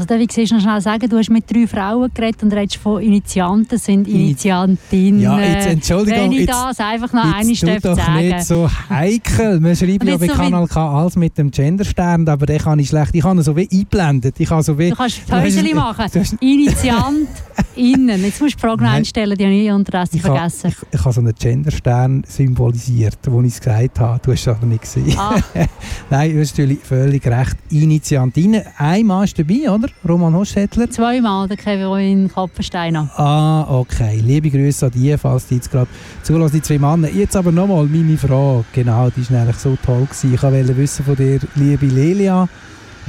Also 0.00 0.14
darf 0.16 0.34
ich 0.38 0.50
noch 0.50 0.60
schnell 0.62 0.80
sagen, 0.80 1.10
du 1.10 1.18
hast 1.18 1.28
mit 1.28 1.44
drei 1.52 1.66
Frauen 1.66 2.10
geredet 2.14 2.42
und 2.42 2.54
redest 2.54 2.76
von 2.76 3.02
Initianten, 3.02 3.76
sind 3.76 4.08
Initiantinnen. 4.08 5.20
Ja, 5.20 5.38
jetzt 5.38 5.66
Entschuldigung, 5.66 6.20
Wenn 6.22 6.32
ich 6.32 6.38
jetzt- 6.40 6.54
das 6.54 6.80
einfach 6.80 7.12
noch 7.12 7.22
tu 7.22 7.66
darf 7.66 7.82
doch 7.82 7.96
sagen. 7.96 8.14
nicht 8.28 8.44
so 8.46 8.70
heikel. 8.88 9.62
Wir 9.62 9.76
schreiben 9.76 10.00
Und 10.00 10.08
ja 10.08 10.16
bei 10.16 10.26
so 10.28 10.32
Kanal 10.32 10.66
K 10.68 10.98
alles 11.02 11.16
mit 11.16 11.36
dem 11.36 11.50
Genderstern, 11.50 12.26
aber 12.26 12.46
den 12.46 12.56
kann 12.60 12.78
ich 12.78 12.88
schlecht. 12.88 13.14
Ich 13.14 13.22
habe 13.22 13.38
ihn 13.38 13.42
so 13.42 13.54
wie 13.54 13.68
eingeblendet. 13.70 14.36
Ich 14.40 14.48
habe 14.48 14.62
so 14.62 14.78
wie, 14.78 14.88
Du 14.88 14.96
kannst 14.96 15.26
Päuschen 15.26 15.76
machen. 15.76 16.06
Initiantinnen. 16.40 18.24
Jetzt 18.24 18.40
musst 18.40 18.54
du 18.54 18.56
die 18.56 18.60
Frage 18.62 18.82
noch 18.82 18.88
Nein. 18.88 18.98
einstellen, 19.00 19.36
die 19.36 19.44
habe 19.44 19.54
ich 19.54 19.70
unterdessen 19.70 20.16
ich 20.16 20.24
habe, 20.24 20.34
vergessen. 20.36 20.68
ich, 20.68 20.76
ich 20.98 21.04
habe 21.04 21.12
so 21.12 21.20
einen 21.20 21.34
Genderstern 21.38 22.24
symbolisiert, 22.26 23.18
wo 23.26 23.42
ich 23.42 23.48
es 23.48 23.60
gesagt 23.60 24.00
habe. 24.00 24.18
Du 24.24 24.32
hast 24.32 24.40
es 24.40 24.48
aber 24.48 24.64
nicht 24.64 24.80
gesehen. 24.80 25.14
Ah, 25.18 25.34
Nein, 26.08 26.32
du 26.32 26.40
hast 26.40 26.52
natürlich 26.56 26.78
völlig 26.78 27.26
recht. 27.26 27.56
Initiantinnen. 27.68 28.62
Ein 28.78 29.04
Mann 29.06 29.24
ist 29.24 29.38
dabei, 29.38 29.70
oder? 29.70 29.88
Roman 30.08 30.34
Hostetler. 30.34 30.90
zweimal 30.90 31.48
der 31.48 31.56
Kevin 31.56 32.30
Koppensteiner. 32.32 33.10
Ah, 33.16 33.66
okay. 33.68 34.20
Liebe 34.24 34.50
Grüße 34.50 34.86
an 34.86 34.92
die, 34.92 35.16
falls 35.18 35.46
die 35.46 35.56
jetzt 35.56 35.70
gerade 35.70 35.88
zulassen, 36.22 36.56
die 36.56 36.62
zwei 36.62 36.78
Männer. 36.78 37.08
Jetzt 37.08 37.36
aber 37.36 37.52
nochmal 37.52 37.86
meine 37.86 38.16
Frage. 38.16 38.64
Genau, 38.72 39.10
die 39.10 39.30
war 39.30 39.42
eigentlich 39.42 39.56
so 39.56 39.76
toll. 39.84 40.04
Gewesen. 40.04 40.34
Ich 40.34 40.42
wollte 40.42 40.76
wissen 40.76 41.04
von 41.04 41.16
dir, 41.16 41.40
liebe 41.54 41.86
Lelia, 41.86 42.48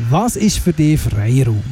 was 0.09 0.35
ist 0.35 0.59
für 0.59 0.73
dich 0.73 0.99
Freiraum? 0.99 1.63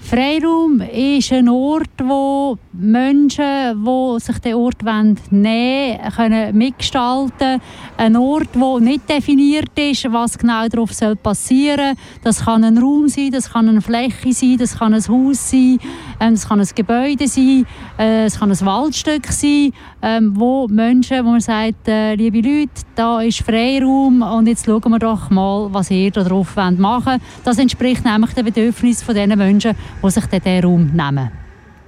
Freiraum 0.00 0.80
ist 0.80 1.32
ein 1.32 1.48
Ort, 1.48 1.90
wo 1.98 2.56
Menschen, 2.78 3.84
die 3.84 4.20
sich 4.20 4.38
den 4.38 4.54
Ort 4.54 4.82
nehmen 4.82 5.16
wollen, 5.30 6.12
können 6.14 6.56
mitgestalten 6.56 7.60
Ein 7.96 8.16
Ort, 8.16 8.54
der 8.54 8.80
nicht 8.80 9.08
definiert 9.08 9.78
ist, 9.78 10.12
was 10.12 10.36
genau 10.36 10.68
darauf 10.68 10.90
passieren 11.22 11.96
soll. 11.96 12.20
Das 12.22 12.44
kann 12.44 12.64
ein 12.64 12.78
Raum 12.78 13.08
sein, 13.08 13.30
das 13.30 13.50
kann 13.52 13.68
eine 13.68 13.80
Fläche 13.80 14.32
sein, 14.32 14.56
das 14.58 14.78
kann 14.78 14.94
ein 14.94 15.08
Haus 15.08 15.50
sein, 15.50 15.78
ähm, 16.20 16.34
das 16.34 16.48
kann 16.48 16.60
ein 16.60 16.68
Gebäude 16.74 17.26
sein. 17.28 17.66
Äh, 17.98 18.24
es 18.24 18.38
kann 18.38 18.50
ein 18.50 18.60
Waldstück 18.60 19.26
sein, 19.28 19.72
ähm, 20.02 20.32
wo 20.34 20.68
Menschen, 20.68 21.24
wo 21.24 21.30
man 21.30 21.40
sagt, 21.40 21.88
äh, 21.88 22.14
liebe 22.14 22.40
Leute, 22.40 22.82
da 22.94 23.20
ist 23.20 23.42
Freiraum 23.42 24.22
und 24.22 24.46
jetzt 24.46 24.66
schauen 24.66 24.90
wir 24.90 24.98
doch 24.98 25.30
mal, 25.30 25.68
was 25.72 25.90
ihr 25.90 26.10
da 26.10 26.22
drauf 26.22 26.56
machen 26.56 26.78
wollt. 26.78 27.20
Das 27.44 27.58
entspricht 27.58 28.04
nämlich 28.04 28.32
den 28.34 28.44
Bedürfnissen 28.44 29.14
der 29.14 29.36
Menschen, 29.36 29.74
die 30.02 30.10
sich 30.10 30.26
diesen 30.26 30.64
Raum 30.64 30.90
nehmen. 30.92 31.45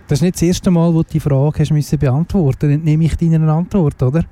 Das 0.09 0.18
ist 0.18 0.22
nicht 0.22 0.34
das 0.36 0.42
erste 0.42 0.70
Mal, 0.70 0.92
wo 0.92 1.02
du 1.02 1.09
die 1.12 1.20
Frage 1.20 1.61
hast 1.61 1.70
müssen 1.70 1.98
beantworten 1.98 2.70
musst. 2.72 2.84
Nehme 2.84 3.04
ich 3.04 3.16
deine 3.16 3.52
Antwort, 3.52 4.02
oder? 4.02 4.24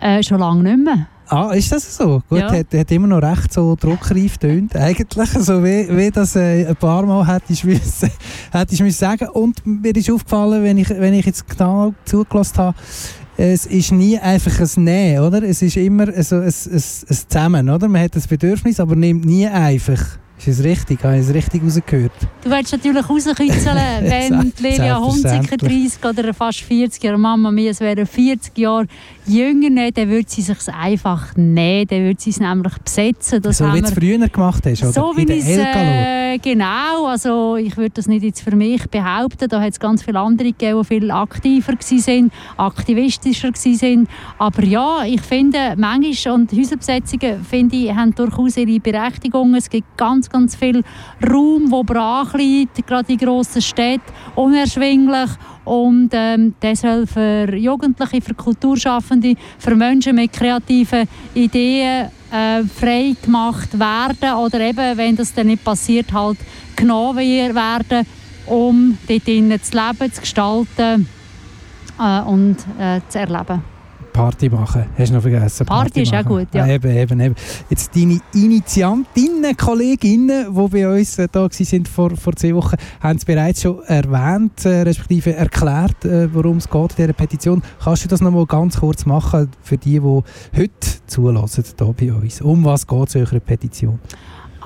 Äh, 0.00 0.22
schon 0.22 0.40
lange 0.40 0.62
nicht 0.62 0.84
mehr. 0.84 1.06
Ah, 1.28 1.52
ist 1.52 1.72
das 1.72 1.96
so? 1.96 2.22
Gut, 2.28 2.38
Ja. 2.38 2.52
hat, 2.52 2.72
hat 2.74 2.90
immer 2.90 3.06
noch 3.06 3.22
recht 3.22 3.52
so 3.52 3.76
druckreif 3.76 4.36
tönt. 4.38 4.74
Eigentlich, 4.76 5.30
so 5.30 5.62
wie, 5.64 5.86
wie 5.96 6.10
das 6.10 6.36
äh, 6.36 6.66
ein 6.66 6.76
paar 6.76 7.04
Mal 7.06 7.26
hätte 7.26 7.52
ich 7.52 7.64
müssen, 7.64 8.10
hätte 8.52 8.74
ich 8.74 8.80
müssen 8.82 8.98
sagen. 8.98 9.28
Und 9.28 9.64
mir 9.64 9.94
ist 9.96 10.10
aufgefallen, 10.10 10.62
wenn 10.62 10.78
ich, 10.78 10.90
wenn 10.90 11.14
ich 11.14 11.24
jetzt 11.26 11.48
genau 11.48 11.94
zugelassen 12.04 12.58
habe, 12.58 12.76
es 13.36 13.66
ist 13.66 13.90
nie 13.92 14.18
einfach 14.18 14.60
ein 14.60 14.84
Nehmen, 14.84 15.24
oder? 15.24 15.42
Es 15.42 15.60
ist 15.62 15.76
immer 15.76 16.06
so 16.22 16.36
ein, 16.36 16.42
ein, 16.44 16.50
ein 16.50 16.80
Zusammen, 16.80 17.68
oder? 17.70 17.88
Man 17.88 18.02
hat 18.02 18.14
das 18.16 18.26
Bedürfnis, 18.28 18.78
aber 18.78 18.94
nimmt 18.94 19.24
nie 19.24 19.46
einfach. 19.46 20.18
Ist 20.38 20.48
es 20.48 20.64
richtig? 20.64 21.02
Habe 21.04 21.16
ich 21.16 21.22
es 21.28 21.32
richtig 21.32 21.62
rausgehört? 21.62 22.12
Du 22.42 22.50
willst 22.50 22.72
natürlich 22.72 23.08
rauskitzeln, 23.08 23.76
wenn 24.02 24.52
die 24.58 24.62
Lilia 24.62 24.98
Hunziker 25.00 25.56
30 25.56 26.04
oder 26.04 26.34
fast 26.34 26.60
40 26.60 27.02
Jahre 27.02 27.18
Mama 27.18 27.50
mir, 27.50 27.70
es 27.70 27.80
wären 27.80 28.04
40 28.04 28.58
Jahre 28.58 28.86
jünger, 29.26 29.70
nehmen, 29.70 29.92
dann 29.94 30.08
würde 30.08 30.28
sie 30.28 30.42
sich 30.42 30.56
einfach 30.68 31.34
nehmen, 31.36 31.86
dann 31.88 32.00
würde 32.00 32.20
sie 32.20 32.30
es 32.30 32.40
nämlich 32.40 32.78
besetzen. 32.78 33.42
Das 33.42 33.58
so 33.58 33.72
wie 33.72 33.80
du 33.80 33.86
es 33.86 33.94
früher 33.94 34.28
gemacht 34.28 34.64
hast, 34.66 34.82
oder? 34.82 34.92
so 34.92 35.12
wie 35.16 35.32
ich 35.32 35.44
es 35.44 35.58
äh, 35.58 36.38
genau, 36.38 37.06
also 37.06 37.56
ich 37.56 37.76
würde 37.76 37.90
das 37.94 38.06
nicht 38.06 38.22
jetzt 38.22 38.42
für 38.42 38.54
mich 38.54 38.88
behaupten, 38.88 39.48
da 39.48 39.60
hat 39.60 39.72
es 39.72 39.80
ganz 39.80 40.02
viele 40.02 40.20
andere 40.20 40.48
gegeben, 40.48 40.80
die 40.80 40.86
viel 40.86 41.10
aktiver 41.10 41.72
waren, 41.72 42.30
aktivistischer 42.56 43.50
waren, 43.52 44.08
aber 44.38 44.64
ja, 44.64 45.04
ich 45.04 45.20
finde, 45.20 45.74
manchmal 45.76 46.34
und 46.34 46.52
Häuserbesetzungen, 46.52 47.44
finde 47.44 47.76
ich, 47.76 47.94
haben 47.94 48.14
durchaus 48.14 48.56
ihre 48.56 48.80
Berechtigung, 48.80 49.54
es 49.54 49.70
gibt 49.70 49.96
ganz, 49.96 50.28
ganz 50.28 50.56
viel 50.56 50.82
Raum, 51.26 51.70
wo 51.70 51.82
brach 51.82 52.34
liegt, 52.34 52.86
gerade 52.86 53.12
in 53.12 53.18
grossen 53.18 53.62
Städten, 53.62 54.02
unerschwinglich 54.34 55.30
und 55.64 56.10
ähm, 56.12 56.54
das 56.60 56.82
soll 56.82 57.06
für 57.06 57.54
Jugendliche, 57.56 58.20
für 58.20 58.34
Kulturschaffende, 58.34 59.34
für 59.58 59.74
Menschen 59.74 60.16
mit 60.16 60.32
kreativen 60.32 61.08
Ideen 61.34 62.08
äh, 62.30 62.62
frei 62.64 63.14
gemacht 63.22 63.78
werden 63.78 64.34
oder 64.36 64.60
eben, 64.60 64.96
wenn 64.96 65.16
das 65.16 65.32
dann 65.32 65.46
nicht 65.46 65.64
passiert, 65.64 66.12
halt 66.12 66.38
genommen 66.76 67.16
werden, 67.54 68.06
um 68.46 68.98
dort 69.08 69.24
zu 69.24 69.32
leben, 69.32 70.12
zu 70.12 70.20
gestalten 70.20 71.08
äh, 71.98 72.20
und 72.22 72.56
äh, 72.78 73.00
zu 73.08 73.18
erleben. 73.18 73.73
Party 74.14 74.48
machen, 74.48 74.86
hast 74.96 75.10
du 75.10 75.14
noch 75.14 75.22
vergessen. 75.22 75.66
Party 75.66 76.02
ist 76.02 76.14
auch 76.14 76.24
gut, 76.24 76.46
ja. 76.54 76.62
Ah, 76.62 76.68
eben, 76.68 76.96
eben, 76.96 77.20
eben. 77.20 77.34
Jetzt 77.68 77.94
deine 77.96 78.20
Initiantinnen, 78.32 79.56
Kolleginnen, 79.56 80.54
die 80.54 80.68
bei 80.68 80.88
uns 80.88 81.18
äh, 81.18 81.26
da 81.30 81.40
waren 81.40 81.84
vor, 81.84 82.16
vor 82.16 82.36
zwei 82.36 82.54
Wochen, 82.54 82.76
haben 83.00 83.16
es 83.16 83.24
bereits 83.24 83.62
schon 83.62 83.82
erwähnt, 83.82 84.64
äh, 84.64 84.82
respektive 84.82 85.34
erklärt, 85.34 86.04
äh, 86.04 86.32
worum 86.32 86.58
es 86.58 86.70
geht 86.70 86.90
in 86.92 86.96
dieser 86.96 87.12
Petition. 87.12 87.60
Kannst 87.82 88.04
du 88.04 88.08
das 88.08 88.20
noch 88.20 88.30
mal 88.30 88.46
ganz 88.46 88.78
kurz 88.78 89.04
machen 89.04 89.50
für 89.62 89.76
die, 89.76 89.98
die 89.98 90.22
heute 90.56 90.70
zulassen 91.08 91.64
hier 91.76 91.94
bei 91.98 92.12
uns? 92.12 92.40
Um 92.40 92.64
was 92.64 92.86
geht 92.86 93.08
es 93.08 93.14
in 93.16 93.22
eurer 93.22 93.40
Petition? 93.40 93.98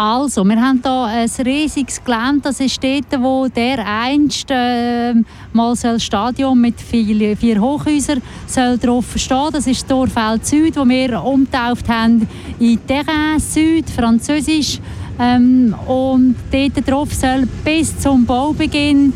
Also, 0.00 0.44
wir 0.44 0.60
haben 0.60 0.80
hier 0.80 1.02
ein 1.02 1.28
riesiges 1.44 2.00
Gelände, 2.04 2.42
das 2.44 2.60
ist 2.60 2.80
dort, 2.80 3.20
wo 3.20 3.48
der 3.48 3.84
einst 3.84 4.46
äh, 4.48 5.12
mal 5.52 5.74
soll 5.74 5.94
das 5.94 6.04
Stadion 6.04 6.60
mit 6.60 6.80
vier, 6.80 7.36
vier 7.36 7.60
Hochhäusern 7.60 8.22
soll 8.46 8.78
drauf 8.78 9.06
stehen. 9.16 9.48
Das 9.50 9.66
ist 9.66 9.82
das 9.82 9.88
Dorfeld 9.88 10.46
Süd, 10.46 10.76
wo 10.76 10.88
wir 10.88 11.20
umgetauft 11.20 11.88
haben 11.88 12.28
in 12.60 12.78
Terrain 12.86 13.40
Süd, 13.40 13.90
französisch. 13.90 14.78
Ähm, 15.18 15.74
und 15.88 16.36
dort 16.52 16.88
drauf 16.88 17.12
soll 17.12 17.48
bis 17.64 17.98
zum 17.98 18.24
Baubeginn 18.24 19.12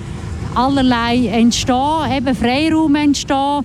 allerlei 0.53 1.28
entstehen, 1.28 2.11
eben 2.12 2.35
Freiraum 2.35 2.97
entstehen. 2.97 3.64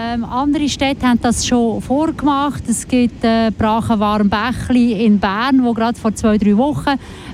Ähm, 0.00 0.24
andere 0.24 0.68
Städte 0.68 1.08
haben 1.08 1.18
das 1.20 1.44
schon 1.44 1.82
vorgemacht. 1.82 2.62
Es 2.68 2.86
gibt 2.86 3.24
äh, 3.24 3.50
Brachenwarmbächli 3.50 5.04
in 5.04 5.18
Bern, 5.18 5.64
wo 5.64 5.72
gerade 5.72 5.98
vor 5.98 6.14
zwei, 6.14 6.38
drei 6.38 6.56
Wochen 6.56 6.90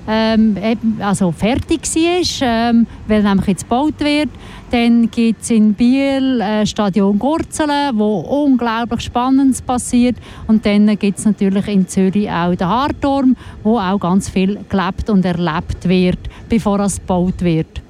ähm, 0.08 0.56
also 0.98 1.30
fertig 1.30 1.82
war, 1.82 2.48
ähm, 2.48 2.86
weil 3.06 3.22
nämlich 3.22 3.48
jetzt 3.48 3.64
gebaut 3.64 4.00
wird. 4.00 4.30
Dann 4.70 5.10
gibt 5.10 5.42
es 5.42 5.50
in 5.50 5.74
Biel 5.74 6.40
äh, 6.40 6.64
Stadion 6.64 7.18
Gurzelen, 7.18 7.98
wo 7.98 8.20
unglaublich 8.20 9.02
Spannendes 9.02 9.60
passiert. 9.60 10.16
Und 10.46 10.64
dann 10.64 10.98
gibt 10.98 11.18
es 11.18 11.26
natürlich 11.26 11.68
in 11.68 11.86
Zürich 11.86 12.30
auch 12.30 12.54
den 12.54 12.66
Harturm, 12.66 13.36
wo 13.62 13.78
auch 13.78 13.98
ganz 13.98 14.30
viel 14.30 14.58
gelebt 14.70 15.10
und 15.10 15.22
erlebt 15.26 15.86
wird, 15.86 16.30
bevor 16.48 16.80
es 16.80 16.96
gebaut 16.96 17.42
wird. 17.42 17.82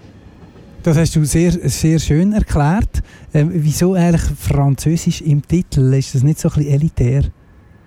Das 0.84 0.98
hast 0.98 1.16
du 1.16 1.24
sehr, 1.24 1.52
sehr 1.52 1.98
schön 1.98 2.32
erklärt. 2.32 3.02
Ähm, 3.34 3.50
wieso 3.52 3.94
eigentlich 3.94 4.22
Französisch 4.38 5.20
im 5.22 5.46
Titel? 5.46 5.92
Ist 5.94 6.14
das 6.14 6.22
nicht 6.22 6.38
so 6.38 6.48
ein 6.48 6.54
bisschen 6.54 6.72
elitär? 6.74 7.22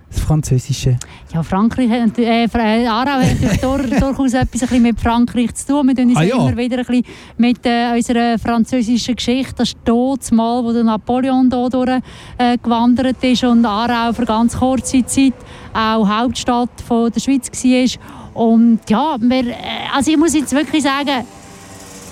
Das 0.10 0.22
Französische. 0.22 0.98
Ja, 1.34 1.44
Frankreich, 1.44 1.90
äh, 2.18 2.46
äh, 2.46 2.88
Aarau 2.88 3.20
hat 3.22 3.42
natürlich 3.42 3.58
dur- 3.62 3.78
durchaus 4.00 4.34
etwas 4.34 4.62
ein 4.62 4.68
bisschen 4.68 4.82
mit 4.84 5.00
Frankreich 5.02 5.54
zu 5.56 5.68
tun. 5.68 5.88
Wir 5.88 5.96
tun 5.96 6.10
uns 6.10 6.18
Ah, 6.18 6.24
ja. 6.24 6.36
immer 6.36 6.56
wieder 6.56 6.78
ein 6.78 6.86
bisschen 6.86 7.04
mit 7.38 7.66
äh, 7.66 7.92
unserer 7.94 8.40
französischen 8.40 9.16
Geschichte. 9.18 9.54
Das 9.58 9.70
ist 9.70 9.78
dort 9.84 10.32
Mal, 10.32 10.64
wo 10.64 10.72
der 10.72 10.86
Napoleon 10.86 11.50
hier 11.52 11.70
durch, 11.70 11.90
äh, 12.38 12.58
gewandert 12.58 13.22
ist 13.22 13.44
und 13.44 13.66
Aarau 13.66 14.14
für 14.14 14.24
ganz 14.26 14.58
kurze 14.58 15.06
Zeit 15.06 15.34
auch 15.74 16.08
Hauptstadt 16.08 16.70
von 16.88 17.12
der 17.12 17.20
Schweiz 17.20 17.50
war. 17.52 18.42
Und 18.44 18.80
ja, 18.90 19.18
wir, 19.20 19.48
äh, 19.48 19.54
also 19.94 20.10
ich 20.12 20.18
muss 20.18 20.34
jetzt 20.34 20.54
wirklich 20.54 20.84
sagen, 20.84 21.26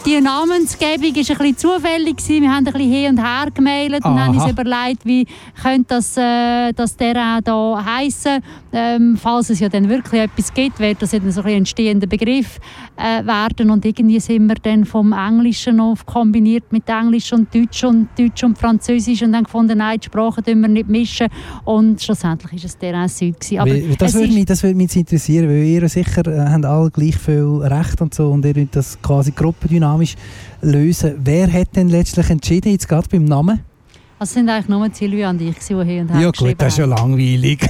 die 0.06 0.22
Namensgebung 0.22 1.02
war 1.02 1.08
ein 1.08 1.14
bisschen 1.14 1.58
zufällig. 1.58 2.18
gewesen. 2.18 2.42
Wir 2.44 2.52
haben 2.52 2.66
ein 2.68 2.74
bisschen 2.74 2.92
hin 2.92 3.10
und 3.12 3.18
her 3.24 3.48
gemailt 3.54 4.06
und 4.06 4.12
Aha. 4.12 4.26
haben 4.28 4.38
uns 4.38 4.52
überlegt, 4.52 5.06
wie 5.06 5.26
könnte 5.62 5.96
das, 5.96 6.16
äh, 6.18 6.72
das 6.74 6.96
auch 7.50 7.78
hier 7.78 7.86
heissen. 7.86 8.42
Ähm, 8.72 9.18
falls 9.18 9.50
es 9.50 9.60
ja 9.60 9.70
dann 9.70 9.90
wirklich 9.90 10.22
etwas 10.22 10.54
gibt, 10.54 10.80
wird 10.80 11.02
das 11.02 11.12
dann 11.12 11.32
so 11.32 11.42
ein 11.42 11.48
entstehender 11.58 12.08
Begriff 12.08 12.60
äh, 12.98 13.26
werden. 13.26 13.72
Und 13.72 13.86
irgendwie 13.86 14.20
sind 14.20 14.48
wir 14.48 14.56
dann 14.56 14.86
vom 14.86 15.14
Englischen 15.14 15.80
auf 15.80 16.06
kombiniert 16.06 16.72
mit 16.72 16.88
Englisch 16.90 17.32
und 17.34 17.54
Deutsch 17.54 17.84
und 17.84 18.10
Deutsch 18.18 18.44
und 18.44 18.58
Französisch 18.58 19.22
und 19.24 19.32
dann 19.34 19.46
gefunden, 19.46 19.78
nein, 19.78 20.00
die 20.00 20.06
Sprachen 20.06 20.44
dürfen 20.44 20.62
wir 20.62 20.68
nicht 20.70 20.90
mischen. 20.90 21.28
Und 21.64 22.02
schlussendlich 22.02 22.52
war 22.52 22.66
es 22.66 22.78
der 22.78 23.08
Süd. 23.10 23.40
gewesen. 23.40 23.60
Aber 23.60 23.72
Weil- 23.72 23.96
das 23.98 24.14
würde 24.14 24.34
mich, 24.34 24.46
das 24.46 24.62
würde 24.62 24.76
mich 24.76 24.96
interessieren, 24.96 25.48
weil 25.48 25.64
ihr 25.64 25.88
sicher 25.90 26.28
äh, 26.28 26.50
habt 26.52 26.66
alle 26.66 26.92
gleich 26.92 27.16
viel 27.18 27.62
Recht 27.64 28.02
und 28.02 28.14
so 28.14 28.30
und 28.32 28.46
ihr 28.46 28.68
das 28.70 29.02
quasi 29.02 29.32
gruppendynamisch 29.96 30.16
lösen. 30.62 31.16
Wer 31.24 31.52
hat 31.52 31.76
denn 31.76 31.90
letztlich 31.90 32.30
entschieden, 32.30 32.72
jetzt 32.72 32.88
gerade 32.88 33.08
beim 33.10 33.26
Namen? 33.26 33.62
Also 34.18 34.30
es 34.30 34.34
sind 34.34 34.50
eigentlich 34.50 34.70
nur 34.70 34.90
Silvia 34.94 35.30
und 35.30 35.42
ich, 35.42 35.58
die 35.58 35.66
hin 35.66 36.02
und 36.02 36.14
her 36.14 36.22
Ja 36.22 36.32
gut, 36.32 36.56
das 36.58 36.74
ist 36.74 36.78
ja 36.80 36.86
langweilig. 36.86 37.60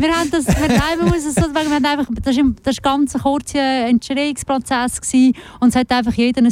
Wir 0.00 0.10
haben 0.10 0.30
das, 0.30 0.46
wir, 0.48 0.68
nein, 0.68 0.98
man 0.98 1.10
muss 1.10 1.24
es 1.24 1.34
so 1.34 1.42
wir 1.42 1.60
haben 1.60 1.84
einfach, 1.84 2.06
das 2.24 2.36
war 2.36 2.44
war 2.64 2.72
ganz 2.82 3.14
ein 3.14 3.20
kurzer 3.20 3.86
Entstehungsprozess 3.86 5.00
gewesen, 5.00 5.34
und 5.60 5.68
es 5.68 5.76
hat 5.76 5.92
einfach 5.92 6.14
jeder 6.14 6.42
ein 6.42 6.50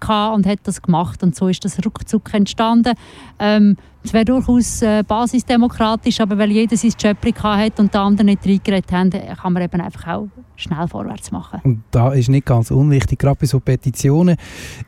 gehabt 0.00 0.34
und 0.34 0.46
hat 0.46 0.60
das 0.62 0.80
gemacht 0.80 1.22
und 1.24 1.34
so 1.34 1.48
ist 1.48 1.64
das 1.64 1.76
ruckzuck 1.84 2.32
entstanden. 2.32 2.94
Ähm, 3.40 3.76
es 4.06 4.12
wäre 4.12 4.24
durchaus 4.24 4.82
äh, 4.82 5.02
basisdemokratisch, 5.06 6.20
aber 6.20 6.38
weil 6.38 6.50
jeder 6.50 6.76
sein 6.76 6.92
gehabt 6.98 7.42
hat 7.42 7.80
und 7.80 7.92
die 7.92 7.98
anderen 7.98 8.26
nicht 8.26 8.46
reingeredet 8.46 8.92
haben, 8.92 9.10
kann 9.10 9.52
man 9.52 9.62
eben 9.62 9.80
einfach 9.80 10.06
auch 10.08 10.28
schnell 10.56 10.88
vorwärts 10.88 11.30
machen. 11.30 11.60
Und 11.64 11.82
da 11.90 12.12
ist 12.12 12.28
nicht 12.28 12.46
ganz 12.46 12.70
unwichtig, 12.70 13.18
gerade 13.18 13.36
bei 13.40 13.46
so 13.46 13.60
Petitionen. 13.60 14.36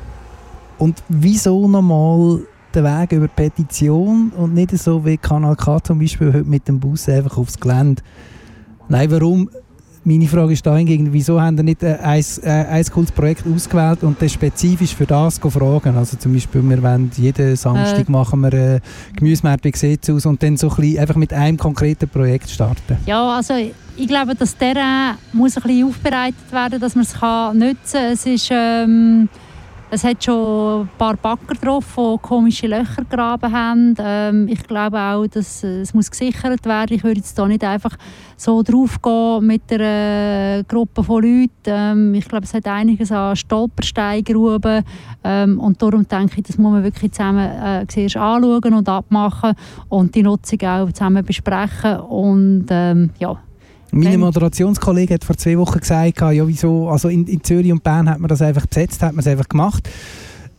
Und 0.78 1.04
wieso 1.08 1.68
nochmal 1.68 2.42
den 2.74 2.84
Weg 2.84 3.12
über 3.12 3.28
die 3.28 3.34
Petition 3.36 4.32
und 4.36 4.54
nicht 4.54 4.72
so 4.78 5.06
wie 5.06 5.18
Kanal 5.18 5.56
K 5.56 5.82
zum 5.84 6.00
Beispiel 6.00 6.34
heute 6.34 6.50
mit 6.50 6.68
dem 6.68 6.80
Bus 6.80 7.08
einfach 7.08 7.38
aufs 7.38 7.60
Gelände? 7.60 8.02
Nein, 8.90 9.12
warum? 9.12 9.50
Meine 10.06 10.28
Frage 10.28 10.52
ist 10.52 10.66
dahingegen, 10.66 11.14
wieso 11.14 11.40
haben 11.40 11.56
Sie 11.56 11.64
nicht 11.64 11.82
äh, 11.82 11.96
ein, 12.02 12.22
äh, 12.42 12.50
ein 12.50 12.86
cooles 12.86 13.10
Projekt 13.14 13.46
ausgewählt 13.48 14.04
und 14.04 14.22
das 14.22 14.34
spezifisch 14.34 14.94
für 14.94 15.06
das 15.06 15.40
fragen? 15.40 15.96
Also 15.96 16.18
zum 16.18 16.34
Beispiel, 16.34 16.62
wir 16.62 16.84
wollen 16.84 17.10
jeden 17.16 17.56
Samstag 17.56 18.10
Äh. 18.10 18.12
machen 18.12 18.42
wir 18.42 18.54
äh, 18.54 18.80
Gemüsemarkt, 19.16 19.64
wie 19.64 19.72
sieht 19.74 20.10
aus? 20.10 20.26
Und 20.26 20.44
dann 20.44 20.58
so 20.58 20.70
ein 20.70 20.76
bisschen 20.76 21.00
einfach 21.00 21.16
mit 21.16 21.32
einem 21.32 21.58
konkreten 21.58 22.10
Projekt 22.10 22.50
starten. 22.50 22.98
Ja, 23.06 23.38
also 23.38 23.54
ich 23.96 24.08
glaube, 24.08 24.36
das 24.36 24.58
Terrain 24.58 25.16
muss 25.32 25.56
ein 25.56 25.64
bisschen 25.64 25.88
aufbereitet 25.88 26.52
werden, 26.52 26.82
dass 26.82 26.96
man 26.96 27.06
es 27.06 27.14
kann 27.14 27.58
nutzen 27.58 27.78
kann. 27.94 28.12
Es, 28.12 28.26
ist, 28.26 28.50
ähm, 28.52 29.30
es 29.94 30.04
hat 30.04 30.24
schon 30.24 30.82
ein 30.82 30.90
paar 30.98 31.16
Backer 31.16 31.54
drauf, 31.54 31.86
die 31.96 32.18
komische 32.24 32.66
Löcher 32.66 33.04
gegraben 33.04 33.52
haben. 33.52 33.96
Ähm, 34.00 34.48
ich 34.48 34.64
glaube 34.64 35.00
auch, 35.00 35.28
dass 35.28 35.64
äh, 35.64 35.82
es 35.82 35.94
muss 35.94 36.10
gesichert 36.10 36.66
werden. 36.66 36.96
Ich 36.96 37.04
würde 37.04 37.20
jetzt 37.20 37.38
da 37.38 37.48
nicht 37.48 37.64
einfach 37.64 37.96
so 38.36 38.64
drauf 38.64 39.00
gehen 39.04 39.46
mit 39.46 39.72
einer 39.72 40.64
Gruppe 40.64 41.04
von 41.04 41.22
Leuten. 41.22 41.52
Ähm, 41.66 42.14
ich 42.16 42.28
glaube, 42.28 42.46
es 42.46 42.56
hat 42.56 42.66
einiges 42.66 43.12
an 43.12 43.36
Stolpersteingruben. 43.36 44.84
Ähm, 45.24 45.60
und 45.60 45.80
darum 45.80 46.08
denke 46.08 46.38
ich, 46.38 46.44
das 46.44 46.58
muss 46.58 46.72
man 46.72 46.84
wirklich 46.84 47.12
zusammen 47.12 47.46
äh, 47.46 47.86
zuerst 47.88 48.18
anschauen 48.18 48.74
und 48.74 48.90
abmachen 48.90 49.54
und 49.90 50.16
die 50.16 50.24
Nutzung 50.24 50.62
auch 50.64 50.92
zusammen 50.92 51.24
besprechen. 51.24 52.00
Und 52.00 52.66
ähm, 52.72 53.12
ja, 53.20 53.38
Mein 53.94 54.12
Dann- 54.14 54.20
Moderationskollege 54.22 55.14
hat 55.14 55.24
vor 55.24 55.38
zwei 55.38 55.58
Wochen 55.58 55.80
gesagt, 55.80 56.20
ja 56.22 56.48
wieso, 56.48 56.90
also 56.90 57.10
in, 57.10 57.28
in 57.28 57.44
Zürich 57.44 57.72
und 57.72 57.84
Bern 57.84 58.10
hat 58.10 58.20
man 58.20 58.28
das 58.28 58.42
einfach 58.42 58.66
besetzt, 58.66 59.02
hat 59.04 59.14
man 59.14 59.20
es 59.20 59.28
einfach 59.28 59.48
gemacht. 59.48 59.88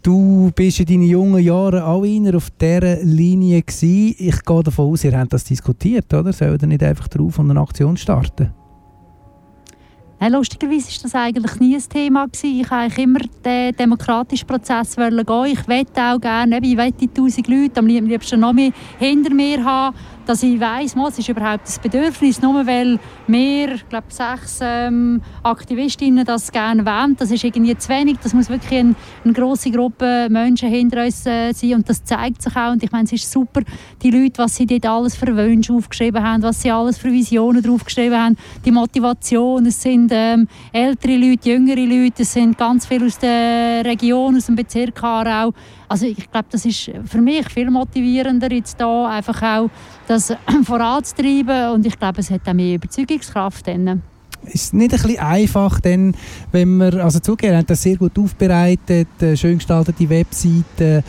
Du 0.02 0.50
bist 0.54 0.78
in 0.80 0.86
deinen 0.86 1.02
jungen 1.02 1.42
Jahren 1.42 1.82
auch 1.82 2.04
einer 2.04 2.36
auf 2.36 2.50
dieser 2.50 3.02
Linie 3.02 3.62
gewesen. 3.62 4.14
Ich 4.18 4.44
gehe 4.44 4.62
davon 4.62 4.92
aus, 4.92 5.02
ihr 5.02 5.18
habt 5.18 5.32
das 5.32 5.44
diskutiert, 5.44 6.12
oder? 6.14 6.32
Sollen 6.32 6.58
ihr 6.60 6.68
nicht 6.68 6.82
einfach 6.82 7.08
drauf 7.08 7.38
und 7.38 7.50
eine 7.50 7.60
Aktion 7.60 7.96
starten? 7.96 8.50
Nein, 10.20 10.32
lustigerweise 10.32 10.86
war 10.86 11.02
das 11.02 11.14
eigentlich 11.14 11.58
nie 11.60 11.74
ein 11.74 11.82
Thema. 11.88 12.26
Gewesen. 12.26 12.46
Ich 12.60 12.70
wollte 12.70 12.74
eigentlich 12.76 12.98
immer 13.04 13.20
den 13.44 13.76
demokratischen 13.76 14.46
Prozess 14.46 14.96
wollen 14.96 15.24
gehen. 15.26 15.44
Ich 15.52 15.68
wette 15.68 16.02
auch 16.02 16.20
gerne, 16.20 16.60
ich 16.62 16.76
wette 16.76 16.98
die 16.98 17.08
1000 17.08 17.48
Leute 17.48 17.80
am 17.80 17.86
lieb- 17.86 18.06
liebsten 18.06 18.40
noch 18.40 18.52
mehr 18.52 18.70
hinter 18.98 19.34
mir 19.34 19.64
haben, 19.64 19.96
dass 20.26 20.42
ich 20.42 20.58
weiss, 20.60 20.94
es 20.94 21.18
ist 21.18 21.28
überhaupt 21.28 21.68
ein 21.68 21.82
Bedürfnis, 21.82 22.40
nur 22.40 22.66
weil 22.66 22.98
wir, 23.26 23.74
ich 23.74 23.88
glaube 23.88 24.06
sechs 24.08 24.58
ähm, 24.62 25.20
Aktivistinnen 25.42 26.24
das 26.24 26.50
gerne 26.50 26.84
wollen. 26.84 27.16
Das 27.16 27.30
ist 27.30 27.44
irgendwie 27.44 27.76
zu 27.76 27.88
wenig. 27.88 28.18
Das 28.22 28.34
muss 28.34 28.48
wirklich 28.48 28.80
ein, 28.80 28.96
eine 29.24 29.32
grosse 29.32 29.70
Gruppe 29.70 30.28
Menschen 30.30 30.68
hinter 30.68 31.04
uns 31.04 31.26
äh, 31.26 31.52
sein 31.52 31.74
und 31.74 31.88
das 31.88 32.04
zeigt 32.04 32.42
sich 32.42 32.56
auch. 32.56 32.72
Und 32.72 32.82
ich 32.82 32.92
meine, 32.92 33.04
es 33.04 33.12
ist 33.12 33.30
super, 33.30 33.60
die 34.02 34.10
Leute, 34.10 34.38
was 34.38 34.56
sie 34.56 34.66
dort 34.66 34.86
alles 34.86 35.16
für 35.16 35.34
Wünsche 35.36 35.72
aufgeschrieben 35.72 36.22
haben, 36.22 36.42
was 36.42 36.62
sie 36.62 36.70
alles 36.70 36.98
für 36.98 37.12
Visionen 37.12 37.62
draufgeschrieben 37.62 38.18
haben, 38.18 38.36
die 38.64 38.70
Motivation, 38.70 39.66
es 39.66 39.80
sind 39.80 40.10
ähm, 40.12 40.48
ältere 40.72 41.16
Leute, 41.16 41.50
jüngere 41.50 41.84
Leute, 41.84 42.22
es 42.22 42.32
sind 42.32 42.56
ganz 42.58 42.86
viele 42.86 43.06
aus 43.06 43.18
der 43.18 43.84
Region, 43.84 44.36
aus 44.36 44.46
dem 44.46 44.56
Bezirk 44.56 45.02
Aarau. 45.02 45.52
Also 45.88 46.06
ich 46.06 46.30
glaube, 46.30 46.46
das 46.50 46.64
ist 46.64 46.90
für 47.06 47.20
mich 47.20 47.48
viel 47.50 47.70
motivierender 47.70 48.50
jetzt 48.52 48.80
da 48.80 49.08
einfach 49.08 49.42
auch 49.42 49.70
das 50.06 50.32
voranzutreiben 50.64 51.70
und 51.72 51.86
ich 51.86 51.98
glaube, 51.98 52.20
es 52.20 52.30
hat 52.30 52.48
auch 52.48 52.54
mehr 52.54 52.76
Überzeugungskraft. 52.76 53.66
Dann. 53.66 54.02
Ist 54.46 54.54
es 54.54 54.72
nicht 54.72 54.92
ein 54.92 55.00
bisschen 55.00 55.18
einfach, 55.18 55.80
denn, 55.80 56.14
wenn 56.52 56.76
wir, 56.76 57.02
also 57.04 57.18
zugeben, 57.18 57.56
haben 57.56 57.66
das 57.66 57.82
sehr 57.82 57.96
gut 57.96 58.18
aufbereitet, 58.18 59.08
äh, 59.20 59.36
schön 59.36 59.58
gestaltete 59.58 60.08
Webseiten 60.08 61.02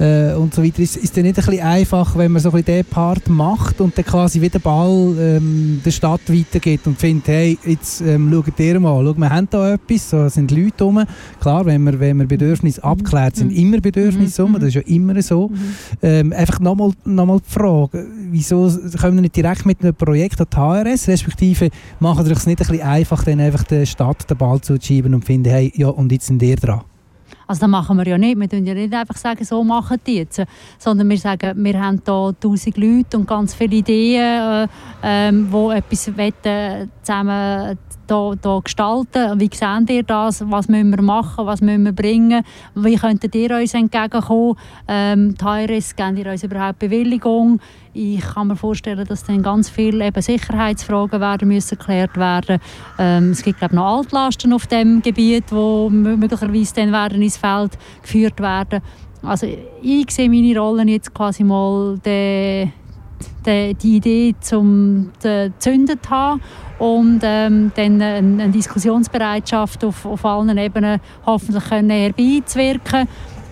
äh, 0.00 0.34
und 0.34 0.54
so 0.54 0.64
weiter. 0.64 0.80
Ist, 0.80 0.96
ist 0.96 1.16
es 1.16 1.22
nicht 1.22 1.38
ein 1.38 1.44
bisschen 1.44 1.60
einfach, 1.60 2.16
wenn 2.16 2.32
man 2.32 2.42
so 2.42 2.48
ein 2.48 2.52
bisschen 2.62 2.78
diesen 2.78 2.84
Part 2.86 3.28
macht 3.28 3.80
und 3.80 3.96
dann 3.96 4.04
quasi 4.04 4.40
wieder 4.40 4.58
Ball 4.58 5.14
ähm, 5.18 5.80
der 5.84 5.90
Stadt 5.90 6.22
weitergeht 6.28 6.80
und 6.86 6.98
findet, 6.98 7.28
hey, 7.28 7.58
jetzt 7.64 8.00
ähm, 8.00 8.30
schaut 8.32 8.58
ihr 8.58 8.80
mal, 8.80 9.04
schau, 9.04 9.14
wir 9.16 9.30
haben 9.30 9.48
da 9.50 9.74
etwas, 9.74 10.10
so 10.10 10.28
sind 10.28 10.50
Leute 10.50 10.84
rum. 10.84 11.04
Klar, 11.40 11.66
wenn 11.66 11.82
wir, 11.84 12.00
wenn 12.00 12.18
wir 12.18 12.26
Bedürfnisse 12.26 12.82
abklärt, 12.82 13.36
sind 13.36 13.50
Mhm. 13.52 13.58
immer 13.58 13.80
Bedürfnisse 13.80 14.42
rum, 14.42 14.54
das 14.54 14.64
ist 14.64 14.74
ja 14.74 14.82
immer 14.82 15.20
so. 15.22 15.50
Ähm, 16.02 16.32
einfach 16.32 16.60
nochmal 16.60 16.92
noch 17.04 17.26
mal 17.26 17.38
die 17.40 17.52
Frage, 17.52 18.06
wieso 18.30 18.70
kommen 19.00 19.16
wir 19.16 19.22
nicht 19.22 19.36
direkt 19.36 19.66
mit 19.66 19.82
einem 19.82 19.94
Projekt 19.94 20.40
an 20.40 20.46
die 20.50 20.56
HRS, 20.56 21.08
respektive 21.08 21.70
machen 21.98 22.24
wir 22.24 22.32
es 22.36 22.46
nicht 22.46 22.60
ein 22.60 22.66
bisschen 22.66 22.86
einfach, 22.86 23.24
dann 23.24 23.40
einfach 23.40 23.64
der 23.64 23.84
Stadt 23.86 24.28
den 24.30 24.36
Ball 24.36 24.60
zuzuschieben 24.60 25.14
und 25.14 25.24
finden, 25.24 25.50
hey, 25.50 25.72
ja, 25.76 25.88
und 25.88 26.10
jetzt 26.12 26.26
sind 26.26 26.42
ihr 26.42 26.56
dran. 26.56 26.80
Also 27.50 27.62
das 27.62 27.68
machen 27.68 27.98
wir 27.98 28.06
ja 28.06 28.16
nicht. 28.16 28.38
Wir 28.38 28.46
sagen 28.46 28.64
ja 28.64 28.74
nicht 28.74 28.94
einfach, 28.94 29.16
sagen, 29.16 29.44
so 29.44 29.64
machen 29.64 29.98
die 30.06 30.18
jetzt. 30.18 30.40
Sondern 30.78 31.10
wir 31.10 31.18
sagen, 31.18 31.64
wir 31.64 31.80
haben 31.80 32.00
hier 32.04 32.32
tausend 32.38 32.76
Leute 32.76 33.16
und 33.16 33.26
ganz 33.26 33.54
viele 33.54 33.74
Ideen, 33.74 34.22
äh, 34.22 34.68
ähm, 35.02 35.48
die 35.50 35.76
etwas 35.76 36.16
wollen, 36.16 36.90
zusammen 37.02 37.76
da, 38.10 38.32
da 38.40 38.58
gestalten. 38.58 39.38
Wie 39.40 39.50
seht 39.52 39.90
ihr 39.90 40.02
das? 40.02 40.42
Was 40.50 40.68
müssen 40.68 40.90
wir 40.90 41.02
machen? 41.02 41.46
Was 41.46 41.60
müssen 41.60 41.84
wir 41.84 41.92
bringen? 41.92 42.42
Wie 42.74 42.96
könntet 42.96 43.34
ihr 43.34 43.56
uns 43.56 43.74
entgegenkommen? 43.74 44.56
Ähm, 44.88 45.34
die 45.34 45.44
HRS, 45.44 45.94
geben 45.94 46.16
ihr 46.16 46.30
uns 46.30 46.42
überhaupt 46.42 46.78
Bewilligung? 46.80 47.60
Ich 47.92 48.20
kann 48.20 48.48
mir 48.48 48.56
vorstellen, 48.56 49.04
dass 49.06 49.24
dann 49.24 49.42
ganz 49.42 49.68
viele 49.68 50.06
eben 50.06 50.22
Sicherheitsfragen 50.22 51.20
werden 51.20 51.48
müssen 51.48 51.78
geklärt 51.78 52.16
werden. 52.16 52.58
Ähm, 52.98 53.30
es 53.30 53.42
gibt 53.42 53.58
glaube 53.58 53.74
noch 53.76 53.98
Altlasten 53.98 54.52
auf 54.52 54.66
dem 54.66 55.02
Gebiet, 55.02 55.44
wo 55.50 55.88
mö- 55.92 56.16
möglicherweise 56.16 56.74
dann 56.74 56.92
werden 56.92 57.22
ins 57.22 57.36
Feld 57.36 57.78
geführt 58.02 58.40
werden. 58.40 58.80
Also 59.22 59.46
ich 59.82 60.10
sehe 60.10 60.30
meine 60.30 60.58
Rolle 60.58 60.82
jetzt 60.84 61.12
quasi 61.12 61.44
mal 61.44 61.98
der 62.04 62.68
die, 63.46 63.74
die 63.74 63.96
Idee 63.96 64.34
zum 64.40 65.10
zu 65.18 65.52
zünden 65.58 65.98
zu 66.02 66.10
haben 66.10 66.40
und 66.78 67.20
ähm, 67.22 67.72
dann 67.74 68.02
eine, 68.02 68.14
eine 68.14 68.48
Diskussionsbereitschaft 68.48 69.84
auf, 69.84 70.06
auf 70.06 70.24
allen 70.24 70.56
Ebenen 70.56 71.00
hoffentlich 71.26 71.64
können 71.68 73.08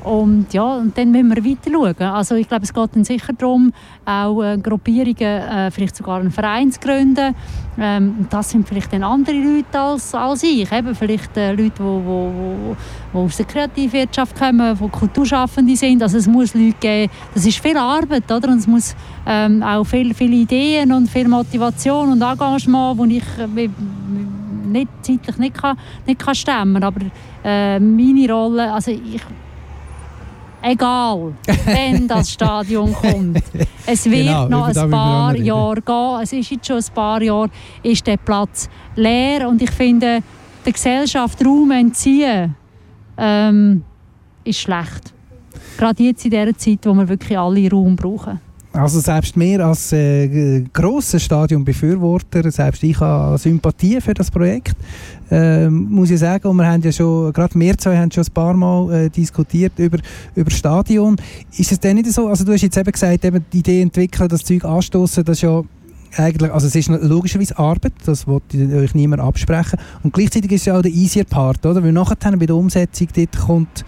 und 0.09 0.55
ja, 0.55 0.77
und 0.77 0.97
dann 0.97 1.11
müssen 1.11 1.35
wir 1.35 1.45
weiter 1.45 1.71
schauen. 1.71 2.09
Also 2.15 2.35
ich 2.37 2.49
glaube, 2.49 2.65
es 2.65 2.73
geht 2.73 2.97
dann 2.97 3.05
sicher 3.05 3.35
darum, 3.35 3.73
auch 4.07 4.43
äh, 4.43 4.57
Gruppierungen, 4.57 5.19
äh, 5.21 5.71
vielleicht 5.71 5.97
sogar 5.97 6.21
einen 6.21 6.31
Verein 6.31 6.73
zu 6.73 6.81
gründen. 6.81 7.35
Ähm, 7.79 8.27
das 8.31 8.51
sind 8.51 8.67
vielleicht 8.67 8.91
dann 8.93 9.05
andere 9.05 9.37
Leute 9.37 9.79
als, 9.79 10.15
als 10.15 10.43
ich. 10.45 10.73
Eben 10.73 10.95
vielleicht 10.95 11.37
äh, 11.37 11.51
Leute, 11.51 11.73
die 11.77 11.81
wo, 11.81 12.03
wo, 12.05 12.77
wo, 13.13 13.25
aus 13.25 13.37
der 13.37 13.45
Kreativwirtschaft 13.45 14.35
kommen, 14.35 14.79
die 14.81 14.89
Kulturschaffende 14.89 15.77
sind. 15.77 16.03
Also 16.03 16.17
es 16.17 16.27
muss 16.27 16.55
Leute 16.55 16.77
geben, 16.81 17.13
das 17.35 17.45
ist 17.45 17.59
viel 17.59 17.77
Arbeit, 17.77 18.33
oder? 18.33 18.49
Und 18.49 18.59
es 18.59 18.67
muss 18.67 18.97
ähm, 19.27 19.63
auch 19.63 19.85
viel, 19.85 20.15
viele 20.15 20.37
Ideen 20.37 20.91
und 20.91 21.11
viel 21.11 21.29
Motivation 21.29 22.13
und 22.13 22.23
Engagement, 22.23 22.99
wo 22.99 23.05
ich 23.05 23.25
äh, 23.39 23.69
nicht, 24.69 24.89
zeitlich 25.03 25.37
nicht, 25.37 25.55
kann, 25.55 25.77
nicht 26.07 26.19
kann 26.19 26.35
stemmen 26.35 26.83
Aber 26.83 27.01
äh, 27.45 27.79
meine 27.79 28.33
Rolle, 28.33 28.73
also 28.73 28.91
ich, 28.91 29.21
egal, 30.63 31.35
wenn 31.67 32.09
das 32.09 32.31
Stadion 32.33 32.93
kommt. 32.93 33.43
Es 33.87 34.05
wird 34.05 34.27
Genau, 34.27 34.49
noch 34.49 34.69
ein 34.69 34.91
paar. 34.91 35.35
Jahre 35.37 35.81
gehen. 35.81 36.21
Es 36.23 36.33
ist 36.33 36.51
jetzt 36.51 36.67
schon 36.67 36.77
ein 36.77 36.95
paar 36.95 37.23
Jahre, 37.23 37.51
ist 37.83 38.07
der 38.07 38.17
Platz 38.17 38.69
leer 38.97 39.49
und 39.49 39.63
ich 39.63 39.71
finde, 39.71 40.21
der 40.65 40.73
Gesellschaft 40.73 41.45
Raum 41.45 41.71
entziehen 41.71 42.55
ähm, 43.17 43.83
ist 44.45 44.61
schlecht. 44.61 45.15
Gerade 45.77 46.03
jetzt 46.03 46.25
in 46.25 46.31
dieser 46.31 46.57
Zeit, 46.57 46.79
wo 46.85 46.95
wir 46.95 47.09
wirklich 47.09 47.39
alle 47.39 47.71
Raum 47.71 47.97
brauchen. 47.97 48.41
Also 48.79 49.01
selbst 49.01 49.37
wir 49.37 49.67
als 49.67 49.93
äh, 49.93 50.63
grosser 50.73 51.19
Stadionbefürworter, 51.19 52.49
selbst 52.53 52.85
ich 52.85 53.01
habe 53.01 53.37
Sympathie 53.37 54.01
für 54.01 54.15
das 54.15 54.31
Projekt, 54.31 54.77
ähm, 55.33 55.89
muss 55.91 56.11
ich 56.11 56.21
sagen. 56.21 56.47
Und 56.47 56.59
wir 56.59 56.67
haben 56.67 56.81
ja 56.83 56.93
schon, 56.93 57.33
gerade 57.33 57.59
wir 57.59 57.77
zwei 57.77 57.97
haben 57.97 58.13
schon 58.13 58.23
ein 58.23 58.33
paar 58.33 58.55
Mal 58.55 58.93
äh, 58.93 59.11
diskutiert 59.11 59.73
über, 59.79 59.99
über 60.37 60.51
Stadion. 60.53 61.17
Ist 61.57 61.73
es 61.73 61.81
denn 61.81 61.97
nicht 61.97 62.13
so, 62.13 62.29
also 62.29 62.45
du 62.45 62.53
hast 62.53 62.63
jetzt 62.63 62.77
eben 62.77 62.93
gesagt, 62.93 63.25
eben 63.25 63.45
die 63.53 63.59
Idee 63.59 63.83
entwickeln, 63.83 64.29
das 64.29 64.45
Zeug 64.45 64.65
anstoßen, 64.65 65.25
das 65.25 65.39
ist 65.39 65.43
ja 65.43 65.61
eigentlich, 66.17 66.53
also 66.53 66.69
es 66.69 66.77
ist 66.77 66.89
logischerweise 66.89 67.59
Arbeit, 67.59 67.95
das 68.05 68.29
wollte 68.29 68.59
euch 68.77 68.95
niemand 68.95 69.21
absprechen. 69.21 69.81
Und 70.05 70.15
gleichzeitig 70.15 70.53
ist 70.53 70.61
es 70.61 70.67
ja 70.67 70.79
auch 70.79 70.83
der 70.83 70.93
easier 70.93 71.25
Part, 71.25 71.67
oder? 71.67 71.83
Weil 71.83 71.91
nachher 71.91 72.17
bei 72.37 72.47
der 72.47 72.55
Umsetzung 72.55 73.09
dort 73.13 73.39
kommt 73.39 73.85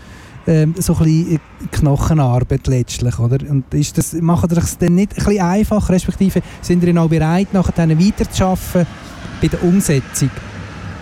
ähm, 0.51 0.75
so 0.77 0.95
ein 0.97 1.05
bisschen 1.05 1.41
Knochenarbeit 1.71 2.67
letztlich, 2.67 3.19
oder? 3.19 3.39
Und 3.49 3.73
ist 3.73 3.97
das, 3.97 4.13
macht 4.15 4.51
es 4.53 4.79
dann 4.79 4.97
nicht 4.97 5.13
ein 5.13 5.25
bisschen 5.25 5.43
einfach, 5.43 5.89
respektive 5.89 6.43
sind 6.61 6.83
ihr 6.83 7.01
auch 7.01 7.09
bereit, 7.09 7.55
nachher 7.55 7.89
weiterzuarbeiten 7.89 8.87
bei 9.41 9.49
der 9.49 9.63
Umsetzung? 9.63 10.31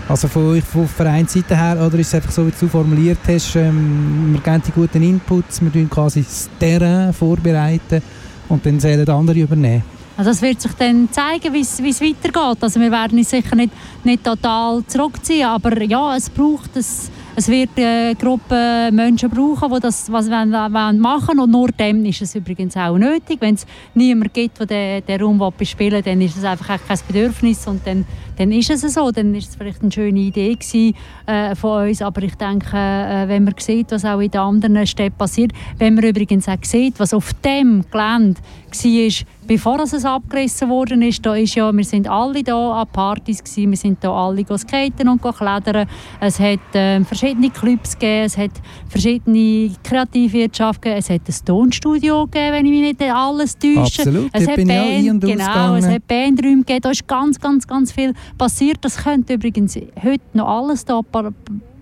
Also 0.09 0.29
von 0.29 0.51
euch, 0.51 0.65
von 0.65 0.87
Vereinsseite 0.87 1.57
her, 1.57 1.85
oder 1.85 1.99
ist 1.99 2.09
es 2.09 2.15
einfach 2.15 2.31
so, 2.31 2.47
wie 2.47 2.53
du 2.59 2.69
formuliert 2.69 3.19
hast, 3.27 3.57
ähm, 3.57 4.31
wir 4.33 4.41
geben 4.41 4.63
die 4.67 4.73
guten 4.73 5.03
Inputs, 5.03 5.61
wir 5.61 5.73
tun 5.73 5.89
quasi 5.91 6.23
das 6.23 6.49
Terrain 6.59 7.13
vorbereiten 7.13 8.03
und 8.49 8.65
dann 8.65 8.81
sollen 8.81 9.09
andere 9.09 9.41
übernehmen? 9.41 9.83
Also 10.17 10.31
es 10.31 10.43
wird 10.43 10.61
sich 10.61 10.73
dann 10.73 11.09
zeigen, 11.13 11.55
wie 11.55 11.61
es 11.61 12.01
weitergeht. 12.01 12.63
Also 12.63 12.81
wir 12.81 12.91
werden 12.91 13.19
uns 13.19 13.31
sicher 13.31 13.55
nicht, 13.55 13.73
nicht 14.03 14.25
total 14.25 14.85
zurückziehen, 14.87 15.47
aber 15.47 15.81
ja, 15.83 16.17
es 16.17 16.29
braucht 16.29 16.77
es 16.77 17.11
es 17.39 17.47
wird 17.47 17.71
eine 17.77 18.17
Gruppe 18.17 18.91
Menschen 18.91 19.31
brauchen, 19.31 19.73
die 19.73 19.81
das 19.81 20.11
was 20.11 20.29
wollen, 20.29 20.53
wollen 20.53 20.99
machen 20.99 21.39
und 21.39 21.53
nur 21.53 21.69
dem 21.69 22.05
ist 22.05 22.21
es 22.21 22.35
übrigens 22.35 22.77
auch 22.77 22.99
nötig. 22.99 23.37
Wenn 23.39 23.55
es 23.55 23.65
niemanden 23.95 24.33
gibt, 24.33 24.59
der 24.59 24.67
den, 25.01 25.07
den 25.07 25.21
Raum 25.21 25.53
bespielen 25.57 26.03
dann 26.05 26.21
ist 26.21 26.37
es 26.37 26.43
einfach 26.43 26.81
kein 26.85 26.99
Bedürfnis 27.07 27.65
und 27.69 27.87
dann, 27.87 28.05
dann 28.37 28.51
ist 28.51 28.71
es 28.71 28.83
so. 28.93 29.13
Dann 29.13 29.37
ist 29.37 29.51
es 29.51 29.55
vielleicht 29.55 29.83
eine 29.83 29.93
schöne 29.93 30.19
Idee 30.19 30.57
gewesen, 30.57 30.97
äh, 31.27 31.55
von 31.55 31.87
uns, 31.87 32.03
aber 32.03 32.23
ich 32.25 32.35
denke, 32.35 32.77
äh, 32.77 33.29
wenn 33.29 33.45
man 33.45 33.55
sieht, 33.57 33.93
was 33.93 34.05
auch 34.05 34.19
in 34.19 34.33
den 34.33 34.41
anderen 34.41 34.85
Städten 34.85 35.17
passiert, 35.17 35.53
wenn 35.79 35.95
man 35.95 36.03
übrigens 36.03 36.49
auch 36.49 36.57
sieht, 36.63 36.99
was 36.99 37.15
auf 37.15 37.33
dem 37.45 37.85
Gelände 37.89 38.41
war, 38.73 39.27
bevor 39.47 39.81
es 39.81 40.05
abgerissen 40.05 40.69
worden 40.69 41.03
ist, 41.03 41.25
da 41.25 41.35
ist 41.35 41.55
ja, 41.55 41.73
wir 41.73 41.85
sind 41.85 42.09
alle 42.09 42.43
da 42.43 42.83
an 42.83 42.87
Partys 42.93 43.43
gewesen, 43.43 43.71
wir 43.71 43.77
sind 43.77 44.05
da 44.05 44.13
alle 44.13 44.45
skaten 44.59 45.09
und 45.09 45.23
klettern. 45.23 45.89
Es 46.21 46.39
hat 46.39 46.75
äh, 46.75 47.03
verschiedene 47.05 47.51
Clubs 47.51 47.99
gegeben, 47.99 48.27
es 48.27 48.37
hat 48.37 48.51
verschiedene 48.89 49.71
Kreativwirtschaft 49.83 50.83
gegeben, 50.83 50.99
es 50.99 51.11
hat 51.11 51.23
ein 51.27 51.45
Tonstudio 51.45 52.27
gegeben, 52.27 52.53
wenn 52.53 52.67
ich 52.67 52.73
mich 52.73 52.99
nicht 52.99 53.13
alles 53.13 53.59
täusche. 53.59 53.81
Absolut, 53.81 54.31
es 54.33 54.49
hat 54.49 54.57
bin 54.57 54.69
Band, 54.69 55.21
genau, 55.21 55.75
es 55.75 55.87
hat 55.87 56.07
Bandräume 56.07 56.59
gegeben, 56.59 56.81
da 56.83 56.91
ist 56.91 57.07
ganz, 57.07 57.41
ganz, 57.41 57.67
ganz 57.67 57.93
viel 57.93 58.15
passiert. 58.37 58.79
Das 58.83 58.97
könnte 58.97 59.35
übrigens 59.35 59.77
heute 59.77 60.23
noch 60.35 60.49
alles 60.49 60.85
da 60.85 61.01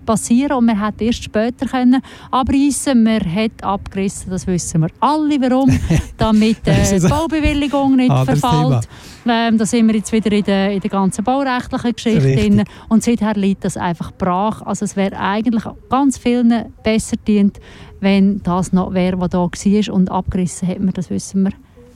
passieren 0.07 0.53
und 0.53 0.65
man 0.65 0.83
hätte 0.83 1.03
erst 1.03 1.23
später 1.23 1.67
können 1.67 2.01
abreißen. 2.31 3.03
Man 3.03 3.19
hat 3.19 3.63
abgerissen, 3.63 4.31
das 4.31 4.47
wissen 4.47 4.81
wir 4.81 4.89
alle, 4.99 5.39
warum, 5.39 5.69
damit 6.17 6.67
äh, 6.67 6.99
die 6.99 7.07
Baubewilligung 7.07 7.95
nicht 7.95 8.11
verfällt. 8.11 8.87
Ähm, 9.29 9.57
da 9.57 9.65
sind 9.65 9.87
wir 9.87 9.95
jetzt 9.95 10.11
wieder 10.11 10.31
in 10.31 10.43
der, 10.43 10.71
in 10.71 10.79
der 10.79 10.89
ganzen 10.89 11.23
baurechtlichen 11.23 11.93
Geschichte 11.93 12.35
drin. 12.35 12.63
Und 12.87 13.03
seither 13.03 13.33
liegt 13.35 13.65
das 13.65 13.77
einfach 13.77 14.11
brach. 14.13 14.61
Also 14.61 14.85
es 14.85 14.95
wäre 14.95 15.19
eigentlich 15.19 15.65
ganz 15.89 16.17
vielen 16.17 16.73
besser 16.81 17.17
dient, 17.27 17.59
wenn 17.99 18.41
das 18.43 18.71
noch 18.71 18.93
wäre, 18.93 19.19
was 19.19 19.29
da 19.29 19.39
war 19.39 19.93
und 19.93 20.09
abgerissen 20.09 20.67
hat 20.67 20.79
man, 20.79 20.93
das 20.93 21.09
wissen 21.09 21.43
wir 21.43 21.51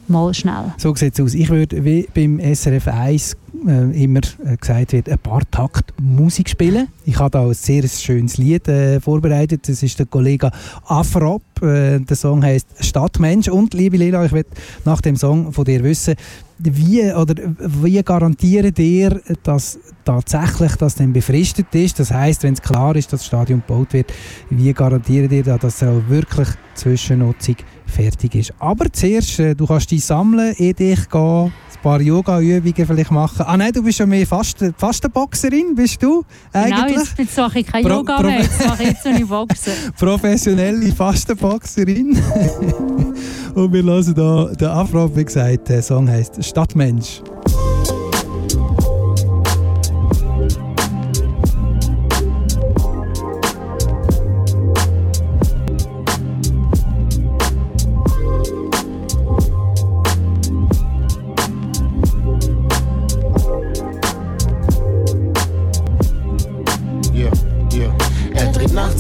mal 0.07 0.33
schnell. 0.33 0.73
So 0.77 0.93
sieht 0.93 1.13
es 1.13 1.21
aus. 1.21 1.33
Ich 1.33 1.49
würde 1.49 1.83
wie 1.85 2.07
beim 2.13 2.39
SRF 2.39 2.87
1 2.87 3.37
äh, 3.67 4.03
immer 4.03 4.21
äh, 4.45 4.57
gesagt 4.57 4.93
wird, 4.93 5.09
ein 5.09 5.19
paar 5.19 5.41
Takt 5.51 5.93
Musik 6.01 6.49
spielen. 6.49 6.87
Ich 7.05 7.17
habe 7.19 7.31
da 7.31 7.45
ein 7.45 7.53
sehr 7.53 7.87
schönes 7.87 8.37
Lied 8.37 8.67
äh, 8.67 8.99
vorbereitet. 8.99 9.67
Das 9.67 9.83
ist 9.83 9.99
der 9.99 10.05
Kollege 10.05 10.51
Afrop. 10.85 11.41
Äh, 11.61 11.99
der 11.99 12.15
Song 12.15 12.43
heißt 12.43 12.67
Stadtmensch. 12.79 13.47
Und 13.47 13.73
liebe 13.73 13.97
Lila, 13.97 14.25
ich 14.25 14.31
will 14.31 14.45
nach 14.85 15.01
dem 15.01 15.15
Song 15.15 15.51
von 15.53 15.65
dir 15.65 15.83
wissen, 15.83 16.15
wie 16.63 17.11
oder 17.13 17.35
wie 17.59 18.01
garantieren 18.03 18.73
dir, 18.73 19.21
dass 19.43 19.79
tatsächlich 20.05 20.75
das 20.75 20.95
dann 20.95 21.13
befristet 21.13 21.73
ist? 21.73 21.99
Das 21.99 22.11
heißt, 22.11 22.43
wenn 22.43 22.53
es 22.53 22.61
klar 22.61 22.95
ist, 22.95 23.11
dass 23.11 23.21
das 23.21 23.27
Stadion 23.27 23.63
gebaut 23.65 23.93
wird, 23.93 24.13
wie 24.49 24.73
garantieren 24.73 25.29
dir, 25.29 25.43
dass 25.43 25.63
es 25.63 25.83
auch 25.83 26.01
wirklich 26.07 26.47
Zwischennutzung 26.75 27.55
fertig 27.85 28.35
ist? 28.35 28.53
Aber 28.59 28.91
zuerst, 28.91 29.39
äh, 29.39 29.55
du 29.55 29.65
kannst 29.65 29.91
dich 29.91 30.05
sammeln, 30.05 30.53
in 30.53 30.75
dich 30.75 31.09
gehen, 31.09 31.51
paar 31.81 32.01
Yoga-Übungen 32.01 32.85
vielleicht 32.85 33.11
machen. 33.11 33.43
Ah 33.45 33.57
nein, 33.57 33.73
du 33.73 33.83
bist 33.83 33.99
ja 33.99 34.05
mehr 34.05 34.25
Fasten, 34.25 34.73
Fastenboxerin, 34.77 35.75
bist 35.75 36.01
du 36.01 36.23
eigentlich? 36.53 36.85
Genau, 36.85 37.03
jetzt, 37.17 37.37
mache 37.37 37.59
ich 37.59 37.67
kein 37.67 37.83
Pro, 37.83 37.89
Yoga 37.89 38.21
mehr, 38.21 38.41
jetzt 38.41 38.67
mache 38.67 38.83
ich 38.83 38.89
jetzt 38.89 39.07
eine 39.07 39.25
Boxen. 39.25 39.73
Professionelle 39.99 40.91
Fastenboxerin. 40.93 42.17
Und 43.55 43.73
wir 43.73 43.83
hören 43.83 44.03
hier 44.03 44.55
den 44.55 44.67
Afro, 44.67 45.15
wie 45.15 45.25
gesagt, 45.25 45.69
der 45.69 45.81
Song 45.81 46.09
heisst 46.09 46.43
«Stadtmensch». 46.43 47.21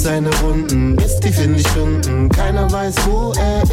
seine 0.01 0.29
Runden, 0.41 0.80
in 1.41 1.55
die 1.55 1.63
Stunden. 1.63 2.29
Keiner 2.29 2.71
weiß, 2.71 2.95
wo 3.05 3.33
er 3.37 3.63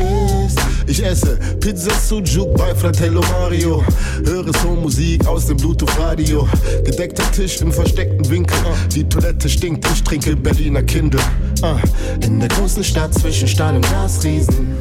ist. 0.45 0.59
Ich 0.87 1.05
esse 1.05 1.39
Pizza 1.61 1.91
Sujuk 1.95 2.57
bei 2.57 2.75
Fratello 2.75 3.21
Mario. 3.33 3.85
Höre 4.25 4.53
so 4.63 4.71
Musik 4.71 5.27
aus 5.27 5.47
dem 5.47 5.59
Bluetooth-Radio. 5.59 6.49
Gedeckter 6.85 7.31
Tisch 7.33 7.61
im 7.61 7.71
versteckten 7.71 8.29
Winkel. 8.31 8.57
Die 8.95 9.05
Toilette 9.05 9.49
stinkt, 9.49 9.87
ich 9.93 10.03
trinke 10.03 10.35
Berliner 10.35 10.83
Kindle. 10.83 11.21
Ah, 11.63 11.77
in 12.23 12.39
der 12.39 12.49
großen 12.49 12.85
Stadt 12.85 13.13
zwischen 13.15 13.49
Stahl 13.49 13.75
und 13.77 13.87
Glasriesen 13.87 14.77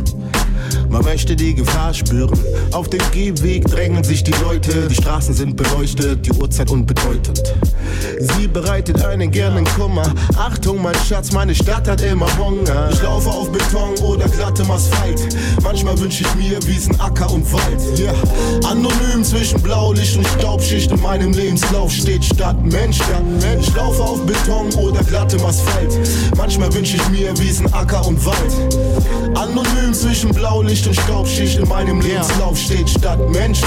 man 0.90 1.04
möchte 1.04 1.36
die 1.36 1.54
Gefahr 1.54 1.94
spüren. 1.94 2.40
Auf 2.72 2.90
dem 2.90 3.02
Gehweg 3.12 3.66
drängen 3.66 4.04
sich 4.04 4.24
die 4.24 4.34
Leute, 4.44 4.88
die 4.88 4.96
Straßen 4.96 5.34
sind 5.34 5.56
beleuchtet, 5.56 6.26
die 6.26 6.32
Uhrzeit 6.32 6.70
unbedeutend. 6.72 7.54
Sie 8.20 8.48
bereitet 8.48 9.04
einen 9.04 9.30
gernen 9.32 9.66
Kummer. 9.66 10.14
Achtung, 10.38 10.82
mein 10.82 10.96
Schatz, 11.08 11.32
meine 11.32 11.54
Stadt 11.54 11.88
hat 11.88 12.02
immer 12.02 12.28
Hunger. 12.38 12.90
Ich 12.92 13.02
laufe 13.02 13.30
auf 13.30 13.52
Beton 13.52 13.98
oder 14.04 14.28
glattem 14.30 14.70
Asphalt. 14.72 15.36
Manchmal 15.62 16.00
wünsche 16.00 16.24
ich 16.24 16.36
mir 16.36 16.58
Wiesen, 16.66 17.00
Acker 17.00 17.32
und 17.32 17.52
Wald. 17.52 18.00
Yeah. 18.00 18.14
anonym 18.70 19.24
zwischen 19.24 19.62
Blaulicht 19.62 20.18
und 20.18 20.28
Staubschicht 20.28 20.92
in 20.92 21.02
meinem 21.02 21.34
Lebenslauf 21.34 21.92
steht 21.92 22.24
Stadt 22.24 22.62
Mensch. 22.64 23.00
Ich 23.60 23.76
laufe 23.76 24.04
auf 24.04 24.26
Beton 24.26 24.74
oder 24.76 25.04
glattem 25.04 25.44
Asphalt. 25.46 25.98
Manchmal 26.38 26.67
wünsche 26.74 26.98
ich 26.98 27.10
mir 27.10 27.38
Wiesen, 27.40 27.72
Acker 27.74 28.06
und 28.08 28.24
Wald. 28.26 28.78
Anonym 29.36 29.94
zwischen 29.94 30.32
Blaulicht 30.32 30.88
und 30.88 30.96
Staubschicht 30.96 31.60
in 31.60 31.68
meinem 31.68 32.02
Lebenslauf 32.02 32.58
steht 32.58 32.90
Stadt 32.90 33.20
Mensch. 33.30 33.62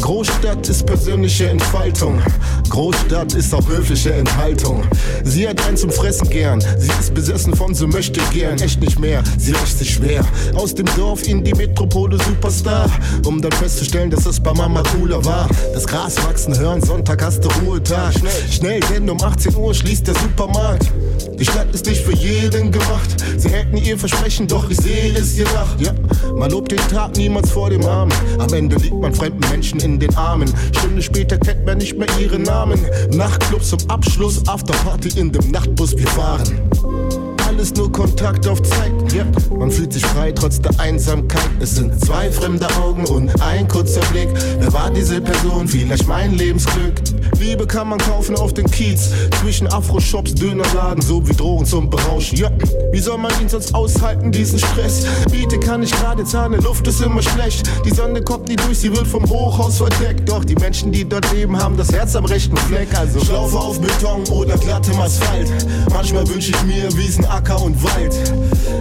Großstadt 0.00 0.68
ist 0.68 0.86
persönliche 0.86 1.50
Entfaltung. 1.50 2.20
Großstadt 2.68 3.34
ist 3.34 3.54
auch 3.54 3.66
höfliche 3.68 4.12
Enthaltung. 4.12 4.82
Sie 5.24 5.46
hat 5.46 5.64
einen 5.66 5.76
zum 5.76 5.90
Fressen 5.90 6.28
gern. 6.30 6.60
Sie 6.60 6.90
ist 6.98 7.14
besessen 7.14 7.54
von 7.54 7.74
so 7.74 7.86
möchte 7.86 8.20
gern. 8.32 8.58
Echt 8.58 8.80
nicht 8.80 8.98
mehr. 8.98 9.22
Sie 9.38 9.52
lässt 9.52 9.78
sich 9.78 9.94
schwer. 9.94 10.24
Aus 10.54 10.74
dem 10.74 10.86
Dorf 10.96 11.26
in 11.28 11.44
die 11.44 11.54
Metropole 11.54 12.16
Superstar. 12.18 12.90
Um 13.26 13.42
dann 13.42 13.52
festzustellen, 13.52 14.10
dass 14.10 14.26
es 14.26 14.40
bei 14.40 14.52
Mama 14.52 14.82
cooler 14.96 15.24
war. 15.24 15.48
Das 15.74 15.86
Gras 15.86 16.16
wachsen 16.24 16.58
hören, 16.58 16.82
Sonntag 16.82 17.22
hast 17.22 17.44
du 17.44 17.48
Ruhetag. 17.64 18.12
Schnell, 18.14 18.42
schnell, 18.50 18.80
denn 18.92 19.08
um 19.10 19.22
18 19.22 19.54
Uhr 19.54 19.74
schließt 19.74 20.06
der 20.06 20.14
Supermarkt. 20.14 20.90
Die 21.38 21.44
Stadt 21.44 21.72
ist 21.72 21.86
nicht 21.90 22.04
für 22.04 22.14
jeden 22.14 22.70
gemacht. 22.70 23.16
Sie 23.36 23.48
hätten 23.48 23.76
ihr 23.76 23.98
Versprechen, 23.98 24.46
doch 24.46 24.70
ich 24.70 24.76
sehe 24.76 25.12
es 25.12 25.36
je 25.36 25.44
nach. 25.44 25.78
Ja, 25.78 25.92
man 26.36 26.50
lobt 26.50 26.70
den 26.70 26.78
Tag 26.78 27.16
niemals 27.16 27.50
vor 27.50 27.68
dem 27.68 27.84
Abend. 27.84 28.14
Am 28.38 28.52
Ende 28.54 28.76
liegt 28.76 28.94
man 28.94 29.12
fremden 29.12 29.40
Menschen 29.50 29.80
in 29.80 29.98
den 29.98 30.14
Armen. 30.16 30.48
Stunde 30.76 31.02
später 31.02 31.36
kennt 31.36 31.66
man 31.66 31.78
nicht 31.78 31.98
mehr 31.98 32.08
ihren 32.20 32.42
Namen. 32.42 32.80
Nachtclub 33.10 33.64
zum 33.64 33.78
Abschluss, 33.88 34.46
Afterparty 34.46 35.18
in 35.18 35.32
dem 35.32 35.50
Nachtbus, 35.50 35.96
wir 35.96 36.06
fahren 36.06 37.39
alles 37.60 37.74
nur 37.74 37.92
Kontakt 37.92 38.46
auf 38.46 38.62
Zeit. 38.62 39.12
Ja. 39.12 39.26
Man 39.54 39.70
fühlt 39.70 39.92
sich 39.92 40.02
frei 40.06 40.32
trotz 40.32 40.62
der 40.62 40.80
Einsamkeit. 40.80 41.50
Es 41.60 41.76
sind 41.76 42.02
zwei 42.02 42.30
fremde 42.30 42.66
Augen 42.76 43.04
und 43.04 43.30
ein 43.42 43.68
kurzer 43.68 44.00
Blick. 44.12 44.30
Wer 44.58 44.72
war 44.72 44.90
diese 44.90 45.20
Person? 45.20 45.68
Vielleicht 45.68 46.08
mein 46.08 46.32
Lebensglück. 46.32 46.94
Liebe 47.38 47.66
kann 47.66 47.88
man 47.88 47.98
kaufen 47.98 48.34
auf 48.36 48.54
den 48.54 48.70
Kiez. 48.70 49.10
Zwischen 49.42 49.66
Afro-Shops, 49.66 50.34
Dönerladen, 50.34 51.02
so 51.02 51.26
wie 51.28 51.34
Drogen 51.34 51.66
zum 51.66 51.90
Berauschen. 51.90 52.38
Ja. 52.38 52.50
Wie 52.92 52.98
soll 52.98 53.18
man 53.18 53.30
ihn 53.42 53.48
sonst 53.48 53.74
aushalten, 53.74 54.32
diesen 54.32 54.58
Stress? 54.58 55.04
Biete 55.30 55.60
kann 55.60 55.82
ich 55.82 55.90
gerade 55.90 56.24
zahlen, 56.24 56.62
Luft 56.62 56.86
ist 56.86 57.02
immer 57.02 57.22
schlecht. 57.22 57.68
Die 57.84 57.90
Sonne 57.90 58.22
kommt 58.22 58.48
nie 58.48 58.56
durch, 58.56 58.78
sie 58.78 58.90
wird 58.90 59.06
vom 59.06 59.28
Hochhaus 59.28 59.76
verdeckt. 59.78 60.26
Doch 60.28 60.44
die 60.46 60.56
Menschen, 60.56 60.92
die 60.92 61.06
dort 61.06 61.30
leben, 61.32 61.62
haben 61.62 61.76
das 61.76 61.92
Herz 61.92 62.16
am 62.16 62.24
rechten 62.24 62.56
Fleck. 62.56 62.88
Also 62.98 63.18
ich 63.18 63.30
laufe 63.30 63.58
auf 63.58 63.78
Beton 63.80 64.24
oder 64.30 64.56
glattem 64.56 64.98
Asphalt. 64.98 65.48
Manchmal 65.92 66.26
wünsche 66.28 66.52
ich 66.52 66.62
mir 66.64 66.90
Wiesenacker 66.96 67.49
Acker 67.50 67.64
und 67.64 67.82
Wald. 67.82 68.14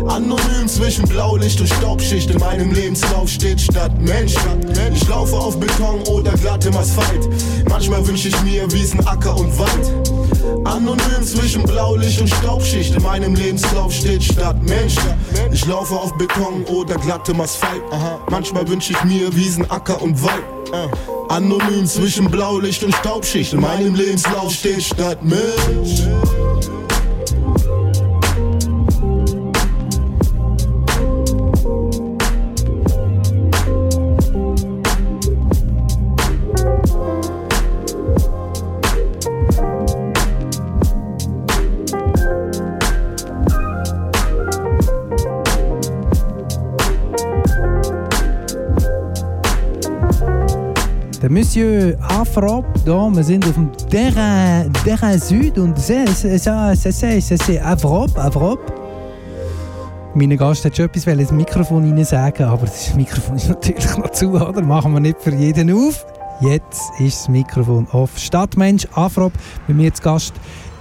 Anonym 0.08 0.68
zwischen 0.68 1.08
Blaulicht 1.08 1.60
und 1.60 1.68
Staubschicht 1.68 2.30
in 2.30 2.40
meinem 2.40 2.72
Lebenslauf 2.72 3.28
steht 3.28 3.60
statt 3.60 3.92
Mensch. 4.00 4.36
Ich 4.94 5.08
laufe 5.08 5.36
auf 5.36 5.60
Beton 5.60 6.02
oder 6.04 6.34
glattem 6.34 6.78
Asphalt. 6.78 7.28
Manchmal 7.68 8.06
wünsche 8.08 8.28
ich 8.28 8.42
mir 8.44 8.72
Wiesen, 8.72 9.00
Acker 9.08 9.36
und 9.36 9.58
Wald. 9.58 10.68
Anonym 10.68 11.24
zwischen 11.24 11.64
Blaulicht 11.64 12.22
und 12.22 12.28
Staubschicht 12.28 12.96
in 12.96 13.02
meinem 13.02 13.34
Lebenslauf 13.34 13.92
steht 13.92 14.24
statt 14.24 14.58
Mensch. 14.62 14.98
Ich 15.52 15.66
laufe 15.66 15.96
auf 15.96 16.16
Beton 16.20 16.64
oder 16.66 16.96
glattem 16.96 17.42
Asphalt. 17.42 17.82
Manchmal 18.30 18.68
wünsche 18.68 18.94
ich 18.94 19.04
mir 19.04 19.36
Wiesen, 19.36 19.70
Acker 19.72 20.00
und 20.00 20.22
Wald. 20.22 20.44
Äh. 20.74 21.34
Anonym 21.34 21.88
zwischen 21.88 22.30
Blaulicht 22.30 22.84
und 22.84 22.94
Staubschicht 22.94 23.54
in 23.54 23.62
meinem 23.62 23.96
Lebenslauf 23.96 24.54
steht 24.54 24.84
statt 24.84 25.24
Mensch. 25.24 26.04
Monsieur 51.40 51.96
Afrop, 52.02 52.66
da, 52.86 53.10
wir 53.10 53.24
sind 53.24 53.46
auf 53.48 53.54
dem 53.54 53.72
Terrain, 53.90 54.74
Terrain 54.84 55.18
Süd 55.18 55.58
und 55.58 55.80
c'est 55.80 57.62
Avrop, 57.62 58.18
Avrop. 58.18 58.60
Mein 60.16 60.36
Gast 60.36 60.66
hat 60.66 60.76
schon 60.76 60.88
etwas 60.88 61.08
ins 61.08 61.32
Mikrofon 61.32 61.86
hinein 61.86 62.04
sagen, 62.04 62.44
aber 62.44 62.66
das 62.66 62.94
Mikrofon 62.94 63.38
ist 63.38 63.48
natürlich 63.48 63.98
noch 63.98 64.10
zu, 64.10 64.32
oder? 64.32 64.62
Machen 64.62 64.92
wir 64.92 65.00
nicht 65.00 65.22
für 65.22 65.34
jeden 65.34 65.72
auf. 65.72 66.06
Jetzt 66.42 66.92
ist 67.00 67.22
das 67.22 67.30
Mikrofon 67.30 67.88
off. 67.94 68.18
Stadtmensch 68.18 68.86
Afrop, 68.94 69.32
bei 69.66 69.74
mir 69.74 69.94
zu 69.94 70.04
Gast 70.04 70.34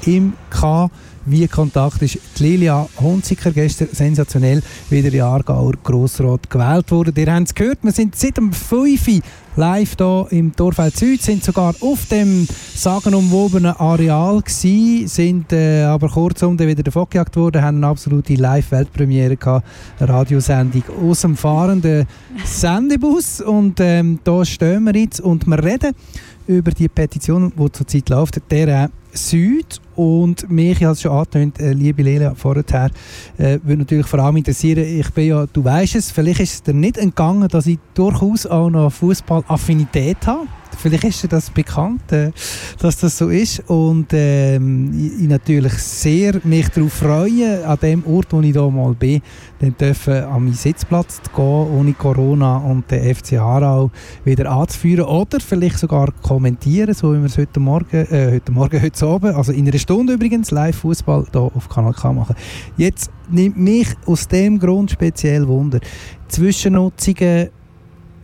im 0.06 0.32
K. 0.50 0.90
Wie 1.30 1.46
Kontakt 1.46 2.00
ist 2.00 2.18
Lilia 2.38 2.88
Hunziker 2.98 3.50
gestern 3.50 3.88
sensationell 3.92 4.62
wieder 4.88 5.12
in 5.12 5.20
Aargauer 5.20 5.74
Grossrat 5.84 6.48
gewählt 6.48 6.90
worden. 6.90 7.12
Ihr 7.16 7.34
habt 7.34 7.48
es 7.48 7.54
gehört, 7.54 7.80
wir 7.82 7.92
sind 7.92 8.16
seit 8.16 8.38
dem 8.38 8.50
5 8.50 9.08
Uhr 9.08 9.20
live 9.56 9.94
hier 9.98 10.26
im 10.30 10.56
Torfeld 10.56 10.96
Süd, 10.96 11.20
sind 11.20 11.44
sogar 11.44 11.74
auf 11.80 12.06
dem 12.06 12.46
sagenumwobenen 12.74 13.72
Areal 13.72 14.40
gsi, 14.40 15.04
sind 15.06 15.52
äh, 15.52 15.82
aber 15.82 16.08
kurzum 16.08 16.56
dann 16.56 16.68
wieder 16.68 16.82
davongejagt 16.82 17.36
worden, 17.36 17.60
haben 17.60 17.78
eine 17.78 17.88
absolute 17.88 18.34
Live-Weltpremiere 18.34 19.36
gehabt, 19.36 19.66
eine 19.98 20.08
Radiosendung 20.08 20.84
aus 21.02 21.20
dem 21.20 21.36
fahrenden 21.36 22.06
Sendebus 22.44 23.42
und 23.42 23.80
ähm, 23.80 24.20
da 24.24 24.44
stehen 24.46 24.84
wir 24.84 24.94
jetzt 24.94 25.20
und 25.20 25.46
wir 25.46 25.62
reden 25.62 25.92
über 26.48 26.70
die 26.72 26.88
Petition, 26.88 27.52
die 27.56 27.72
zurzeit 27.72 28.08
läuft, 28.08 28.40
der 28.50 28.84
äh, 28.84 28.88
Süd 29.12 29.80
und 29.94 30.50
mich, 30.50 30.78
ich 30.78 30.84
habe 30.84 30.92
es 30.94 31.02
schon 31.02 31.12
angetönt, 31.12 31.60
äh, 31.60 31.72
liebe 31.72 32.02
Lea, 32.02 32.30
vorher, 32.34 32.90
äh, 33.36 33.58
würde 33.62 33.78
natürlich 33.78 34.06
vor 34.06 34.20
allem 34.20 34.38
interessieren, 34.38 34.82
ich 34.84 35.10
bin 35.10 35.28
ja, 35.28 35.46
du 35.46 35.64
weißt 35.64 35.96
es, 35.96 36.10
vielleicht 36.10 36.40
ist 36.40 36.54
es 36.54 36.62
dir 36.62 36.74
nicht 36.74 36.96
entgangen, 36.96 37.48
dass 37.48 37.66
ich 37.66 37.78
durchaus 37.94 38.46
auch 38.46 38.70
noch 38.70 38.90
Fußball-Affinität 38.90 40.26
habe. 40.26 40.46
Vielleicht 40.76 41.04
ist 41.04 41.22
dir 41.22 41.28
das 41.28 41.50
bekannt, 41.50 42.12
äh, 42.12 42.30
dass 42.78 42.98
das 42.98 43.18
so 43.18 43.28
ist 43.28 43.68
und 43.68 44.08
ähm, 44.12 44.92
ich, 44.96 45.22
ich 45.22 45.28
natürlich 45.28 45.72
sehr 45.74 46.40
mich 46.44 46.68
darauf 46.68 46.92
freue, 46.92 47.66
an 47.66 47.78
dem 47.80 48.04
Ort, 48.06 48.26
wo 48.30 48.40
ich 48.40 48.52
da 48.52 48.68
mal 48.68 48.94
bin, 48.94 49.20
dann 49.60 49.76
dürfen 49.76 50.24
an 50.24 50.44
meinen 50.44 50.54
Sitzplatz 50.54 51.20
zu 51.22 51.30
gehen, 51.34 51.78
ohne 51.78 51.92
Corona 51.94 52.58
und 52.58 52.90
den 52.90 53.14
FC 53.14 53.34
Aarau 53.34 53.90
wieder 54.24 54.50
anzuführen 54.50 55.06
oder 55.06 55.40
vielleicht 55.40 55.78
sogar 55.78 56.12
kommentieren, 56.22 56.94
so 56.94 57.12
wie 57.12 57.18
wir 57.18 57.26
es 57.26 57.38
heute 57.38 57.60
Morgen, 57.60 58.06
äh, 58.10 58.32
heute 58.32 58.52
Morgen, 58.52 58.80
heute 58.80 59.06
Abend, 59.06 59.34
also 59.34 59.52
in 59.52 59.66
einer 59.68 59.78
Stunde 59.78 60.12
übrigens, 60.12 60.50
Live-Fußball 60.50 61.26
hier 61.32 61.40
auf 61.40 61.68
Kanal 61.68 61.92
K 61.92 62.12
machen. 62.12 62.36
Jetzt 62.76 63.10
nimmt 63.30 63.56
mich 63.56 63.88
aus 64.06 64.28
dem 64.28 64.58
Grund 64.58 64.90
speziell 64.90 65.46
Wunder. 65.46 65.80
Zwischennutzungen 66.28 67.50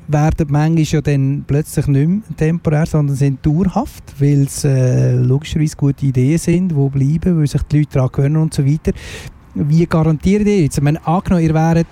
werden 0.09 0.47
manchmal 0.51 0.85
ja 0.85 1.01
dann 1.01 1.45
plötzlich 1.47 1.87
nicht 1.87 2.09
mehr 2.09 2.37
temporär, 2.37 2.87
sondern 2.87 3.17
sind 3.17 3.45
dauerhaft, 3.45 4.05
weil 4.19 4.43
es 4.43 4.65
äh, 4.65 5.17
logischerweise 5.17 5.77
gute 5.77 6.07
Ideen 6.07 6.39
sind, 6.39 6.73
die 6.73 6.89
bleiben, 6.91 7.39
weil 7.39 7.47
sich 7.47 7.63
die 7.63 7.79
Leute 7.79 7.93
daran 7.95 8.11
gewöhnen 8.13 8.37
und 8.37 8.55
so 8.55 8.65
weiter. 8.67 8.93
Wie 9.55 9.87
garantiert 9.87 10.47
ihr 10.47 10.63
jetzt? 10.63 10.79
Ich 10.79 10.85
meine, 10.85 11.05
angenommen, 11.07 11.45
ihr 11.45 11.55
wäret 11.55 11.87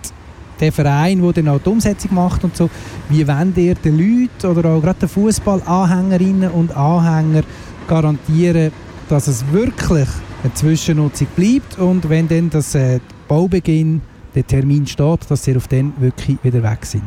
der 0.60 0.72
Verein, 0.72 1.22
der 1.22 1.32
dann 1.32 1.48
auch 1.48 1.60
die 1.60 1.68
Umsetzung 1.68 2.14
macht 2.14 2.44
und 2.44 2.56
so, 2.56 2.68
wie 3.08 3.26
wollt 3.26 3.56
ihr 3.56 3.74
den 3.74 3.98
Leuten 3.98 4.46
oder 4.46 4.70
auch 4.70 4.80
gerade 4.80 5.00
den 5.00 5.08
Fußballanhängerinnen 5.08 6.50
und 6.50 6.76
Anhänger 6.76 7.42
garantieren, 7.88 8.72
dass 9.08 9.26
es 9.26 9.44
wirklich 9.52 10.08
eine 10.42 10.54
Zwischennutzung 10.54 11.28
bleibt 11.36 11.78
und 11.78 12.08
wenn 12.08 12.28
dann 12.28 12.50
das 12.50 12.74
äh, 12.74 13.00
Baubeginn, 13.28 14.02
der 14.34 14.46
Termin 14.46 14.86
steht, 14.86 15.30
dass 15.30 15.44
sie 15.44 15.56
auf 15.56 15.68
den 15.68 15.92
wirklich 15.98 16.38
wieder 16.42 16.62
weg 16.62 16.84
sind? 16.84 17.02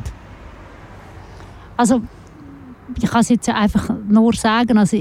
Also, 1.78 2.01
ich 3.01 3.09
kann 3.09 3.21
es 3.21 3.30
jetzt 3.30 3.49
einfach 3.49 3.89
nur 4.07 4.34
sagen, 4.34 4.78
also, 4.78 4.97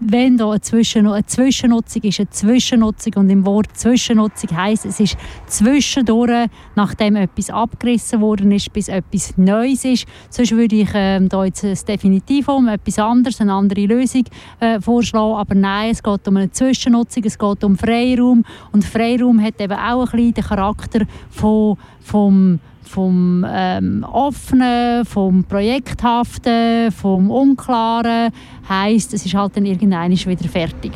wenn 0.00 0.36
da 0.38 0.50
eine, 0.50 0.60
Zwischen 0.60 1.06
eine 1.06 1.24
Zwischennutzung 1.26 2.02
ist, 2.02 2.20
eine 2.20 2.30
Zwischennutzung 2.30 3.12
und 3.16 3.30
im 3.30 3.44
Wort 3.44 3.76
Zwischennutzung 3.76 4.56
heisst, 4.56 4.86
es 4.86 4.98
ist 4.98 5.16
zwischendurch, 5.46 6.48
nachdem 6.74 7.16
etwas 7.16 7.50
abgerissen 7.50 8.20
worden 8.20 8.50
ist, 8.52 8.72
bis 8.72 8.88
etwas 8.88 9.36
Neues 9.36 9.84
ist. 9.84 10.06
Sonst 10.30 10.52
würde 10.52 10.76
ich 10.76 10.88
ähm, 10.94 11.28
da 11.28 11.44
jetzt 11.44 11.64
das 11.64 11.84
definitiv 11.84 12.48
um 12.48 12.68
etwas 12.68 12.98
anderes, 12.98 13.40
eine 13.40 13.52
andere 13.52 13.86
Lösung 13.86 14.24
äh, 14.60 14.80
vorschlagen. 14.80 15.36
Aber 15.36 15.54
nein, 15.54 15.90
es 15.90 16.02
geht 16.02 16.26
um 16.26 16.36
eine 16.36 16.50
Zwischennutzung, 16.50 17.24
es 17.24 17.38
geht 17.38 17.64
um 17.64 17.76
Freiraum 17.76 18.44
und 18.72 18.84
Freiraum 18.84 19.42
hat 19.42 19.60
eben 19.60 19.74
auch 19.74 20.06
ein 20.06 20.16
bisschen 20.16 20.34
den 20.34 20.44
Charakter 20.44 21.00
von, 21.30 21.76
vom 22.00 22.58
vom 22.90 23.46
ähm, 23.48 24.04
Offenen, 24.04 25.04
vom 25.04 25.44
Projekthaften, 25.44 26.90
vom 26.90 27.30
Unklaren. 27.30 28.32
Heisst, 28.68 29.14
es 29.14 29.24
ist 29.24 29.34
halt 29.34 29.56
dann 29.56 29.64
irgendwann 29.64 30.10
wieder 30.10 30.48
fertig. 30.48 30.92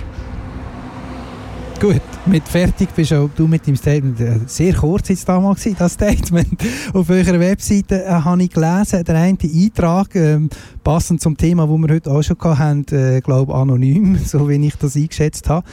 Gut, 1.80 2.00
mit 2.26 2.48
fertig 2.48 2.88
bist 2.94 3.12
auch 3.12 3.28
du 3.36 3.46
mit 3.46 3.66
dem 3.66 3.76
Statement. 3.76 4.18
Äh, 4.20 4.40
Sehr 4.46 4.74
kurz 4.74 5.08
jetzt 5.08 5.28
damals 5.28 5.60
gewesen, 5.60 5.76
das 5.78 5.92
Statement. 5.94 6.62
Auf 6.94 7.10
eurer 7.10 7.38
Webseite 7.38 8.04
äh, 8.04 8.08
habe 8.08 8.42
ich 8.44 8.50
gelesen, 8.50 9.04
der 9.04 9.14
eine 9.16 9.36
Eintrag, 9.42 10.14
ähm, 10.14 10.48
passend 10.82 11.20
zum 11.20 11.36
Thema, 11.36 11.68
wo 11.68 11.76
wir 11.76 11.92
heute 11.92 12.10
auch 12.10 12.22
schon 12.22 12.38
hatten, 12.40 12.86
äh, 12.94 13.20
glaube 13.20 13.54
anonym, 13.54 14.16
so 14.24 14.48
wie 14.48 14.66
ich 14.66 14.76
das 14.76 14.96
eingeschätzt 14.96 15.50
habe. 15.50 15.66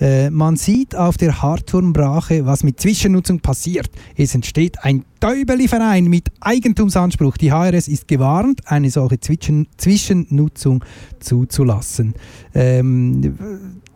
Äh, 0.00 0.30
man 0.30 0.56
sieht 0.56 0.94
auf 0.94 1.16
der 1.16 1.42
Hartturmbrache, 1.42 2.46
was 2.46 2.62
mit 2.62 2.80
Zwischennutzung 2.80 3.40
passiert. 3.40 3.90
Es 4.16 4.34
entsteht 4.34 4.82
ein 4.84 5.04
Täubeli-Verein 5.20 6.04
mit 6.04 6.28
Eigentumsanspruch. 6.40 7.36
Die 7.36 7.52
HRS 7.52 7.88
ist 7.88 8.06
gewarnt, 8.06 8.60
eine 8.66 8.90
solche 8.90 9.18
Zwischen 9.20 9.66
Zwischennutzung 9.76 10.84
zuzulassen. 11.18 12.14
Ähm, 12.54 13.36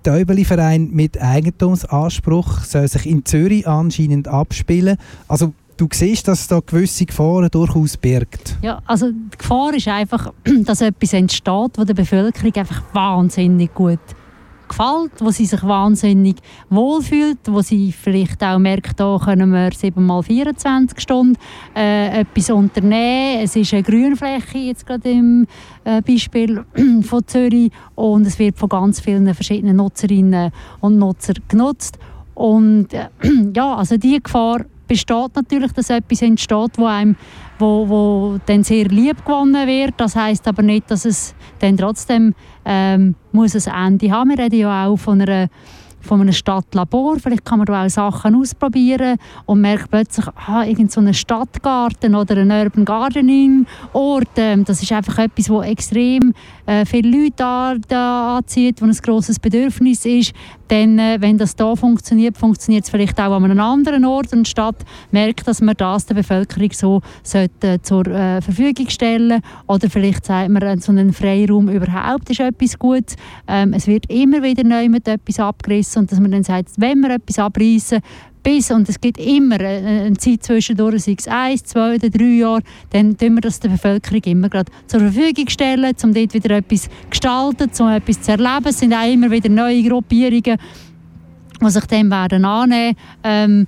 Täubeli-Verein 0.02 0.90
mit 0.90 1.20
Eigentumsanspruch 1.20 2.60
soll 2.64 2.88
sich 2.88 3.06
in 3.06 3.24
Zürich 3.24 3.66
anscheinend 3.66 4.28
abspielen. 4.28 4.96
Also 5.28 5.54
du 5.76 5.88
siehst, 5.92 6.28
dass 6.28 6.40
es 6.40 6.48
da 6.48 6.60
gewisse 6.60 7.06
Gefahren 7.06 7.48
durchaus 7.50 7.96
birgt. 7.96 8.56
Ja, 8.62 8.82
also 8.86 9.10
die 9.10 9.38
Gefahr 9.38 9.74
ist 9.74 9.88
einfach, 9.88 10.32
dass 10.64 10.80
etwas 10.80 11.12
entsteht, 11.12 11.72
wo 11.76 11.84
der 11.84 11.94
Bevölkerung 11.94 12.54
einfach 12.54 12.82
wahnsinnig 12.92 13.72
gut 13.74 14.00
gefällt, 14.72 15.12
wo 15.20 15.30
sie 15.30 15.46
sich 15.46 15.62
wahnsinnig 15.62 16.36
wohlfühlt, 16.70 17.38
wo 17.46 17.60
sie 17.60 17.92
vielleicht 17.92 18.42
auch 18.42 18.58
merkt, 18.58 18.98
da 18.98 19.18
können 19.22 19.52
wir 19.52 19.70
7 19.72 20.04
mal 20.04 20.22
24 20.22 20.98
Stunden 21.00 21.38
äh, 21.76 22.20
etwas 22.20 22.50
unternehmen. 22.50 23.42
Es 23.42 23.54
ist 23.56 23.72
eine 23.74 23.82
Grünfläche, 23.82 24.58
jetzt 24.58 24.86
gerade 24.86 25.10
im 25.10 25.46
äh, 25.84 26.00
Beispiel 26.02 26.64
von 27.02 27.26
Zürich 27.26 27.70
und 27.94 28.26
es 28.26 28.38
wird 28.38 28.58
von 28.58 28.68
ganz 28.68 29.00
vielen 29.00 29.32
verschiedenen 29.34 29.76
Nutzerinnen 29.76 30.50
und 30.80 30.98
Nutzern 30.98 31.36
genutzt. 31.48 31.98
Und 32.34 32.94
äh, 32.94 33.08
ja, 33.54 33.76
also 33.76 33.96
die 33.96 34.22
Gefahr 34.22 34.64
besteht 34.92 35.34
natürlich, 35.34 35.72
dass 35.72 35.88
etwas 35.88 36.20
entsteht, 36.20 36.76
wo 36.76 36.84
einem 36.84 37.16
wo, 37.58 37.88
wo 37.88 38.38
dann 38.44 38.62
sehr 38.64 38.86
lieb 38.86 39.24
gewonnen 39.24 39.66
wird. 39.66 39.94
Das 39.96 40.16
heißt 40.16 40.46
aber 40.48 40.62
nicht, 40.62 40.90
dass 40.90 41.04
es 41.04 41.34
dann 41.60 41.76
trotzdem 41.76 42.34
ähm, 42.64 43.14
muss 43.30 43.54
ein 43.54 43.92
Ende 43.92 44.10
haben. 44.10 44.30
Wir 44.30 44.38
reden 44.38 44.58
ja 44.58 44.86
auch 44.86 44.96
von 44.96 45.20
einer 45.20 45.48
von 46.02 46.20
einem 46.20 46.32
Stadtlabor. 46.32 47.18
Vielleicht 47.20 47.44
kann 47.44 47.58
man 47.58 47.66
da 47.66 47.84
auch 47.84 47.88
Sachen 47.88 48.34
ausprobieren 48.34 49.18
und 49.46 49.60
merkt 49.60 49.90
plötzlich, 49.90 50.26
ah, 50.46 50.64
irgend 50.64 50.90
so 50.90 51.00
einen 51.00 51.14
Stadtgarten 51.14 52.14
oder 52.14 52.38
ein 52.38 52.50
Urban 52.50 52.84
Gardening 52.84 53.66
Ort. 53.92 54.30
Ähm, 54.36 54.64
das 54.64 54.82
ist 54.82 54.92
einfach 54.92 55.18
etwas, 55.18 55.48
wo 55.48 55.62
extrem 55.62 56.34
äh, 56.66 56.84
viele 56.84 57.08
Leute 57.08 57.34
da, 57.36 57.74
da 57.88 58.38
anzieht, 58.38 58.82
wo 58.82 58.86
ein 58.86 58.92
grosses 58.92 59.38
Bedürfnis 59.38 60.04
ist. 60.04 60.32
Dann, 60.72 60.98
äh, 60.98 61.18
wenn 61.20 61.36
das 61.36 61.54
da 61.54 61.76
funktioniert, 61.76 62.38
funktioniert 62.38 62.84
es 62.84 62.90
vielleicht 62.90 63.20
auch 63.20 63.32
an 63.32 63.44
einem 63.44 63.60
anderen 63.60 64.06
Ort 64.06 64.32
und 64.32 64.46
die 64.46 64.50
Stadt 64.50 64.76
merkt, 65.10 65.46
dass 65.46 65.60
man 65.60 65.76
das 65.76 66.06
der 66.06 66.14
Bevölkerung 66.14 66.70
so 66.72 67.02
sollte, 67.22 67.74
äh, 67.74 67.82
zur 67.82 68.06
äh, 68.06 68.40
Verfügung 68.40 68.88
stellen 68.88 69.42
oder 69.66 69.90
vielleicht 69.90 70.24
sagt 70.24 70.48
man, 70.48 70.62
äh, 70.62 70.78
so 70.78 70.90
einen 70.90 71.12
Freiraum 71.12 71.68
überhaupt 71.68 72.30
ist 72.30 72.40
etwas 72.40 72.78
Gutes. 72.78 73.16
Ähm, 73.46 73.74
es 73.74 73.86
wird 73.86 74.10
immer 74.10 74.42
wieder 74.42 74.64
neu 74.64 74.88
mit 74.88 75.06
etwas 75.06 75.40
abgerissen 75.40 76.02
und 76.02 76.12
dass 76.12 76.20
man 76.20 76.30
dann 76.30 76.42
sagt, 76.42 76.70
wenn 76.78 77.00
wir 77.00 77.10
etwas 77.10 77.38
abreißen, 77.38 78.00
bis, 78.42 78.70
und 78.70 78.88
es 78.88 79.00
gibt 79.00 79.18
immer 79.18 79.56
eine, 79.56 80.02
eine 80.04 80.16
Zeit 80.16 80.42
zwischendurch, 80.42 81.04
sei 81.04 81.16
es 81.18 81.28
eins, 81.28 81.64
zwei 81.64 81.96
oder 81.96 82.10
drei 82.10 82.24
Jahre, 82.24 82.62
dann 82.90 83.16
tun 83.16 83.34
wir 83.34 83.40
das 83.40 83.60
der 83.60 83.70
Bevölkerung 83.70 84.22
immer 84.24 84.48
gerade 84.48 84.72
zur 84.86 85.00
Verfügung 85.00 85.48
stellen, 85.48 85.94
um 86.02 86.14
dort 86.14 86.34
wieder 86.34 86.56
etwas 86.56 86.82
zu 86.82 86.88
gestalten, 87.10 87.70
um 87.78 87.88
etwas 87.88 88.22
zu 88.22 88.32
erleben. 88.32 88.66
Es 88.66 88.78
sind 88.78 88.94
auch 88.94 89.10
immer 89.10 89.30
wieder 89.30 89.48
neue 89.48 89.82
Gruppierungen, 89.82 90.58
die 91.60 91.70
sich 91.70 91.84
dem 91.86 92.10
werden 92.10 92.44
annehmen 92.44 92.96
ähm, 93.22 93.66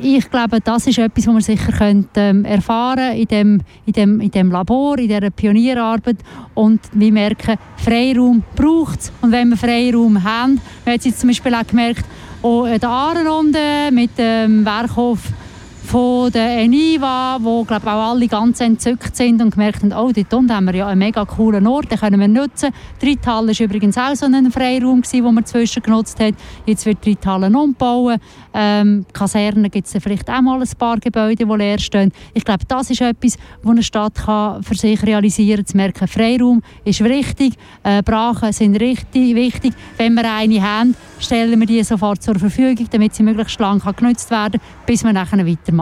ich 0.00 0.30
glaube, 0.30 0.60
das 0.60 0.86
ist 0.86 0.98
etwas, 0.98 1.26
was 1.26 1.34
wir 1.34 1.56
sicher 1.56 1.72
können, 1.72 2.08
ähm, 2.16 2.44
erfahren 2.44 3.14
in 3.14 3.26
dem, 3.26 3.60
in, 3.86 3.92
dem, 3.92 4.20
in 4.20 4.30
dem 4.30 4.50
Labor, 4.50 4.98
in 4.98 5.08
dieser 5.08 5.30
Pionierarbeit. 5.30 6.16
Und 6.54 6.80
wir 6.92 7.12
merken, 7.12 7.56
Freiraum 7.76 8.42
braucht 8.54 9.00
es. 9.00 9.12
Und 9.20 9.32
wenn 9.32 9.50
wir 9.50 9.56
Freiraum 9.56 10.22
haben, 10.22 10.60
wir 10.84 10.94
haben 10.94 11.00
jetzt 11.02 11.20
zum 11.20 11.28
Beispiel 11.28 11.54
auch 11.54 11.66
gemerkt, 11.66 12.04
auch 12.42 12.64
in 12.66 12.80
der 12.80 12.88
Aarenrunde 12.88 13.90
mit 13.92 14.18
dem 14.18 14.64
Werkhof 14.64 15.20
von 15.92 16.32
der 16.32 16.56
ENIVA, 16.60 17.36
wo 17.42 17.64
glaube 17.64 17.86
auch 17.92 18.12
alle 18.12 18.26
ganz 18.26 18.62
entzückt 18.62 19.14
sind 19.14 19.42
und 19.42 19.50
gemerkt 19.50 19.82
haben, 19.82 19.92
oh, 19.92 20.10
dort 20.10 20.32
unten 20.32 20.56
haben 20.56 20.64
wir 20.64 20.74
ja 20.74 20.86
einen 20.86 20.98
mega 20.98 21.22
coolen 21.26 21.66
Ort, 21.66 21.90
den 21.90 21.98
können 21.98 22.18
wir 22.18 22.28
nutzen. 22.28 22.70
Die 23.02 23.10
Reithalle 23.10 23.48
war 23.48 23.60
übrigens 23.66 23.98
auch 23.98 24.14
so 24.14 24.24
ein 24.24 24.50
Freiraum, 24.50 25.02
wo 25.02 25.30
man 25.30 25.44
zwischen 25.44 25.82
genutzt 25.82 26.18
hat. 26.18 26.32
Jetzt 26.64 26.86
wird 26.86 27.06
Reithalle 27.06 27.48
umbauen. 27.48 28.18
Ähm, 28.54 29.04
Kasernen 29.12 29.70
gibt 29.70 29.86
es 29.86 30.02
vielleicht 30.02 30.30
auch 30.30 30.40
mal 30.40 30.62
ein 30.62 30.68
paar 30.78 30.96
Gebäude, 30.96 31.44
die 31.44 31.56
leer 31.56 31.78
stehen. 31.78 32.10
Ich 32.32 32.44
glaube, 32.46 32.64
das 32.66 32.88
ist 32.88 33.02
etwas, 33.02 33.36
was 33.62 33.70
eine 33.70 33.82
Stadt 33.82 34.14
kann 34.14 34.62
für 34.62 34.74
sich 34.74 35.02
realisieren 35.02 35.58
kann. 35.58 35.66
Zu 35.66 35.76
merken, 35.76 36.08
Freiraum 36.08 36.62
ist 36.86 37.04
wichtig, 37.04 37.52
äh, 37.82 38.02
Brachen 38.02 38.50
sind 38.54 38.76
richtig 38.76 39.34
wichtig. 39.34 39.74
Wenn 39.98 40.14
wir 40.14 40.32
eine 40.32 40.62
haben, 40.62 40.96
stellen 41.20 41.60
wir 41.60 41.66
die 41.66 41.84
sofort 41.84 42.22
zur 42.22 42.38
Verfügung, 42.38 42.88
damit 42.90 43.14
sie 43.14 43.22
möglichst 43.22 43.60
lang 43.60 43.82
genutzt 43.94 44.30
werden 44.30 44.58
kann, 44.58 44.86
bis 44.86 45.04
wir 45.04 45.12
nachher 45.12 45.46
weitermachen. 45.46 45.81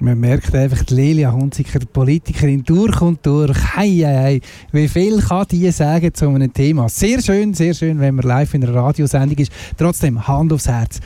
Man 0.00 0.18
merkt 0.18 0.54
einfach, 0.54 0.82
die 0.84 0.94
Lelia 0.94 1.32
Hunziker, 1.32 1.78
die 1.78 1.86
Politikerin, 1.86 2.64
durch 2.64 3.00
und 3.00 3.24
durch. 3.24 3.56
Hei, 3.76 3.88
hei, 3.88 4.22
hei. 4.22 4.40
Wie 4.72 4.88
viel 4.88 5.20
kann 5.20 5.46
die 5.50 5.70
sagen 5.70 6.12
zu 6.12 6.28
einem 6.28 6.52
Thema? 6.52 6.88
Sehr 6.88 7.22
schön, 7.22 7.54
sehr 7.54 7.74
schön, 7.74 8.00
wenn 8.00 8.16
man 8.16 8.26
live 8.26 8.54
in 8.54 8.64
einer 8.64 8.74
Radiosendung 8.74 9.38
ist. 9.38 9.52
Trotzdem, 9.78 10.26
Hand 10.26 10.52
aufs 10.52 10.68
Herz. 10.68 11.00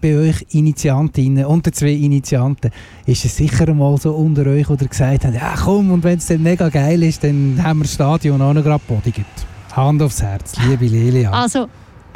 Bei 0.00 0.16
euch 0.16 0.44
Initiantinnen 0.50 1.46
und 1.46 1.64
den 1.64 1.72
zwei 1.72 1.92
Initianten 1.92 2.72
ist 3.06 3.24
es 3.24 3.36
sicher 3.36 3.72
mal 3.72 3.96
so 3.96 4.12
unter 4.12 4.44
euch, 4.46 4.68
oder 4.68 4.84
gesagt 4.84 5.24
haben, 5.24 5.34
ja 5.34 5.54
komm, 5.56 5.92
und 5.92 6.02
wenn 6.02 6.18
es 6.18 6.26
dann 6.26 6.42
mega 6.42 6.68
geil 6.68 7.02
ist, 7.04 7.22
dann 7.22 7.58
haben 7.62 7.78
wir 7.78 7.84
das 7.84 7.94
Stadion 7.94 8.42
auch 8.42 8.52
noch 8.52 8.64
gerade 8.64 8.82
bodigt. 8.86 9.24
Hand 9.72 10.02
aufs 10.02 10.20
Herz, 10.20 10.54
liebe 10.68 10.86
Lelia. 10.86 11.30
Also, 11.30 11.68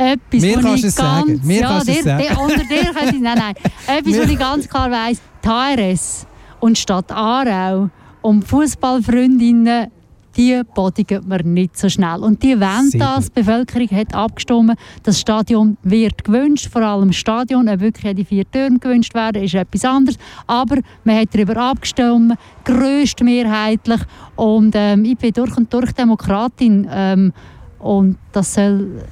etwas, 0.02 0.42
Mir 0.42 0.60
kannst 0.60 0.78
ich 0.78 0.84
es 0.84 0.94
sagen. 0.94 1.40
Mir 1.44 1.60
ja, 1.60 1.68
kannst 1.68 1.88
dir, 1.88 2.02
sagen. 2.02 2.24
unter 2.38 2.64
dir 2.64 2.84
könnte 2.92 3.14
ich, 3.14 3.20
nein, 3.20 3.38
nein, 3.38 3.54
etwas, 3.86 4.18
was 4.18 4.30
ich 4.30 4.38
ganz 4.38 4.68
klar 4.68 4.90
weiss, 4.90 5.20
HRS 5.44 6.26
und 6.60 6.78
Stadt 6.78 7.10
Aarau 7.10 7.90
und 8.22 8.44
Fußballfreundinnen, 8.44 9.90
die 10.36 10.62
bodigen 10.74 11.28
wir 11.28 11.42
nicht 11.44 11.76
so 11.76 11.88
schnell. 11.88 12.20
Und 12.20 12.42
die 12.42 12.58
wollen 12.58 12.90
das. 12.94 13.26
Die 13.26 13.40
Bevölkerung 13.40 13.88
hat 13.90 14.14
abgestimmt. 14.14 14.78
Das 15.02 15.20
Stadion 15.20 15.76
wird 15.82 16.24
gewünscht. 16.24 16.68
Vor 16.72 16.82
allem 16.82 17.08
das 17.08 17.16
Stadion. 17.16 17.68
Ob 17.68 17.80
wirklich 17.80 18.14
die 18.14 18.24
vier 18.24 18.50
Türme 18.50 18.78
gewünscht 18.78 19.14
werden, 19.14 19.42
ist 19.42 19.54
etwas 19.54 19.84
anderes. 19.84 20.18
Aber 20.46 20.76
man 21.04 21.16
hat 21.18 21.28
darüber 21.32 21.56
abgestimmt, 21.58 22.38
grösstmehrheitlich. 22.64 24.00
Und 24.36 24.72
ähm, 24.74 25.04
ich 25.04 25.18
bin 25.18 25.32
durch 25.32 25.56
und 25.56 25.72
durch 25.72 25.92
Demokratin. 25.92 26.88
Ähm, 26.90 27.32
und 27.78 28.16
das 28.32 28.54
soll, 28.54 29.02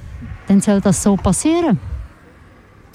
dann 0.51 0.59
soll 0.59 0.81
das 0.81 1.01
so 1.01 1.15
passieren. 1.15 1.79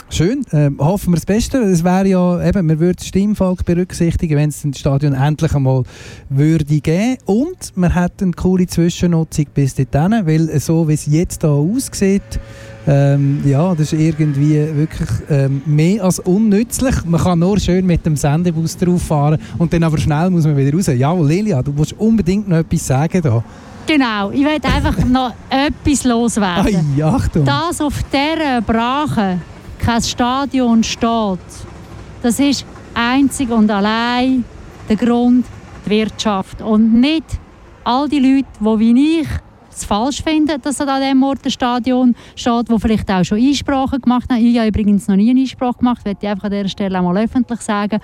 Schön, 0.09 0.45
ähm, 0.53 0.77
hoffen 0.79 1.13
wir 1.13 1.17
das 1.17 1.27
Beste. 1.27 1.59
Es 1.59 1.83
wäre 1.83 2.07
ja, 2.07 2.47
eben, 2.47 2.69
wir 2.69 2.79
würden 2.79 2.97
das 2.97 3.09
Stimmvolk 3.09 3.65
berücksichtigen, 3.65 4.37
wenn 4.37 4.51
es 4.51 4.63
das 4.63 4.79
Stadion 4.79 5.15
endlich 5.15 5.53
einmal 5.55 5.83
würde 6.29 6.65
geben. 6.65 7.17
Und 7.25 7.73
man 7.75 7.95
hat 7.95 8.23
eine 8.23 8.33
coole 8.33 8.67
Zwischennutzung 8.67 9.47
bis 9.53 9.75
dahin, 9.75 10.27
weil 10.27 10.61
so 10.61 10.87
wie 10.87 10.93
es 10.93 11.07
jetzt 11.07 11.41
hier 11.41 11.51
aussieht, 11.51 12.39
ähm, 12.87 13.41
ja, 13.45 13.75
das 13.75 13.93
ist 13.93 14.01
irgendwie 14.01 14.55
wirklich 14.77 15.09
ähm, 15.29 15.63
mehr 15.67 16.05
als 16.05 16.21
unnützlich. 16.21 17.05
Man 17.05 17.21
kann 17.21 17.41
nur 17.41 17.59
schön 17.59 17.85
mit 17.85 18.07
dem 18.07 18.17
Sendebus 18.17 18.77
drauf 18.77 19.03
fahren 19.03 19.41
und 19.59 19.73
dann 19.73 19.83
aber 19.83 19.99
schnell 19.99 20.31
muss 20.31 20.45
man 20.45 20.57
wieder 20.57 20.77
raus. 20.77 20.87
Jawohl, 20.87 21.27
Lilia, 21.27 21.63
du 21.63 21.73
musst 21.73 21.95
unbedingt 21.95 22.49
noch 22.49 22.59
etwas 22.59 22.87
sagen 22.87 23.23
da. 23.23 23.43
Genau, 23.87 24.31
ich 24.31 24.41
will 24.41 24.59
einfach 24.63 25.05
noch 25.05 25.33
etwas 25.49 26.05
loswerden. 26.05 26.95
Ai, 26.97 27.05
Achtung! 27.05 27.45
Dass 27.45 27.81
auf 27.81 27.95
dieser 28.13 28.61
Brache 28.61 29.39
kein 29.79 30.03
Stadion 30.03 30.83
steht, 30.83 31.39
das 32.23 32.41
ist 32.41 32.67
einzig 32.95 33.51
und 33.51 33.71
allein 33.71 34.45
der 34.89 34.97
Grund 34.97 35.47
die 35.85 35.91
Wirtschaft. 35.91 36.63
Und 36.63 36.95
nicht 36.95 37.25
all 37.85 38.09
die 38.09 38.19
Leute, 38.19 38.49
die 38.61 38.79
wie 38.81 39.21
ich 39.21 39.29
es 39.71 39.85
falsch 39.85 40.23
finden, 40.23 40.61
dass 40.61 40.81
an 40.81 41.01
diesem 41.01 41.23
Ort 41.23 41.45
ein 41.45 41.51
Stadion 41.51 42.17
steht, 42.35 42.71
wo 42.71 42.79
vielleicht 42.79 43.11
auch 43.11 43.25
schon 43.25 43.39
Einsprachen 43.39 44.01
gemacht 44.01 44.31
haben. 44.31 44.45
Ich 44.45 44.57
habe 44.57 44.69
übrigens 44.69 45.07
noch 45.07 45.17
nie 45.17 45.31
eine 45.31 45.41
Einsprache 45.41 45.79
gemacht, 45.79 46.05
werde 46.05 46.19
ich 46.23 46.29
einfach 46.29 46.45
an 46.45 46.51
dieser 46.51 46.69
Stelle 46.69 46.99
einmal 46.99 47.17
öffentlich 47.19 47.61
sagen. 47.61 48.01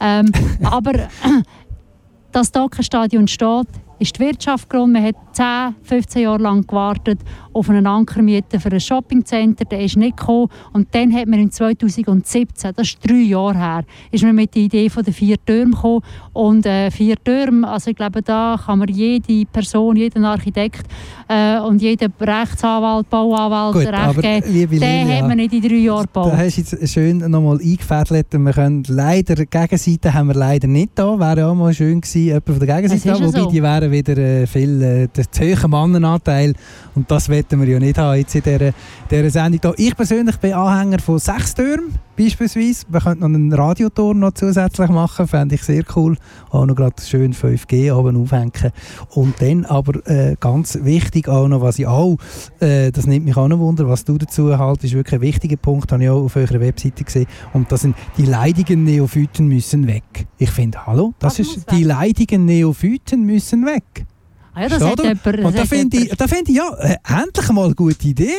Ähm, 0.00 0.30
aber 0.62 0.92
dass 2.32 2.52
da 2.52 2.66
kein 2.68 2.84
Stadion 2.84 3.28
steht, 3.28 3.66
ist 3.98 4.18
die 4.18 4.20
Wirtschaft 4.20 4.68
Grund. 4.68 4.92
Man 4.92 5.04
hat 5.04 5.16
10, 5.32 5.74
15 5.82 6.22
Jahre 6.22 6.42
lang 6.42 6.66
gewartet 6.66 7.20
auf 7.52 7.70
einen 7.70 7.86
Ankermieter 7.86 8.60
für 8.60 8.70
ein 8.70 8.80
Shoppingcenter. 8.80 9.64
Der 9.64 9.80
ist 9.80 9.96
nicht 9.96 10.16
gekommen. 10.16 10.48
Und 10.72 10.88
dann 10.94 11.12
hat 11.14 11.26
man 11.26 11.40
in 11.40 11.50
2017, 11.50 12.72
das 12.76 12.88
ist 12.88 12.98
drei 13.06 13.14
Jahre 13.14 13.56
her, 13.56 13.84
ist 14.10 14.24
man 14.24 14.34
mit 14.34 14.54
der 14.54 14.62
Idee 14.62 14.90
von 14.90 15.02
den 15.02 15.14
vier 15.14 15.36
Türmen 15.44 15.72
gekommen. 15.72 16.02
Und 16.32 16.66
äh, 16.66 16.90
vier 16.90 17.16
Türme, 17.22 17.68
also 17.68 17.90
ich 17.90 17.96
glaube, 17.96 18.22
da 18.22 18.60
kann 18.64 18.78
man 18.78 18.88
jede 18.88 19.46
Person, 19.46 19.96
jeden 19.96 20.24
Architekt 20.24 20.86
äh, 21.28 21.58
und 21.60 21.80
jeden 21.80 22.12
Rechtsanwalt, 22.20 23.08
Bauanwalt 23.08 23.74
Gut, 23.74 23.86
recht 23.86 23.94
aber, 23.94 24.22
geben. 24.22 24.52
liebe 24.52 24.78
Den 24.78 25.06
Lilia, 25.06 25.18
hat 25.18 25.28
man 25.28 25.36
nicht 25.36 25.52
in 25.52 25.62
drei 25.62 25.76
Jahren 25.76 26.02
gebaut. 26.02 26.32
Da 26.32 26.36
hast 26.36 26.56
du 26.56 26.76
jetzt 26.76 26.92
schön 26.92 27.18
nochmal 27.18 27.58
eingefädelt. 27.58 28.26
Wir 28.32 28.52
können 28.52 28.84
leider, 28.88 29.34
die 29.34 29.46
Gegenseite 29.46 30.12
haben 30.12 30.28
wir 30.28 30.34
leider 30.34 30.68
nicht 30.68 30.90
da. 30.94 31.18
Wäre 31.18 31.46
auch 31.46 31.54
mal 31.54 31.72
schön 31.72 32.00
gewesen, 32.00 32.24
jemand 32.24 32.44
von 32.44 32.58
der 32.58 32.76
Gegenseite 32.76 33.08
da. 33.08 33.26
Wobei 33.26 33.40
so. 33.40 33.50
die 33.50 33.62
wären 33.62 33.85
wieder 33.90 34.16
äh, 34.16 34.46
viel 34.46 34.82
äh, 34.82 35.08
der 35.08 35.30
zu 35.30 35.42
hohe 35.42 35.68
Mannenanteil. 35.68 36.54
Und 36.94 37.10
das 37.10 37.28
wollten 37.28 37.60
wir 37.60 37.68
ja 37.68 37.78
nicht 37.78 37.98
haben 37.98 38.18
jetzt 38.18 38.34
in 38.34 38.42
dieser, 38.42 38.72
dieser 39.10 39.30
Sendung. 39.30 39.74
Ich 39.76 39.96
persönlich 39.96 40.36
bin 40.36 40.52
Anhänger 40.52 40.98
von 40.98 41.18
sechs 41.18 41.54
Türmen 41.54 42.05
beispielsweise. 42.16 42.86
Wir 42.88 43.00
könnten 43.00 43.20
noch 43.20 43.26
einen 43.26 43.52
Radioturm 43.52 44.18
noch 44.18 44.32
zusätzlich 44.32 44.88
machen, 44.88 45.26
fände 45.26 45.54
ich 45.54 45.62
sehr 45.62 45.84
cool. 45.94 46.16
Auch 46.50 46.66
noch 46.66 46.74
gerade 46.74 47.00
schön 47.02 47.34
5G 47.34 47.92
oben 47.92 48.16
aufhängen. 48.16 48.72
Und 49.10 49.40
dann 49.40 49.64
aber 49.64 50.06
äh, 50.06 50.36
ganz 50.40 50.78
wichtig 50.82 51.28
auch 51.28 51.48
noch, 51.48 51.60
was 51.60 51.78
ich 51.78 51.86
auch, 51.86 52.16
äh, 52.60 52.90
das 52.90 53.06
nimmt 53.06 53.26
mich 53.26 53.36
auch 53.36 53.48
noch 53.48 53.58
wunder, 53.58 53.88
was 53.88 54.04
du 54.04 54.18
dazu 54.18 54.56
haltest, 54.56 54.84
ist 54.86 54.94
wirklich 54.94 55.14
ein 55.14 55.20
wichtiger 55.20 55.56
Punkt, 55.56 55.92
habe 55.92 56.02
ich 56.02 56.10
auch 56.10 56.24
auf 56.24 56.36
eurer 56.36 56.60
Webseite 56.60 57.04
gesehen. 57.04 57.26
Und 57.52 57.70
das 57.70 57.82
sind 57.82 57.96
die 58.16 58.24
leidigen 58.24 58.84
Neophyten 58.84 59.46
müssen 59.46 59.86
weg. 59.86 60.26
Ich 60.38 60.50
finde, 60.50 60.86
hallo, 60.86 61.14
das 61.18 61.38
Was 61.38 61.46
ist, 61.46 61.70
die 61.70 61.84
leidigen 61.84 62.44
Neophyten 62.44 63.22
müssen 63.24 63.66
weg. 63.66 64.06
Ah 64.54 64.62
ja, 64.62 64.68
das 64.70 64.78
du? 64.78 65.02
jemand, 65.02 65.26
das 65.26 65.44
Und 65.44 65.58
da 65.58 65.64
finde 65.66 65.96
ich, 65.98 66.08
da 66.16 66.26
finde 66.26 66.50
ich, 66.50 66.56
ja, 66.56 66.74
äh, 66.78 66.96
endlich 67.22 67.52
mal 67.52 67.66
eine 67.66 67.74
gute 67.74 68.08
Idee. 68.08 68.32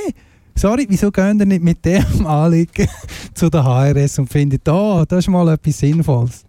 Sorry, 0.57 0.87
wieso 0.89 1.11
gehen 1.11 1.39
ihr 1.39 1.45
nicht 1.45 1.63
mit 1.63 1.85
dem 1.85 2.25
Anliegen 2.25 2.87
zu 3.35 3.47
der 3.47 3.63
HRS 3.63 4.17
und 4.17 4.27
finden, 4.27 4.59
da, 4.63 5.05
das 5.07 5.19
ist 5.19 5.29
mal 5.29 5.47
etwas 5.49 5.77
Sinnvolles? 5.77 6.46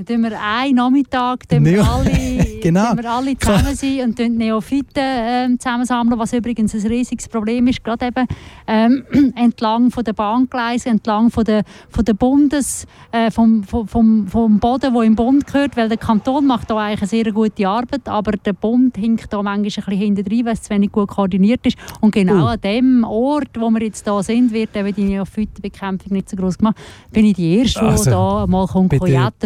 Dann 0.00 0.06
tun 0.06 0.30
wir 0.30 0.40
einen 0.40 0.76
Nachmittag 0.76 1.46
tun 1.46 1.64
wir 1.64 1.86
alle, 1.86 2.10
Genau. 2.62 2.88
tun 2.90 2.98
wir 3.02 3.10
alle 3.10 3.38
zusammen 3.38 3.74
sein 3.74 4.00
und 4.00 4.16
tun 4.16 4.38
die 4.38 4.46
Neophyten 4.46 5.02
ähm, 5.02 5.58
zusammensammeln, 5.58 6.18
was 6.18 6.32
übrigens 6.32 6.74
ein 6.74 6.86
riesiges 6.86 7.28
Problem 7.28 7.66
ist, 7.66 7.84
gerade 7.84 8.06
eben 8.06 8.26
ähm, 8.66 9.04
entlang 9.36 9.90
von 9.90 10.02
der 10.04 10.14
Bahngleise, 10.14 10.88
entlang 10.88 11.30
von 11.30 11.44
der, 11.44 11.64
von 11.90 12.04
der 12.04 12.14
Bundes, 12.14 12.86
äh, 13.12 13.30
vom, 13.30 13.62
vom, 13.62 14.26
vom, 14.26 14.58
Boden, 14.58 14.94
der 14.94 15.02
im 15.02 15.16
Bund 15.16 15.46
gehört, 15.46 15.76
weil 15.76 15.88
der 15.88 15.98
Kanton 15.98 16.46
macht 16.46 16.70
da 16.70 16.78
eigentlich 16.78 17.00
eine 17.02 17.08
sehr 17.24 17.32
gute 17.32 17.68
Arbeit, 17.68 18.08
aber 18.08 18.32
der 18.32 18.54
Bund 18.54 18.96
hinkt 18.96 19.30
da 19.30 19.42
manchmal 19.42 19.56
ein 19.56 19.62
bisschen 19.64 19.92
hinten 19.92 20.32
rein, 20.32 20.44
weil 20.46 20.52
es 20.54 20.62
zu 20.62 20.70
wenig 20.70 20.92
gut 20.92 21.08
koordiniert 21.08 21.66
ist. 21.66 21.76
Und 22.00 22.12
genau 22.14 22.44
Oh. 22.44 22.46
an 22.46 22.60
dem 22.62 23.04
Ort, 23.04 23.50
wo 23.58 23.68
wir 23.70 23.82
jetzt 23.82 24.06
da 24.06 24.22
sind, 24.22 24.52
wird 24.52 24.74
eben 24.74 24.94
die 24.94 25.04
Neophytenbekämpfung 25.04 26.12
nicht 26.12 26.30
so 26.30 26.36
groß 26.36 26.56
gemacht. 26.56 26.76
Bin 27.12 27.26
ich 27.26 27.34
die 27.34 27.58
Erste, 27.58 27.80
die 27.80 27.86
Also, 27.86 28.10
da 28.10 28.46
mal 28.46 28.66
kommt 28.66 28.94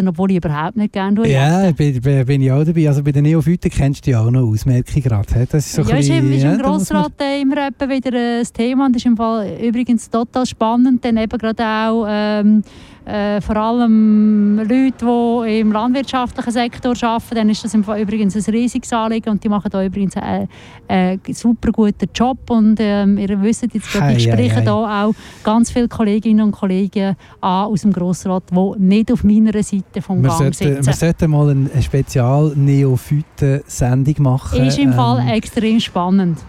obwohl 0.07 0.31
ich 0.31 0.37
überhaupt 0.45 0.77
nicht 0.77 0.93
gerne 0.93 1.15
tue. 1.15 1.27
Ja, 1.27 1.71
bin, 1.71 2.01
bin, 2.01 2.41
ich 2.41 2.51
auch 2.51 2.63
dabei. 2.63 2.87
Also 2.87 3.03
bei 3.03 3.11
den 3.11 3.23
Neophyten 3.23 3.71
kennst 3.71 4.05
du 4.05 4.11
ja 4.11 4.21
auch 4.21 4.31
noch 4.31 4.41
aus, 4.41 4.65
merke 4.65 4.91
ich 4.95 5.03
gerade. 5.03 5.47
Das 5.49 5.65
ist 5.65 5.73
so 5.73 5.81
ja, 5.83 5.95
ein 5.95 5.99
ist 5.99 6.09
im, 6.09 6.33
ja, 6.33 6.55
Grossrat 6.55 7.13
immer 7.41 7.69
wieder 7.89 8.39
ein 8.39 8.47
Thema 8.53 8.85
und 8.85 8.95
das 8.95 9.01
ist 9.01 9.05
im 9.05 9.17
Fall 9.17 9.57
übrigens 9.61 10.09
total 10.09 10.45
spannend, 10.45 11.03
denn 11.03 11.17
eben 11.17 11.37
gerade 11.37 11.63
auch 11.63 12.05
ähm, 12.07 12.63
äh, 13.05 13.39
vor 13.41 13.55
allem 13.57 14.57
Leute, 14.57 15.05
die 15.45 15.59
im 15.59 15.71
landwirtschaftlichen 15.71 16.51
Sektor 16.51 16.93
arbeiten, 17.03 17.35
dann 17.35 17.49
ist 17.49 17.63
das 17.63 17.75
Fall 17.83 18.01
übrigens 18.01 18.35
ein 18.35 18.43
riesiges 18.53 18.91
Anliegen 18.93 19.29
und 19.29 19.43
die 19.43 19.49
machen 19.49 19.69
da 19.71 19.83
übrigens 19.83 20.15
einen, 20.17 20.47
einen 20.87 21.19
super 21.31 21.71
guten 21.71 22.07
Job 22.13 22.37
und 22.49 22.77
ähm, 22.79 23.17
ihr 23.17 23.39
wisst 23.41 23.63
jetzt, 23.63 23.75
ich 23.75 23.83
Hei, 23.93 24.13
hei, 24.13 24.19
spreche 24.19 24.55
hei. 24.55 24.61
da 24.61 25.05
auch 25.05 25.13
ganz 25.43 25.71
viele 25.71 25.87
Kolleginnen 25.87 26.45
und 26.45 26.51
Kollegen 26.51 27.15
an 27.41 27.65
aus 27.67 27.81
dem 27.81 27.91
Grossrat, 27.93 28.43
die 28.51 28.71
nicht 28.81 29.11
auf 29.11 29.23
meiner 29.23 29.51
Seite 29.63 30.01
vom 30.01 30.21
Wir 30.23 30.29
Gang 30.29 30.37
sollten, 30.39 30.59
wir 30.75 30.83
sitzen. 30.83 30.93
sollten 30.93 31.31
mal 31.31 31.49
eine 31.49 31.69
Spezial-Neophyten-Sendung 31.81 34.15
machen. 34.19 34.65
Ist 34.65 34.77
im 34.79 34.93
Fall 34.93 35.19
Ähm, 35.21 35.27
extrem 35.29 35.79
spannend. 35.79 36.39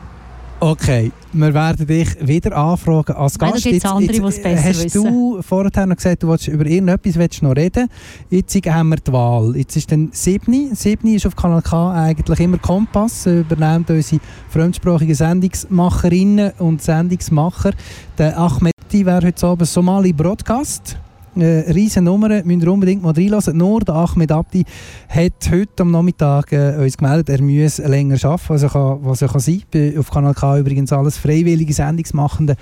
Okay, 0.58 1.12
wir 1.34 1.52
werden 1.52 1.86
dich 1.86 2.16
wieder 2.26 2.56
anfragen 2.56 3.12
als 3.12 3.38
Nein, 3.38 3.52
Gast. 3.52 3.64
gibt's 3.64 3.84
andere, 3.84 4.10
die 4.10 4.22
es 4.22 4.42
besser 4.42 4.68
hast 4.68 4.94
du 4.94 5.42
vorher 5.42 5.86
noch 5.86 5.96
gesagt, 5.96 6.22
du 6.22 6.28
wolltest 6.28 6.48
über 6.48 6.64
irgendetwas 6.64 7.16
willst 7.16 7.42
noch 7.42 7.54
reden. 7.54 7.88
Jetzt 8.30 8.54
haben 8.54 8.88
wir 8.88 8.96
die 8.96 9.12
Wahl. 9.12 9.54
Jetzt 9.54 9.76
ist 9.76 9.92
dann 9.92 10.08
Sibni. 10.12 10.70
Sibni 10.72 11.16
ist 11.16 11.26
auf 11.26 11.36
Kanal 11.36 11.60
K 11.60 11.92
eigentlich 11.92 12.40
immer 12.40 12.56
Kompass, 12.56 13.26
übernimmt 13.26 13.90
unsere 13.90 14.22
fremdsprachigen 14.48 15.14
Sendungsmacherinnen 15.14 16.52
und 16.58 16.80
Sendungsmacher. 16.80 17.72
Der 18.16 18.38
Ahmed 18.38 18.72
wäre 18.90 19.26
heute 19.26 19.46
Abend 19.46 19.68
Somali 19.68 20.14
Broadcast. 20.14 20.96
Äh, 21.36 21.70
riesen 21.70 22.04
Nummer, 22.04 22.28
müsst 22.44 22.62
ihr 22.62 22.72
unbedingt 22.72 23.02
mal 23.02 23.12
reinlassen. 23.12 23.58
Nur 23.58 23.80
der 23.80 23.94
Ahmed 23.94 24.32
Abdi 24.32 24.64
hat 25.08 25.50
heute 25.50 25.82
am 25.82 25.90
Nachmittag 25.90 26.50
äh, 26.52 26.76
uns 26.78 26.96
gemeldet, 26.96 27.28
er 27.28 27.42
müsse 27.42 27.86
länger 27.86 28.16
arbeiten, 28.24 28.44
was 28.48 28.62
er, 28.62 28.70
kann, 28.70 28.98
was 29.02 29.22
er 29.22 29.28
kann 29.28 29.40
sein 29.40 29.62
kann. 29.70 29.98
Auf 29.98 30.10
Kanal 30.10 30.34
K 30.34 30.58
übrigens 30.58 30.92
alles 30.92 31.18
freiwillige 31.18 31.74
Sendungsmachende 31.74 32.56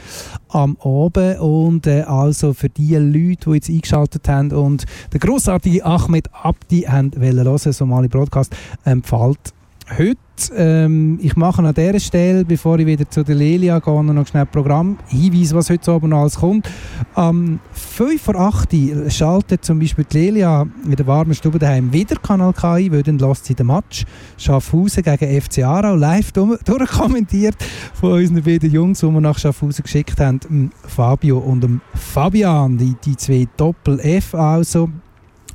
am 0.48 0.76
Abend. 0.80 1.38
Und 1.38 1.86
äh, 1.86 2.02
also 2.02 2.52
für 2.52 2.68
die 2.68 2.96
Leute, 2.96 3.50
die 3.50 3.54
jetzt 3.54 3.70
eingeschaltet 3.70 4.28
haben 4.28 4.50
und 4.50 4.86
der 5.12 5.20
grossartige 5.20 5.84
Ahmed 5.84 6.28
Abdi 6.32 6.82
haben 6.82 7.12
wollen 7.16 7.44
hören, 7.44 7.72
Somali 7.72 8.08
Broadcast, 8.08 8.56
empfiehlt 8.84 9.54
heute. 9.90 10.18
Ähm, 10.56 11.18
ich 11.22 11.36
mache 11.36 11.62
an 11.62 11.72
dieser 11.74 12.00
Stelle, 12.00 12.44
bevor 12.44 12.78
ich 12.80 12.86
wieder 12.86 13.08
zu 13.08 13.22
der 13.22 13.36
Lelia 13.36 13.78
gehe, 13.78 14.02
noch 14.04 14.26
schnell 14.26 14.46
Programm 14.46 14.98
Hinweis, 15.06 15.54
was 15.54 15.70
heute 15.70 15.92
Abend 15.92 16.10
noch 16.10 16.22
alles 16.22 16.36
kommt. 16.36 16.68
Am 17.14 17.60
5 17.72 18.20
vor 18.20 18.34
8 18.34 18.72
Uhr 18.74 19.10
schaltet 19.10 19.64
zum 19.64 19.78
Beispiel 19.78 20.04
die 20.10 20.18
Lelia 20.18 20.66
in 20.84 20.96
der 20.96 21.06
warmen 21.06 21.34
Stube 21.34 21.60
daheim 21.60 21.92
wieder 21.92 22.16
Kanal 22.16 22.52
K 22.52 22.74
ein, 22.74 22.90
weil 22.92 23.04
dann 23.04 23.18
lässt 23.18 23.44
sie 23.44 23.54
den 23.54 23.68
Match 23.68 24.04
Schaffhausen 24.36 25.04
gegen 25.04 25.40
FC 25.40 25.62
Aarau 25.62 25.94
live 25.94 26.32
durch- 26.32 26.60
durchkommentiert 26.64 27.54
von 27.94 28.12
unseren 28.14 28.42
beiden 28.42 28.70
Jungs, 28.72 29.00
die 29.00 29.06
wir 29.06 29.20
nach 29.20 29.38
Schaffhausen 29.38 29.84
geschickt 29.84 30.18
haben, 30.18 30.72
Fabio 30.86 31.38
und 31.38 31.80
Fabian, 31.94 32.76
die, 32.76 32.96
die 33.04 33.16
zwei 33.16 33.46
Doppel-F 33.56 34.34
also. 34.34 34.88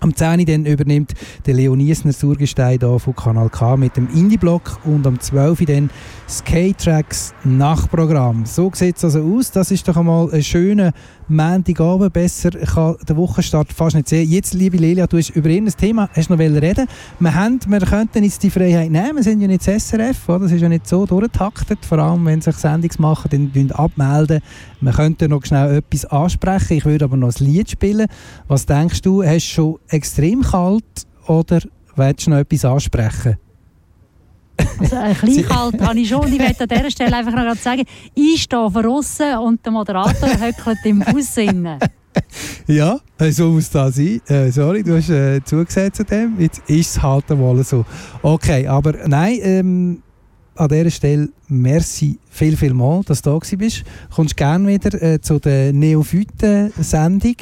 Am 0.01 0.15
10. 0.15 0.39
Uhr 0.39 0.45
dann 0.45 0.65
übernimmt 0.65 1.13
der 1.45 1.53
Leo 1.55 1.75
Niesner 1.75 2.13
das 2.13 2.23
Urgestein 2.23 2.79
hier 2.79 2.99
von 2.99 3.13
Kanal 3.13 3.49
K 3.49 3.75
mit 3.75 3.97
dem 3.97 4.07
Indie-Block 4.15 4.79
und 4.85 5.05
am 5.05 5.19
12. 5.19 5.59
Uhr 5.59 5.65
dann 5.65 5.89
Skate-Tracks 6.29 7.33
Nachtprogramm. 7.43 8.45
So 8.45 8.71
sieht 8.73 8.95
es 8.95 9.03
also 9.03 9.21
aus. 9.21 9.51
Das 9.51 9.71
ist 9.71 9.85
doch 9.89 9.97
einmal 9.97 10.31
ein 10.31 10.41
schöner 10.41 10.93
Montagabend. 11.29 12.13
Besser 12.13 12.51
kann 12.51 12.95
der 13.07 13.15
Wochenstart 13.15 13.71
fast 13.71 13.95
nicht 13.95 14.09
sehen. 14.09 14.29
Jetzt, 14.29 14.53
liebe 14.53 14.77
Lelia, 14.77 15.07
du 15.07 15.17
hast 15.17 15.29
über 15.31 15.49
irgendein 15.49 15.77
Thema 15.77 16.09
hast 16.13 16.29
noch 16.29 16.39
reden 16.39 16.87
wir, 17.19 17.35
haben, 17.35 17.59
wir 17.67 17.79
könnten 17.79 18.23
jetzt 18.23 18.43
die 18.43 18.49
Freiheit 18.49 18.91
nehmen. 18.91 19.15
Wir 19.15 19.23
sind 19.23 19.41
ja 19.41 19.47
nicht 19.47 19.65
das 19.67 19.89
SRF, 19.89 20.27
oder? 20.29 20.39
das 20.39 20.51
ist 20.51 20.61
ja 20.61 20.69
nicht 20.69 20.87
so 20.87 21.05
durchgetaktet. 21.05 21.85
Vor 21.85 21.99
allem, 21.99 22.25
wenn 22.25 22.41
sich 22.41 22.55
Sendungs 22.55 22.99
machen, 22.99 23.29
dann 23.31 23.51
dann 23.53 23.71
abmelden. 23.71 24.41
Wir 24.81 24.91
könnten 24.91 25.29
noch 25.29 25.45
schnell 25.45 25.77
etwas 25.77 26.05
ansprechen. 26.05 26.77
Ich 26.77 26.85
würde 26.85 27.05
aber 27.05 27.17
noch 27.17 27.33
ein 27.35 27.45
Lied 27.45 27.69
spielen. 27.69 28.07
Was 28.47 28.65
denkst 28.65 29.01
du, 29.01 29.23
hast 29.23 29.49
du 29.49 29.53
schon 29.53 29.79
extrem 29.89 30.41
kalt 30.41 30.83
oder 31.27 31.59
willst 31.95 32.27
du 32.27 32.31
noch 32.31 32.37
etwas 32.37 32.65
ansprechen? 32.65 33.37
Also 34.79 34.95
ein 34.95 35.15
bisschen 35.15 35.45
kalt 35.45 35.81
habe 35.81 35.99
ich 35.99 36.09
schon. 36.09 36.31
Ich 36.31 36.39
möchte 36.39 36.63
an 36.63 36.69
dieser 36.69 36.91
Stelle 36.91 37.15
einfach 37.15 37.33
noch 37.33 37.55
sagen, 37.55 37.83
ich 38.15 38.43
stehe 38.43 38.69
von 38.69 38.85
außen 38.85 39.37
und 39.37 39.65
der 39.65 39.71
Moderator 39.71 40.29
höckelt 40.29 40.79
im 40.83 40.99
Bus 40.99 41.37
innen. 41.37 41.79
Ja, 42.67 42.99
äh, 43.17 43.31
so 43.31 43.49
muss 43.49 43.69
das 43.69 43.95
sein. 43.95 44.19
Äh, 44.27 44.51
sorry, 44.51 44.83
du 44.83 44.97
hast 44.97 45.09
äh, 45.09 45.41
zugesagt 45.43 45.95
zu 45.95 46.03
dem. 46.03 46.39
Jetzt 46.39 46.61
ist 46.67 46.97
es 46.97 47.01
halt 47.01 47.29
wohl 47.29 47.63
so. 47.63 47.85
Okay, 48.21 48.67
aber 48.67 49.07
nein, 49.07 49.39
ähm, 49.41 50.03
an 50.55 50.67
dieser 50.67 50.91
Stelle 50.91 51.29
merci 51.47 52.19
viel, 52.29 52.57
viel 52.57 52.73
mal, 52.73 53.01
dass 53.05 53.21
du 53.21 53.39
da 53.39 53.55
bist. 53.57 53.83
Kommst 54.13 54.35
gerne 54.35 54.67
wieder 54.67 55.01
äh, 55.01 55.21
zu 55.21 55.39
der 55.39 55.71
Neophyten-Sendung. 55.73 57.35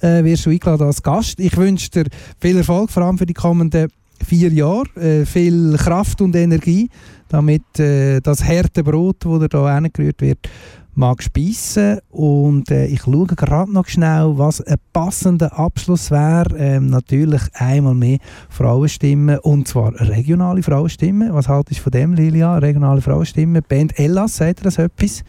Äh, 0.00 0.24
wirst 0.24 0.46
du 0.46 0.50
eingeladen 0.50 0.86
als 0.86 1.02
Gast. 1.02 1.38
Ich 1.38 1.56
wünsche 1.56 1.90
dir 1.90 2.04
viel 2.40 2.56
Erfolg, 2.58 2.90
vor 2.90 3.04
allem 3.04 3.16
für 3.16 3.26
die 3.26 3.34
kommenden 3.34 3.88
vier 4.24 4.52
Jahre. 4.52 4.88
Äh, 4.96 5.26
viel 5.26 5.76
Kraft 5.76 6.20
und 6.20 6.34
Energie, 6.34 6.88
damit 7.28 7.78
äh, 7.78 8.20
das 8.20 8.44
harte 8.44 8.82
Brot, 8.82 9.24
das 9.24 9.48
da 9.48 9.68
hergerührt 9.68 10.20
wird, 10.20 10.48
mag 10.94 11.22
spiessen 11.22 11.98
und 12.10 12.70
äh, 12.70 12.86
ich 12.86 13.02
schaue 13.02 13.26
gerade 13.26 13.72
noch 13.72 13.88
schnell, 13.88 14.32
was 14.36 14.60
ein 14.60 14.76
passender 14.92 15.58
Abschluss 15.58 16.10
wäre. 16.10 16.56
Ähm, 16.56 16.86
natürlich 16.86 17.42
einmal 17.54 17.94
mehr 17.94 18.18
Frauenstimmen 18.48 19.38
und 19.38 19.66
zwar 19.66 19.92
regionale 19.94 20.62
Frauenstimmen. 20.62 21.34
Was 21.34 21.48
haltest 21.48 21.80
du 21.80 21.84
von 21.84 21.92
dem, 21.92 22.14
Lilia? 22.14 22.58
Regionale 22.58 23.00
Frauenstimmen. 23.00 23.62
Band 23.68 23.98
Ellas, 23.98 24.36
sagt 24.36 24.60
ihr 24.60 24.64
das 24.64 24.78
etwas? 24.78 25.24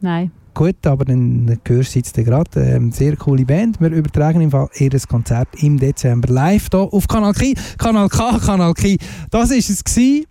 Nein. 0.00 0.30
Gut, 0.56 0.86
aber 0.86 1.04
dann 1.04 1.58
hörst 1.68 1.94
du 1.94 1.98
jetzt 1.98 2.14
gerade. 2.14 2.48
Ähm, 2.56 2.90
sehr 2.90 3.14
coole 3.16 3.44
Band. 3.44 3.78
Wir 3.78 3.90
übertragen 3.90 4.40
im 4.40 4.50
Fall 4.50 4.70
ihr 4.78 4.90
Konzert 5.06 5.48
im 5.62 5.78
Dezember 5.78 6.32
live 6.32 6.68
hier 6.72 6.80
auf 6.80 7.06
Kanal 7.06 7.34
K. 7.34 7.52
Kanal 7.76 8.08
K, 8.08 8.38
Kanal 8.38 8.72
K. 8.72 8.96
Das 9.30 9.50
war 9.50 9.56
es. 9.58 9.84
Gewesen. 9.84 10.24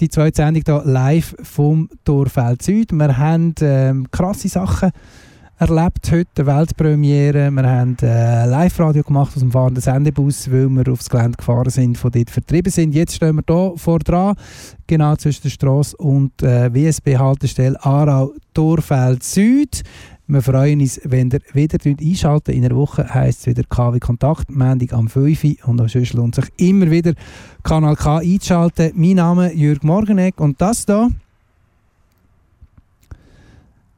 Die 0.00 0.08
zweite 0.08 0.42
Sendung 0.42 0.64
hier 0.66 0.82
live 0.84 1.32
vom 1.44 1.88
Torfeld 2.04 2.60
Süd. 2.62 2.90
Wir 2.90 3.16
haben 3.18 3.54
ähm, 3.60 4.10
krasse 4.10 4.48
Sachen 4.48 4.90
erlebt 5.58 6.12
heute, 6.12 6.28
eine 6.36 6.46
Weltpremiere. 6.46 7.50
Wir 7.50 7.62
haben 7.64 7.96
äh, 8.00 8.46
Live-Radio 8.46 9.02
gemacht 9.02 9.32
aus 9.34 9.40
dem 9.40 9.50
fahrenden 9.50 9.82
Sendebus, 9.82 10.48
weil 10.52 10.68
wir 10.68 10.92
aufs 10.92 11.10
Gelände 11.10 11.36
gefahren 11.36 11.70
sind, 11.70 11.98
von 11.98 12.12
dort 12.12 12.30
vertrieben 12.30 12.70
sind. 12.70 12.94
Jetzt 12.94 13.16
stehen 13.16 13.36
wir 13.36 13.42
hier 13.44 13.72
vor 13.76 13.98
dran, 13.98 14.36
genau 14.86 15.16
zwischen 15.16 15.42
der 15.42 15.50
Straße 15.50 15.96
und 15.96 16.42
äh, 16.42 16.72
WSB-Haltestelle 16.72 17.76
Aarau 17.84 18.34
Torfeld 18.54 19.24
Süd. 19.24 19.82
Wir 20.28 20.42
freuen 20.42 20.80
uns, 20.80 21.00
wenn 21.02 21.30
ihr 21.30 21.40
wieder 21.52 21.78
einschaltet. 21.84 22.54
In 22.54 22.64
einer 22.64 22.76
Woche 22.76 23.12
heisst 23.12 23.40
es 23.40 23.46
wieder 23.48 23.64
KW 23.68 23.98
Kontakt, 23.98 24.50
Montag 24.50 24.92
am 24.92 25.08
5 25.08 25.42
Uhr. 25.42 25.54
Und 25.64 25.80
auch 25.80 25.88
sonst 25.88 26.12
lohnt 26.12 26.36
sich 26.36 26.44
immer 26.58 26.88
wieder 26.88 27.14
Kanal 27.64 27.96
K 27.96 28.18
einzuschalten. 28.18 28.92
Mein 28.94 29.16
Name 29.16 29.48
ist 29.48 29.56
Jürg 29.56 29.82
Morgenegg 29.82 30.40
und 30.40 30.60
das 30.60 30.86
da, 30.86 31.08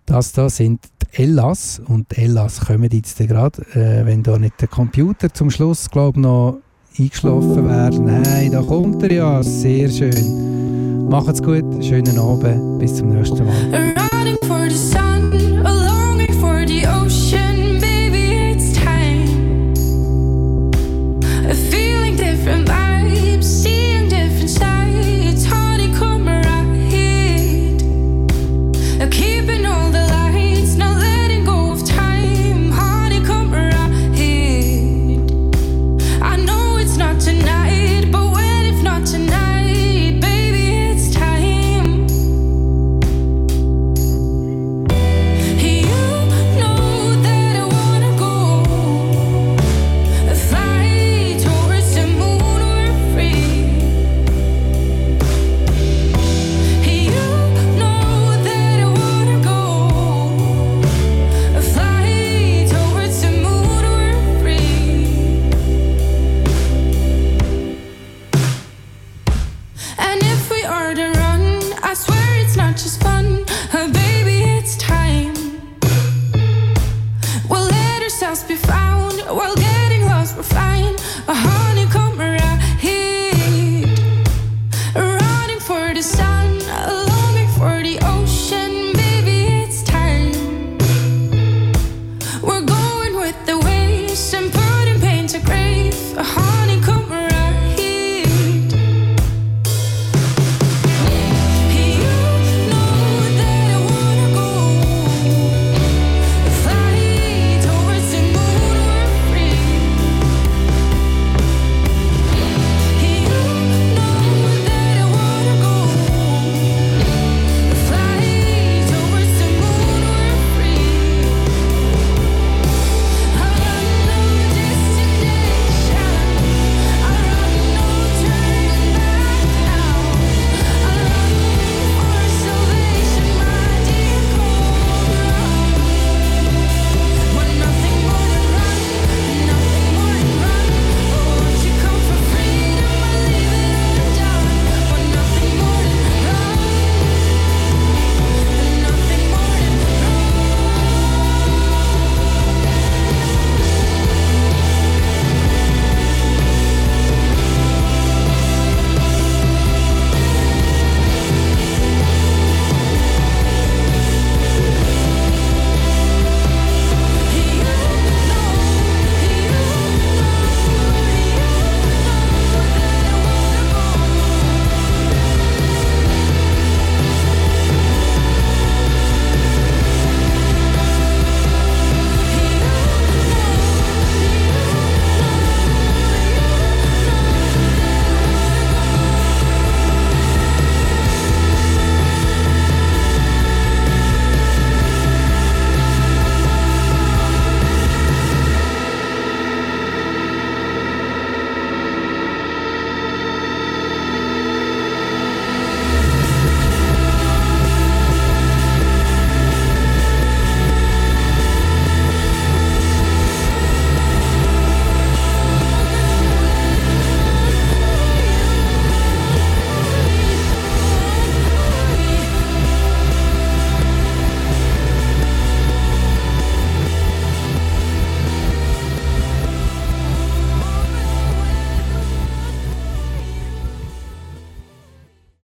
das 0.07 0.33
da 0.33 0.49
sind 0.49 0.81
Ellas. 1.13 1.81
Und 1.87 2.17
Ellas 2.17 2.61
kommen 2.61 2.89
jetzt 2.91 3.19
gerade, 3.19 3.63
äh, 3.75 4.07
wenn 4.07 4.23
da 4.23 4.39
nicht 4.39 4.61
der 4.61 4.69
Computer 4.69 5.33
zum 5.33 5.51
Schluss, 5.51 5.91
glaube 5.91 6.21
noch 6.21 6.59
eingeschlafen 6.99 7.69
wäre. 7.69 8.01
Nein, 8.01 8.53
da 8.53 8.63
kommt 8.63 9.03
er 9.03 9.13
ja. 9.13 9.43
Sehr 9.43 9.89
schön. 9.89 11.09
Macht's 11.09 11.43
gut, 11.43 11.85
schönen 11.85 12.19
Abend, 12.19 12.79
bis 12.79 12.97
zum 12.97 13.09
nächsten 13.09 13.45
Mal. 13.45 13.95